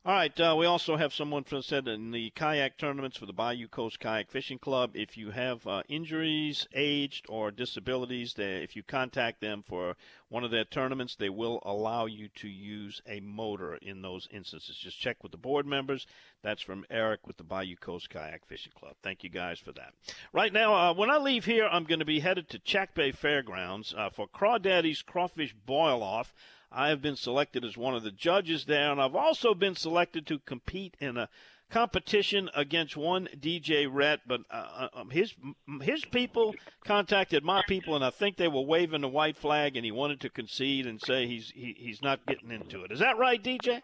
All 0.04 0.14
right. 0.14 0.40
Uh, 0.40 0.56
we 0.58 0.66
also 0.66 0.96
have 0.96 1.14
someone 1.14 1.44
from 1.44 1.62
said 1.62 1.86
in 1.86 2.10
the 2.10 2.30
kayak 2.30 2.76
tournaments 2.76 3.16
for 3.16 3.26
the 3.26 3.32
Bayou 3.32 3.68
Coast 3.68 4.00
Kayak 4.00 4.32
Fishing 4.32 4.58
Club. 4.58 4.96
If 4.96 5.16
you 5.16 5.30
have 5.30 5.64
uh, 5.64 5.84
injuries, 5.88 6.66
aged, 6.74 7.26
or 7.28 7.52
disabilities, 7.52 8.34
they, 8.34 8.56
if 8.64 8.74
you 8.74 8.82
contact 8.82 9.40
them 9.40 9.62
for 9.64 9.94
one 10.28 10.42
of 10.42 10.50
their 10.50 10.64
tournaments, 10.64 11.14
they 11.14 11.28
will 11.28 11.62
allow 11.64 12.06
you 12.06 12.28
to 12.34 12.48
use 12.48 13.00
a 13.06 13.20
motor 13.20 13.76
in 13.76 14.02
those 14.02 14.26
instances. 14.32 14.76
Just 14.76 14.98
check 14.98 15.22
with 15.22 15.30
the 15.30 15.38
board 15.38 15.66
members. 15.66 16.04
That's 16.42 16.62
from 16.62 16.84
Eric 16.90 17.28
with 17.28 17.36
the 17.36 17.44
Bayou 17.44 17.76
Coast 17.76 18.10
Kayak 18.10 18.44
Fishing 18.48 18.72
Club. 18.74 18.96
Thank 19.04 19.22
you 19.22 19.30
guys 19.30 19.60
for 19.60 19.70
that. 19.70 19.94
Right 20.32 20.52
now, 20.52 20.74
uh, 20.74 20.94
when 20.94 21.10
I 21.10 21.18
leave 21.18 21.44
here, 21.44 21.68
I'm 21.70 21.84
going 21.84 22.00
to 22.00 22.04
be 22.04 22.18
headed 22.18 22.48
to 22.48 22.58
Chack 22.58 22.96
Bay 22.96 23.12
Fairgrounds 23.12 23.94
uh, 23.96 24.10
for 24.10 24.26
Crawdaddy's 24.26 25.00
Crawfish 25.00 25.54
Boil 25.64 26.02
Off. 26.02 26.34
I 26.74 26.88
have 26.88 27.02
been 27.02 27.16
selected 27.16 27.64
as 27.64 27.76
one 27.76 27.94
of 27.94 28.02
the 28.02 28.10
judges 28.10 28.64
there, 28.64 28.90
and 28.90 29.00
I've 29.00 29.14
also 29.14 29.54
been 29.54 29.76
selected 29.76 30.26
to 30.28 30.38
compete 30.40 30.96
in 31.00 31.16
a 31.16 31.28
competition 31.70 32.50
against 32.54 32.96
one 32.96 33.28
DJ 33.38 33.88
Rhett, 33.90 34.20
but 34.26 34.42
uh, 34.50 34.88
uh, 34.94 35.00
um, 35.00 35.10
his 35.10 35.34
his 35.80 36.04
people 36.04 36.54
contacted 36.84 37.44
my 37.44 37.62
people, 37.66 37.96
and 37.96 38.04
I 38.04 38.10
think 38.10 38.36
they 38.36 38.48
were 38.48 38.62
waving 38.62 39.00
the 39.00 39.08
white 39.08 39.36
flag, 39.36 39.76
and 39.76 39.84
he 39.84 39.90
wanted 39.90 40.20
to 40.20 40.30
concede 40.30 40.86
and 40.86 41.00
say 41.00 41.26
he's 41.26 41.50
he, 41.54 41.74
he's 41.78 42.02
not 42.02 42.24
getting 42.26 42.50
into 42.50 42.84
it. 42.84 42.92
Is 42.92 43.00
that 43.00 43.18
right, 43.18 43.42
DJ? 43.42 43.80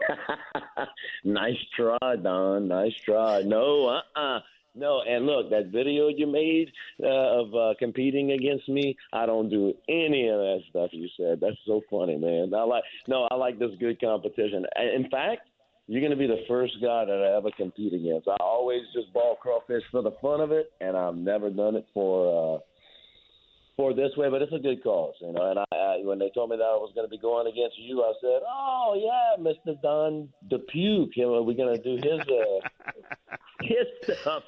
nice 1.24 1.58
try, 1.76 2.16
Don. 2.22 2.68
Nice 2.68 2.94
try. 3.04 3.42
No, 3.42 3.86
uh, 3.86 4.00
uh-uh. 4.16 4.36
uh 4.36 4.40
no. 4.74 5.02
And 5.08 5.26
look, 5.26 5.50
that 5.50 5.66
video 5.66 6.08
you 6.08 6.26
made 6.26 6.70
uh, 7.02 7.40
of 7.40 7.54
uh, 7.54 7.74
competing 7.78 8.32
against 8.32 8.68
me, 8.68 8.96
I 9.12 9.26
don't 9.26 9.48
do 9.48 9.74
any 9.88 10.28
of 10.28 10.38
that 10.38 10.60
stuff 10.70 10.90
you 10.92 11.08
said. 11.16 11.40
That's 11.40 11.56
so 11.66 11.82
funny, 11.90 12.16
man. 12.16 12.52
I 12.54 12.62
like 12.62 12.84
no, 13.08 13.28
I 13.30 13.34
like 13.34 13.58
this 13.58 13.70
good 13.80 14.00
competition. 14.00 14.64
In 14.94 15.08
fact, 15.10 15.48
you're 15.90 16.00
going 16.00 16.12
to 16.12 16.16
be 16.16 16.28
the 16.28 16.44
first 16.46 16.74
guy 16.80 17.04
that 17.04 17.12
I 17.12 17.36
ever 17.36 17.50
compete 17.56 17.92
against. 17.92 18.28
I 18.28 18.36
always 18.38 18.82
just 18.94 19.12
ball 19.12 19.36
crawfish 19.42 19.82
for 19.90 20.02
the 20.02 20.12
fun 20.22 20.40
of 20.40 20.52
it, 20.52 20.70
and 20.80 20.96
I've 20.96 21.16
never 21.16 21.50
done 21.50 21.74
it 21.74 21.84
for 21.92 22.56
uh, 22.56 22.58
for 23.76 23.92
this 23.92 24.12
way. 24.16 24.30
But 24.30 24.40
it's 24.40 24.52
a 24.52 24.58
good 24.60 24.84
cause, 24.84 25.14
you 25.20 25.32
know. 25.32 25.50
And 25.50 25.58
I, 25.58 25.64
I 25.74 25.96
when 26.04 26.20
they 26.20 26.30
told 26.32 26.50
me 26.50 26.56
that 26.58 26.62
I 26.62 26.76
was 26.76 26.92
going 26.94 27.08
to 27.08 27.10
be 27.10 27.18
going 27.18 27.48
against 27.48 27.76
you, 27.76 28.02
I 28.04 28.12
said, 28.20 28.40
"Oh 28.48 28.94
yeah, 29.02 29.42
Mister 29.42 29.74
Don 29.82 30.28
Dubuc, 30.48 31.10
you 31.16 31.26
know, 31.26 31.42
we're 31.42 31.56
going 31.56 31.76
to 31.76 31.82
do 31.82 31.96
his 31.96 32.20
uh, 32.20 32.68
his 33.62 33.86
stuff." 34.18 34.42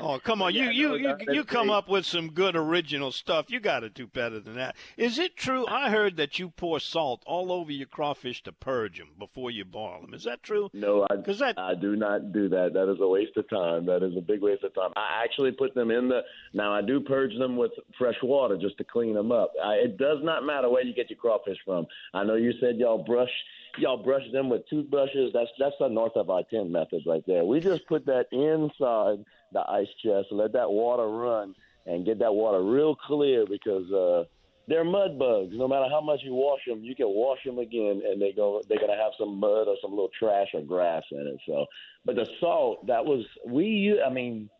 oh 0.00 0.20
come 0.22 0.42
on, 0.42 0.54
yeah, 0.54 0.70
you 0.70 0.94
you 0.94 1.16
you, 1.20 1.34
you 1.34 1.44
come 1.44 1.70
up 1.70 1.88
with 1.88 2.06
some 2.06 2.30
good 2.30 2.56
original 2.56 3.12
stuff. 3.12 3.46
You 3.50 3.60
got 3.60 3.80
to 3.80 3.88
do 3.88 4.06
better 4.06 4.40
than 4.40 4.56
that. 4.56 4.76
Is 4.96 5.18
it 5.18 5.36
true? 5.36 5.66
I 5.66 5.90
heard 5.90 6.16
that 6.16 6.38
you 6.38 6.50
pour 6.50 6.80
salt 6.80 7.22
all 7.26 7.52
over 7.52 7.72
your 7.72 7.86
crawfish 7.86 8.42
to 8.44 8.52
purge 8.52 8.98
them 8.98 9.10
before 9.18 9.50
you 9.50 9.64
boil 9.64 10.00
them. 10.02 10.14
Is 10.14 10.24
that 10.24 10.42
true? 10.42 10.70
No, 10.72 11.06
I 11.10 11.16
because 11.16 11.38
that 11.38 11.58
I 11.58 11.74
do 11.74 11.96
not 11.96 12.32
do 12.32 12.48
that. 12.48 12.72
That 12.74 12.90
is 12.92 12.98
a 13.00 13.08
waste 13.08 13.36
of 13.36 13.48
time. 13.48 13.86
That 13.86 14.02
is 14.02 14.16
a 14.16 14.20
big 14.20 14.42
waste 14.42 14.64
of 14.64 14.74
time. 14.74 14.90
I 14.96 15.22
actually 15.24 15.52
put 15.52 15.74
them 15.74 15.90
in 15.90 16.08
the. 16.08 16.20
Now 16.52 16.72
I 16.72 16.82
do 16.82 17.00
purge 17.00 17.36
them 17.38 17.56
with 17.56 17.72
fresh 17.98 18.16
water 18.22 18.56
just 18.56 18.78
to 18.78 18.84
clean 18.84 19.14
them 19.14 19.32
up. 19.32 19.52
I, 19.64 19.74
it 19.74 19.98
does 19.98 20.18
not 20.22 20.44
matter 20.44 20.68
where 20.68 20.84
you 20.84 20.94
get 20.94 21.10
your 21.10 21.18
crawfish 21.18 21.58
from. 21.64 21.86
I 22.14 22.24
know 22.24 22.34
you 22.34 22.52
said 22.60 22.76
y'all 22.76 23.02
brush 23.02 23.30
y'all 23.78 24.02
brush 24.02 24.22
them 24.32 24.48
with 24.48 24.68
toothbrushes. 24.68 25.30
That's 25.32 25.50
that's 25.58 25.74
the 25.80 25.88
north 25.88 26.16
of 26.16 26.30
I 26.30 26.42
ten 26.50 26.70
method 26.70 27.02
right 27.06 27.22
there. 27.26 27.44
We 27.44 27.60
just 27.60 27.86
put 27.86 28.06
that 28.06 28.26
inside 28.32 29.24
the 29.52 29.60
ice 29.68 29.88
chest, 30.04 30.28
let 30.30 30.52
that 30.52 30.70
water 30.70 31.08
run, 31.08 31.54
and 31.86 32.04
get 32.04 32.18
that 32.18 32.34
water 32.34 32.62
real 32.62 32.94
clear 32.94 33.46
because 33.46 33.90
uh, 33.92 34.24
they're 34.66 34.84
mud 34.84 35.18
bugs. 35.18 35.54
No 35.56 35.68
matter 35.68 35.86
how 35.90 36.00
much 36.00 36.20
you 36.22 36.34
wash 36.34 36.60
them, 36.66 36.84
you 36.84 36.94
can 36.94 37.08
wash 37.08 37.38
them 37.44 37.58
again, 37.58 38.02
and 38.04 38.20
they 38.20 38.32
go 38.32 38.62
they're 38.68 38.80
gonna 38.80 38.96
have 38.96 39.12
some 39.18 39.38
mud 39.38 39.68
or 39.68 39.76
some 39.80 39.90
little 39.90 40.10
trash 40.18 40.48
or 40.54 40.62
grass 40.62 41.02
in 41.10 41.26
it. 41.26 41.40
So, 41.46 41.66
but 42.04 42.16
the 42.16 42.28
salt 42.40 42.86
that 42.86 43.04
was 43.04 43.24
we. 43.46 44.00
I 44.04 44.10
mean. 44.10 44.50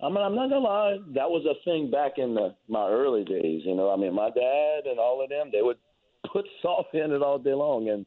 I 0.00 0.08
mean, 0.08 0.18
I'm 0.18 0.36
not 0.36 0.48
gonna 0.48 0.60
lie. 0.60 0.98
That 1.14 1.28
was 1.28 1.44
a 1.44 1.58
thing 1.64 1.90
back 1.90 2.18
in 2.18 2.32
the, 2.32 2.54
my 2.68 2.86
early 2.86 3.24
days. 3.24 3.62
You 3.64 3.74
know, 3.74 3.90
I 3.90 3.96
mean, 3.96 4.14
my 4.14 4.30
dad 4.30 4.86
and 4.86 5.00
all 5.00 5.20
of 5.20 5.28
them, 5.28 5.48
they 5.50 5.60
would 5.60 5.78
put 6.32 6.46
salt 6.62 6.86
in 6.92 7.10
it 7.10 7.20
all 7.20 7.40
day 7.40 7.52
long, 7.52 7.88
and 7.88 8.06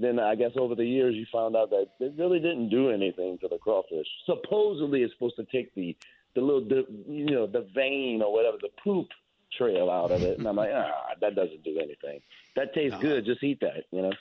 then 0.00 0.18
I 0.18 0.34
guess 0.34 0.52
over 0.56 0.74
the 0.74 0.84
years 0.84 1.14
you 1.14 1.26
found 1.32 1.56
out 1.56 1.70
that 1.70 1.86
it 2.00 2.14
really 2.18 2.40
didn't 2.40 2.70
do 2.70 2.90
anything 2.90 3.38
to 3.38 3.48
the 3.48 3.58
crawfish. 3.58 4.06
Supposedly 4.26 5.02
it's 5.02 5.12
supposed 5.14 5.36
to 5.36 5.44
take 5.44 5.74
the 5.74 5.96
the 6.34 6.40
little 6.40 6.64
the, 6.64 6.86
you 7.08 7.26
know 7.26 7.46
the 7.46 7.68
vein 7.74 8.22
or 8.22 8.32
whatever 8.32 8.56
the 8.60 8.70
poop 8.82 9.08
trail 9.56 9.90
out 9.90 10.12
of 10.12 10.22
it, 10.22 10.38
and 10.38 10.46
I'm 10.46 10.56
like, 10.56 10.70
ah, 10.74 11.14
that 11.20 11.34
doesn't 11.34 11.64
do 11.64 11.78
anything. 11.78 12.20
That 12.56 12.74
tastes 12.74 12.94
uh-huh. 12.94 13.02
good. 13.02 13.24
Just 13.24 13.42
eat 13.42 13.60
that, 13.60 13.84
you 13.90 14.02
know. 14.02 14.12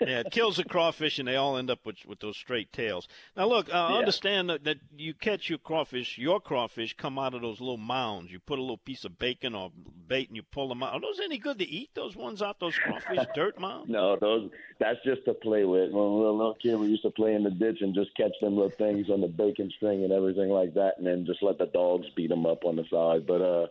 Yeah, 0.00 0.20
it 0.20 0.30
kills 0.30 0.56
the 0.56 0.64
crawfish, 0.64 1.18
and 1.18 1.28
they 1.28 1.36
all 1.36 1.56
end 1.56 1.70
up 1.70 1.84
with 1.84 1.96
with 2.06 2.20
those 2.20 2.36
straight 2.36 2.72
tails. 2.72 3.08
Now, 3.36 3.48
look, 3.48 3.72
I 3.72 3.86
uh, 3.86 3.88
yeah. 3.90 3.96
understand 3.96 4.50
that, 4.50 4.64
that 4.64 4.78
you 4.96 5.14
catch 5.14 5.48
your 5.48 5.58
crawfish, 5.58 6.18
your 6.18 6.40
crawfish 6.40 6.96
come 6.96 7.18
out 7.18 7.34
of 7.34 7.42
those 7.42 7.60
little 7.60 7.76
mounds. 7.76 8.30
You 8.30 8.40
put 8.40 8.58
a 8.58 8.62
little 8.62 8.78
piece 8.78 9.04
of 9.04 9.18
bacon 9.18 9.54
or 9.54 9.70
bait, 10.06 10.28
and 10.28 10.36
you 10.36 10.42
pull 10.42 10.68
them 10.68 10.82
out. 10.82 10.94
Are 10.94 11.00
those 11.00 11.20
any 11.22 11.38
good 11.38 11.58
to 11.58 11.68
eat? 11.68 11.90
Those 11.94 12.16
ones 12.16 12.42
out 12.42 12.60
those 12.60 12.76
crawfish 12.76 13.26
dirt 13.34 13.60
mounds? 13.60 13.90
No, 13.90 14.16
those. 14.16 14.50
That's 14.78 14.98
just 15.04 15.24
to 15.24 15.34
play 15.34 15.64
with. 15.64 15.90
When 15.90 16.14
we 16.14 16.20
were 16.20 16.26
a 16.26 16.32
little 16.32 16.56
kid, 16.60 16.76
we 16.76 16.88
used 16.88 17.02
to 17.02 17.10
play 17.10 17.34
in 17.34 17.42
the 17.42 17.50
ditch 17.50 17.78
and 17.80 17.94
just 17.94 18.16
catch 18.16 18.32
them 18.40 18.54
little 18.54 18.70
things 18.70 19.10
on 19.10 19.20
the 19.20 19.28
bacon 19.28 19.70
string 19.76 20.04
and 20.04 20.12
everything 20.12 20.48
like 20.50 20.74
that, 20.74 20.94
and 20.98 21.06
then 21.06 21.26
just 21.26 21.42
let 21.42 21.58
the 21.58 21.66
dogs 21.66 22.06
beat 22.16 22.28
them 22.28 22.46
up 22.46 22.64
on 22.64 22.76
the 22.76 22.84
side. 22.90 23.26
But 23.26 23.42
uh, 23.42 23.66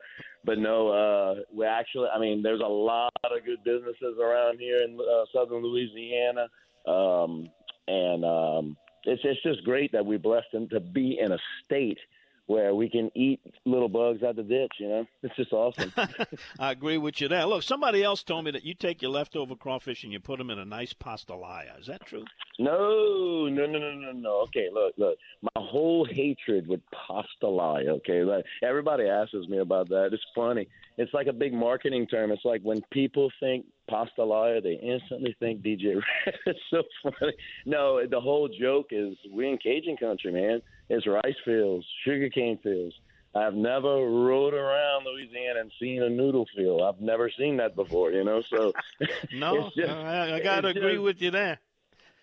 but 0.45 0.57
no, 0.57 0.89
uh, 0.89 1.35
we 1.53 1.65
actually, 1.65 2.07
I 2.13 2.19
mean, 2.19 2.41
there's 2.41 2.61
a 2.61 2.67
lot 2.67 3.11
of 3.23 3.45
good 3.45 3.63
businesses 3.63 4.17
around 4.21 4.59
here 4.59 4.77
in 4.83 4.99
uh, 4.99 5.25
southern 5.33 5.63
Louisiana, 5.63 6.47
um, 6.85 7.49
and 7.87 8.25
um, 8.25 8.77
it's 9.03 9.21
it's 9.23 9.41
just 9.43 9.63
great 9.63 9.91
that 9.91 10.05
we're 10.05 10.19
blessed 10.19 10.47
to 10.71 10.79
be 10.79 11.19
in 11.19 11.31
a 11.31 11.37
state– 11.65 11.99
where 12.47 12.73
we 12.73 12.89
can 12.89 13.11
eat 13.13 13.41
little 13.65 13.89
bugs 13.89 14.23
out 14.23 14.37
the 14.37 14.43
ditch. 14.43 14.71
You 14.79 14.87
know, 14.87 15.05
it's 15.21 15.35
just 15.35 15.53
awesome. 15.53 15.93
I 16.59 16.71
agree 16.71 16.97
with 16.97 17.21
you 17.21 17.27
there. 17.27 17.45
Look, 17.45 17.63
somebody 17.63 18.03
else 18.03 18.23
told 18.23 18.45
me 18.45 18.51
that 18.51 18.63
you 18.65 18.73
take 18.73 19.01
your 19.01 19.11
leftover 19.11 19.55
crawfish 19.55 20.03
and 20.03 20.11
you 20.11 20.19
put 20.19 20.37
them 20.37 20.49
in 20.49 20.57
a 20.57 20.65
nice 20.65 20.93
pastalaya. 20.93 21.79
Is 21.79 21.87
that 21.87 22.05
true? 22.05 22.23
No, 22.57 23.47
no, 23.47 23.65
no, 23.65 23.77
no, 23.79 23.93
no, 23.93 24.11
no. 24.13 24.31
Okay, 24.43 24.69
look, 24.73 24.93
look. 24.97 25.17
My 25.41 25.61
whole 25.61 26.05
hatred 26.05 26.67
with 26.67 26.81
pastalaya. 26.91 27.89
Okay, 27.89 28.23
like 28.23 28.45
everybody 28.63 29.03
asks 29.07 29.33
me 29.49 29.59
about 29.59 29.89
that. 29.89 30.09
It's 30.13 30.23
funny. 30.33 30.67
It's 30.97 31.13
like 31.13 31.27
a 31.27 31.33
big 31.33 31.53
marketing 31.53 32.07
term. 32.07 32.31
It's 32.31 32.45
like 32.45 32.61
when 32.61 32.81
people 32.91 33.29
think 33.41 33.65
pastalaya, 33.91 34.63
they 34.63 34.79
instantly 34.81 35.35
think 35.39 35.61
DJ. 35.61 36.01
it's 36.45 36.59
so 36.71 36.83
funny. 37.03 37.33
No, 37.65 38.05
the 38.07 38.21
whole 38.21 38.47
joke 38.47 38.87
is 38.91 39.15
we 39.31 39.49
in 39.49 39.57
Cajun 39.57 39.97
country, 39.97 40.31
man 40.31 40.61
it's 40.89 41.07
rice 41.07 41.35
fields, 41.45 41.85
sugarcane 42.03 42.59
fields. 42.63 42.95
I've 43.35 43.53
never 43.53 43.87
rode 43.87 44.53
around 44.53 45.05
Louisiana 45.05 45.59
and 45.59 45.71
seen 45.79 46.01
a 46.01 46.09
noodle 46.09 46.47
field. 46.55 46.81
I've 46.81 47.01
never 47.01 47.29
seen 47.37 47.57
that 47.57 47.75
before, 47.75 48.11
you 48.11 48.23
know. 48.23 48.41
So 48.49 48.73
no, 49.33 49.69
just, 49.75 49.89
I, 49.89 50.37
I 50.37 50.39
got 50.39 50.61
to 50.61 50.69
agree 50.69 50.93
just, 50.93 51.03
with 51.03 51.21
you 51.21 51.31
there. 51.31 51.59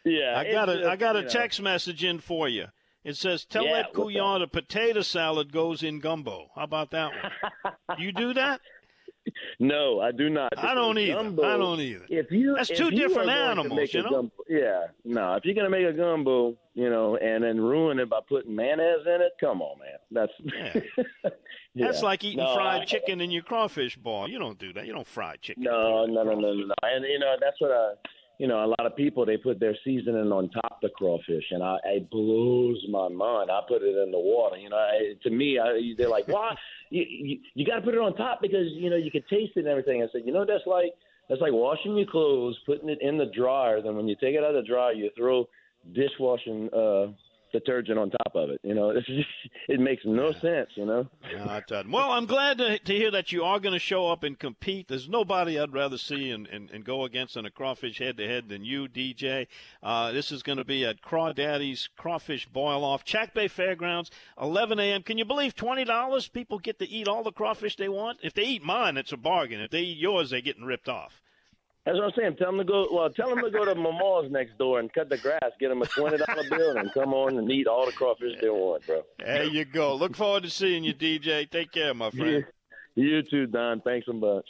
Yeah, 0.04 0.34
I 0.36 0.50
got 0.50 0.68
a 0.68 0.90
I 0.90 0.96
got 0.96 1.16
a 1.16 1.24
text 1.24 1.60
know. 1.60 1.64
message 1.64 2.04
in 2.04 2.18
for 2.18 2.48
you. 2.48 2.66
It 3.04 3.16
says, 3.16 3.44
"Tell 3.44 3.64
yeah, 3.64 3.82
that 3.82 3.92
couillon 3.94 4.42
a 4.42 4.46
potato 4.46 5.02
salad 5.02 5.52
goes 5.52 5.82
in 5.82 6.00
gumbo." 6.00 6.48
How 6.54 6.64
about 6.64 6.90
that 6.90 7.10
one? 7.12 7.74
you 7.98 8.12
do 8.12 8.34
that? 8.34 8.60
No, 9.58 10.00
I 10.00 10.12
do 10.12 10.28
not. 10.28 10.52
I 10.56 10.74
don't 10.74 10.98
either. 10.98 11.14
Gumbo, 11.14 11.44
I 11.44 11.56
don't 11.56 11.80
either. 11.80 12.04
If 12.08 12.30
you 12.30 12.54
that's 12.56 12.68
two 12.68 12.90
different 12.90 13.30
animals, 13.30 13.94
you 13.94 14.02
know. 14.02 14.10
Gumbo, 14.10 14.32
yeah, 14.48 14.86
no. 15.04 15.34
If 15.34 15.44
you're 15.44 15.54
gonna 15.54 15.70
make 15.70 15.86
a 15.86 15.92
gumbo, 15.92 16.56
you 16.74 16.90
know, 16.90 17.16
and 17.16 17.44
then 17.44 17.60
ruin 17.60 17.98
it 17.98 18.10
by 18.10 18.20
putting 18.28 18.54
mayonnaise 18.54 19.06
in 19.06 19.20
it, 19.20 19.32
come 19.40 19.62
on, 19.62 19.78
man. 19.78 19.98
That's 20.10 20.32
yeah. 20.40 21.00
yeah. 21.74 21.86
that's 21.86 22.02
like 22.02 22.24
eating 22.24 22.44
no, 22.44 22.54
fried 22.54 22.82
I, 22.82 22.84
chicken 22.84 23.20
in 23.20 23.30
your 23.30 23.42
crawfish 23.42 23.96
ball. 23.96 24.28
You 24.28 24.38
don't 24.38 24.58
do 24.58 24.72
that. 24.72 24.86
You 24.86 24.92
don't 24.92 25.06
fry 25.06 25.36
chicken. 25.40 25.62
No, 25.62 26.06
no, 26.06 26.22
no, 26.22 26.34
no, 26.34 26.52
no. 26.52 26.74
And 26.82 27.04
you 27.04 27.18
know 27.18 27.36
that's 27.40 27.60
what 27.60 27.70
I. 27.70 27.92
You 28.38 28.48
know, 28.48 28.64
a 28.64 28.66
lot 28.66 28.84
of 28.84 28.96
people 28.96 29.24
they 29.24 29.36
put 29.36 29.60
their 29.60 29.76
seasoning 29.84 30.32
on 30.32 30.50
top 30.50 30.80
the 30.82 30.88
crawfish, 30.88 31.44
and 31.50 31.62
I 31.62 31.76
it 31.84 32.10
blows 32.10 32.84
my 32.90 33.08
mind. 33.08 33.50
I 33.50 33.60
put 33.68 33.82
it 33.82 33.96
in 33.96 34.10
the 34.10 34.18
water. 34.18 34.56
You 34.56 34.70
know, 34.70 34.76
I, 34.76 35.14
to 35.22 35.30
me, 35.30 35.58
I, 35.58 35.94
they're 35.96 36.08
like, 36.08 36.26
"Why? 36.26 36.54
you 36.90 37.04
you, 37.08 37.38
you 37.54 37.64
got 37.64 37.76
to 37.76 37.82
put 37.82 37.94
it 37.94 38.00
on 38.00 38.14
top 38.16 38.40
because 38.42 38.66
you 38.72 38.90
know 38.90 38.96
you 38.96 39.10
can 39.10 39.22
taste 39.30 39.52
it 39.56 39.60
and 39.60 39.68
everything." 39.68 40.02
I 40.02 40.06
said, 40.10 40.22
"You 40.24 40.32
know, 40.32 40.44
that's 40.44 40.66
like 40.66 40.94
that's 41.28 41.40
like 41.40 41.52
washing 41.52 41.96
your 41.96 42.06
clothes, 42.06 42.58
putting 42.66 42.88
it 42.88 42.98
in 43.00 43.18
the 43.18 43.26
dryer. 43.26 43.80
Then 43.80 43.96
when 43.96 44.08
you 44.08 44.16
take 44.16 44.34
it 44.34 44.42
out 44.42 44.54
of 44.54 44.62
the 44.62 44.68
dryer, 44.68 44.92
you 44.92 45.10
throw 45.16 45.48
dishwashing 45.92 46.70
uh, 46.72 47.06
detergent 47.54 47.98
on 47.98 48.10
top 48.10 48.34
of 48.34 48.50
it. 48.50 48.60
You 48.62 48.74
know, 48.74 48.90
it's 48.90 49.06
just, 49.06 49.28
it 49.68 49.80
makes 49.80 50.02
no 50.04 50.32
sense. 50.32 50.70
You 50.74 50.84
know. 50.84 51.08
well, 51.90 52.10
I'm 52.10 52.26
glad 52.26 52.58
to, 52.58 52.78
to 52.78 52.92
hear 52.92 53.10
that 53.12 53.32
you 53.32 53.44
are 53.44 53.60
going 53.60 53.72
to 53.72 53.78
show 53.78 54.08
up 54.08 54.22
and 54.24 54.38
compete. 54.38 54.88
There's 54.88 55.08
nobody 55.08 55.58
I'd 55.58 55.72
rather 55.72 55.96
see 55.96 56.30
and, 56.30 56.46
and, 56.48 56.70
and 56.70 56.84
go 56.84 57.04
against 57.04 57.36
in 57.36 57.46
a 57.46 57.50
crawfish 57.50 57.98
head 57.98 58.16
to 58.18 58.26
head 58.26 58.48
than 58.48 58.64
you, 58.64 58.88
DJ. 58.88 59.46
Uh, 59.82 60.12
this 60.12 60.32
is 60.32 60.42
going 60.42 60.58
to 60.58 60.64
be 60.64 60.84
at 60.84 61.00
Crawdaddy's 61.00 61.88
Crawfish 61.96 62.46
Boil 62.46 62.84
Off, 62.84 63.04
Chack 63.04 63.32
Bay 63.32 63.48
Fairgrounds, 63.48 64.10
11 64.40 64.78
a.m. 64.80 65.02
Can 65.02 65.16
you 65.16 65.24
believe 65.24 65.54
$20 65.54 66.32
people 66.32 66.58
get 66.58 66.78
to 66.80 66.88
eat 66.88 67.08
all 67.08 67.22
the 67.22 67.32
crawfish 67.32 67.76
they 67.76 67.88
want? 67.88 68.18
If 68.22 68.34
they 68.34 68.42
eat 68.42 68.64
mine, 68.64 68.96
it's 68.96 69.12
a 69.12 69.16
bargain. 69.16 69.60
If 69.60 69.70
they 69.70 69.82
eat 69.82 69.98
yours, 69.98 70.30
they're 70.30 70.40
getting 70.40 70.64
ripped 70.64 70.88
off. 70.88 71.22
That's 71.84 71.98
what 71.98 72.04
I'm 72.04 72.12
saying. 72.16 72.36
Tell 72.36 72.48
them 72.48 72.58
to 72.58 72.64
go. 72.64 72.88
Well, 72.90 73.10
tell 73.10 73.28
them 73.28 73.44
to 73.44 73.50
go 73.50 73.64
to 73.64 73.74
Mama's 73.76 74.30
next 74.30 74.56
door 74.56 74.80
and 74.80 74.92
cut 74.92 75.10
the 75.10 75.18
grass. 75.18 75.50
Get 75.60 75.68
them 75.68 75.82
a 75.82 75.86
twenty 75.86 76.16
dollar 76.16 76.48
bill 76.48 76.78
and 76.78 76.92
come 76.94 77.12
on 77.12 77.36
and 77.36 77.50
eat 77.50 77.66
all 77.66 77.84
the 77.84 77.92
crawfish 77.92 78.40
they 78.40 78.48
want, 78.48 78.86
bro. 78.86 79.02
There 79.18 79.44
you 79.44 79.64
go. 79.66 79.94
Look 79.94 80.16
forward 80.16 80.44
to 80.44 80.50
seeing 80.50 80.82
you, 80.82 80.94
DJ. 80.94 81.48
Take 81.50 81.72
care, 81.72 81.92
my 81.92 82.10
friend. 82.10 82.46
You, 82.94 83.04
you 83.04 83.22
too, 83.22 83.46
Don. 83.46 83.80
Thanks 83.82 84.06
so 84.06 84.14
much. 84.14 84.46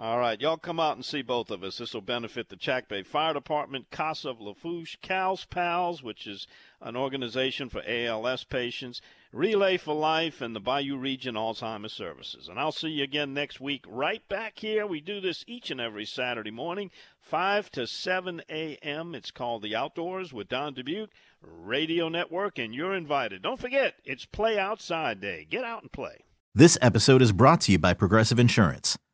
All 0.00 0.20
right, 0.20 0.40
y'all 0.40 0.58
come 0.58 0.78
out 0.78 0.94
and 0.94 1.04
see 1.04 1.22
both 1.22 1.50
of 1.50 1.64
us. 1.64 1.78
This 1.78 1.92
will 1.92 2.02
benefit 2.02 2.50
the 2.50 2.56
Chack 2.56 2.88
Bay 2.88 3.02
Fire 3.02 3.34
Department, 3.34 3.90
Casa 3.90 4.28
of 4.28 4.40
Lafourche, 4.40 4.96
Cal's 5.02 5.44
Pals, 5.44 6.04
which 6.04 6.24
is 6.24 6.46
an 6.80 6.94
organization 6.94 7.68
for 7.68 7.82
ALS 7.84 8.44
patients, 8.44 9.00
Relay 9.32 9.76
for 9.76 9.96
Life, 9.96 10.40
and 10.40 10.54
the 10.54 10.60
Bayou 10.60 10.96
Region 10.96 11.34
Alzheimer's 11.34 11.92
Services. 11.92 12.48
And 12.48 12.60
I'll 12.60 12.70
see 12.70 12.90
you 12.90 13.02
again 13.02 13.34
next 13.34 13.60
week 13.60 13.84
right 13.88 14.22
back 14.28 14.60
here. 14.60 14.86
We 14.86 15.00
do 15.00 15.20
this 15.20 15.42
each 15.48 15.68
and 15.68 15.80
every 15.80 16.04
Saturday 16.04 16.52
morning, 16.52 16.92
5 17.20 17.68
to 17.72 17.88
7 17.88 18.40
a.m. 18.48 19.16
It's 19.16 19.32
called 19.32 19.62
The 19.62 19.74
Outdoors 19.74 20.32
with 20.32 20.48
Don 20.48 20.76
Dubuc, 20.76 21.08
Radio 21.42 22.08
Network, 22.08 22.56
and 22.60 22.72
you're 22.72 22.94
invited. 22.94 23.42
Don't 23.42 23.60
forget, 23.60 23.94
it's 24.04 24.26
Play 24.26 24.60
Outside 24.60 25.20
Day. 25.20 25.44
Get 25.50 25.64
out 25.64 25.82
and 25.82 25.90
play. 25.90 26.18
This 26.54 26.78
episode 26.80 27.20
is 27.20 27.32
brought 27.32 27.62
to 27.62 27.72
you 27.72 27.80
by 27.80 27.94
Progressive 27.94 28.38
Insurance. 28.38 28.96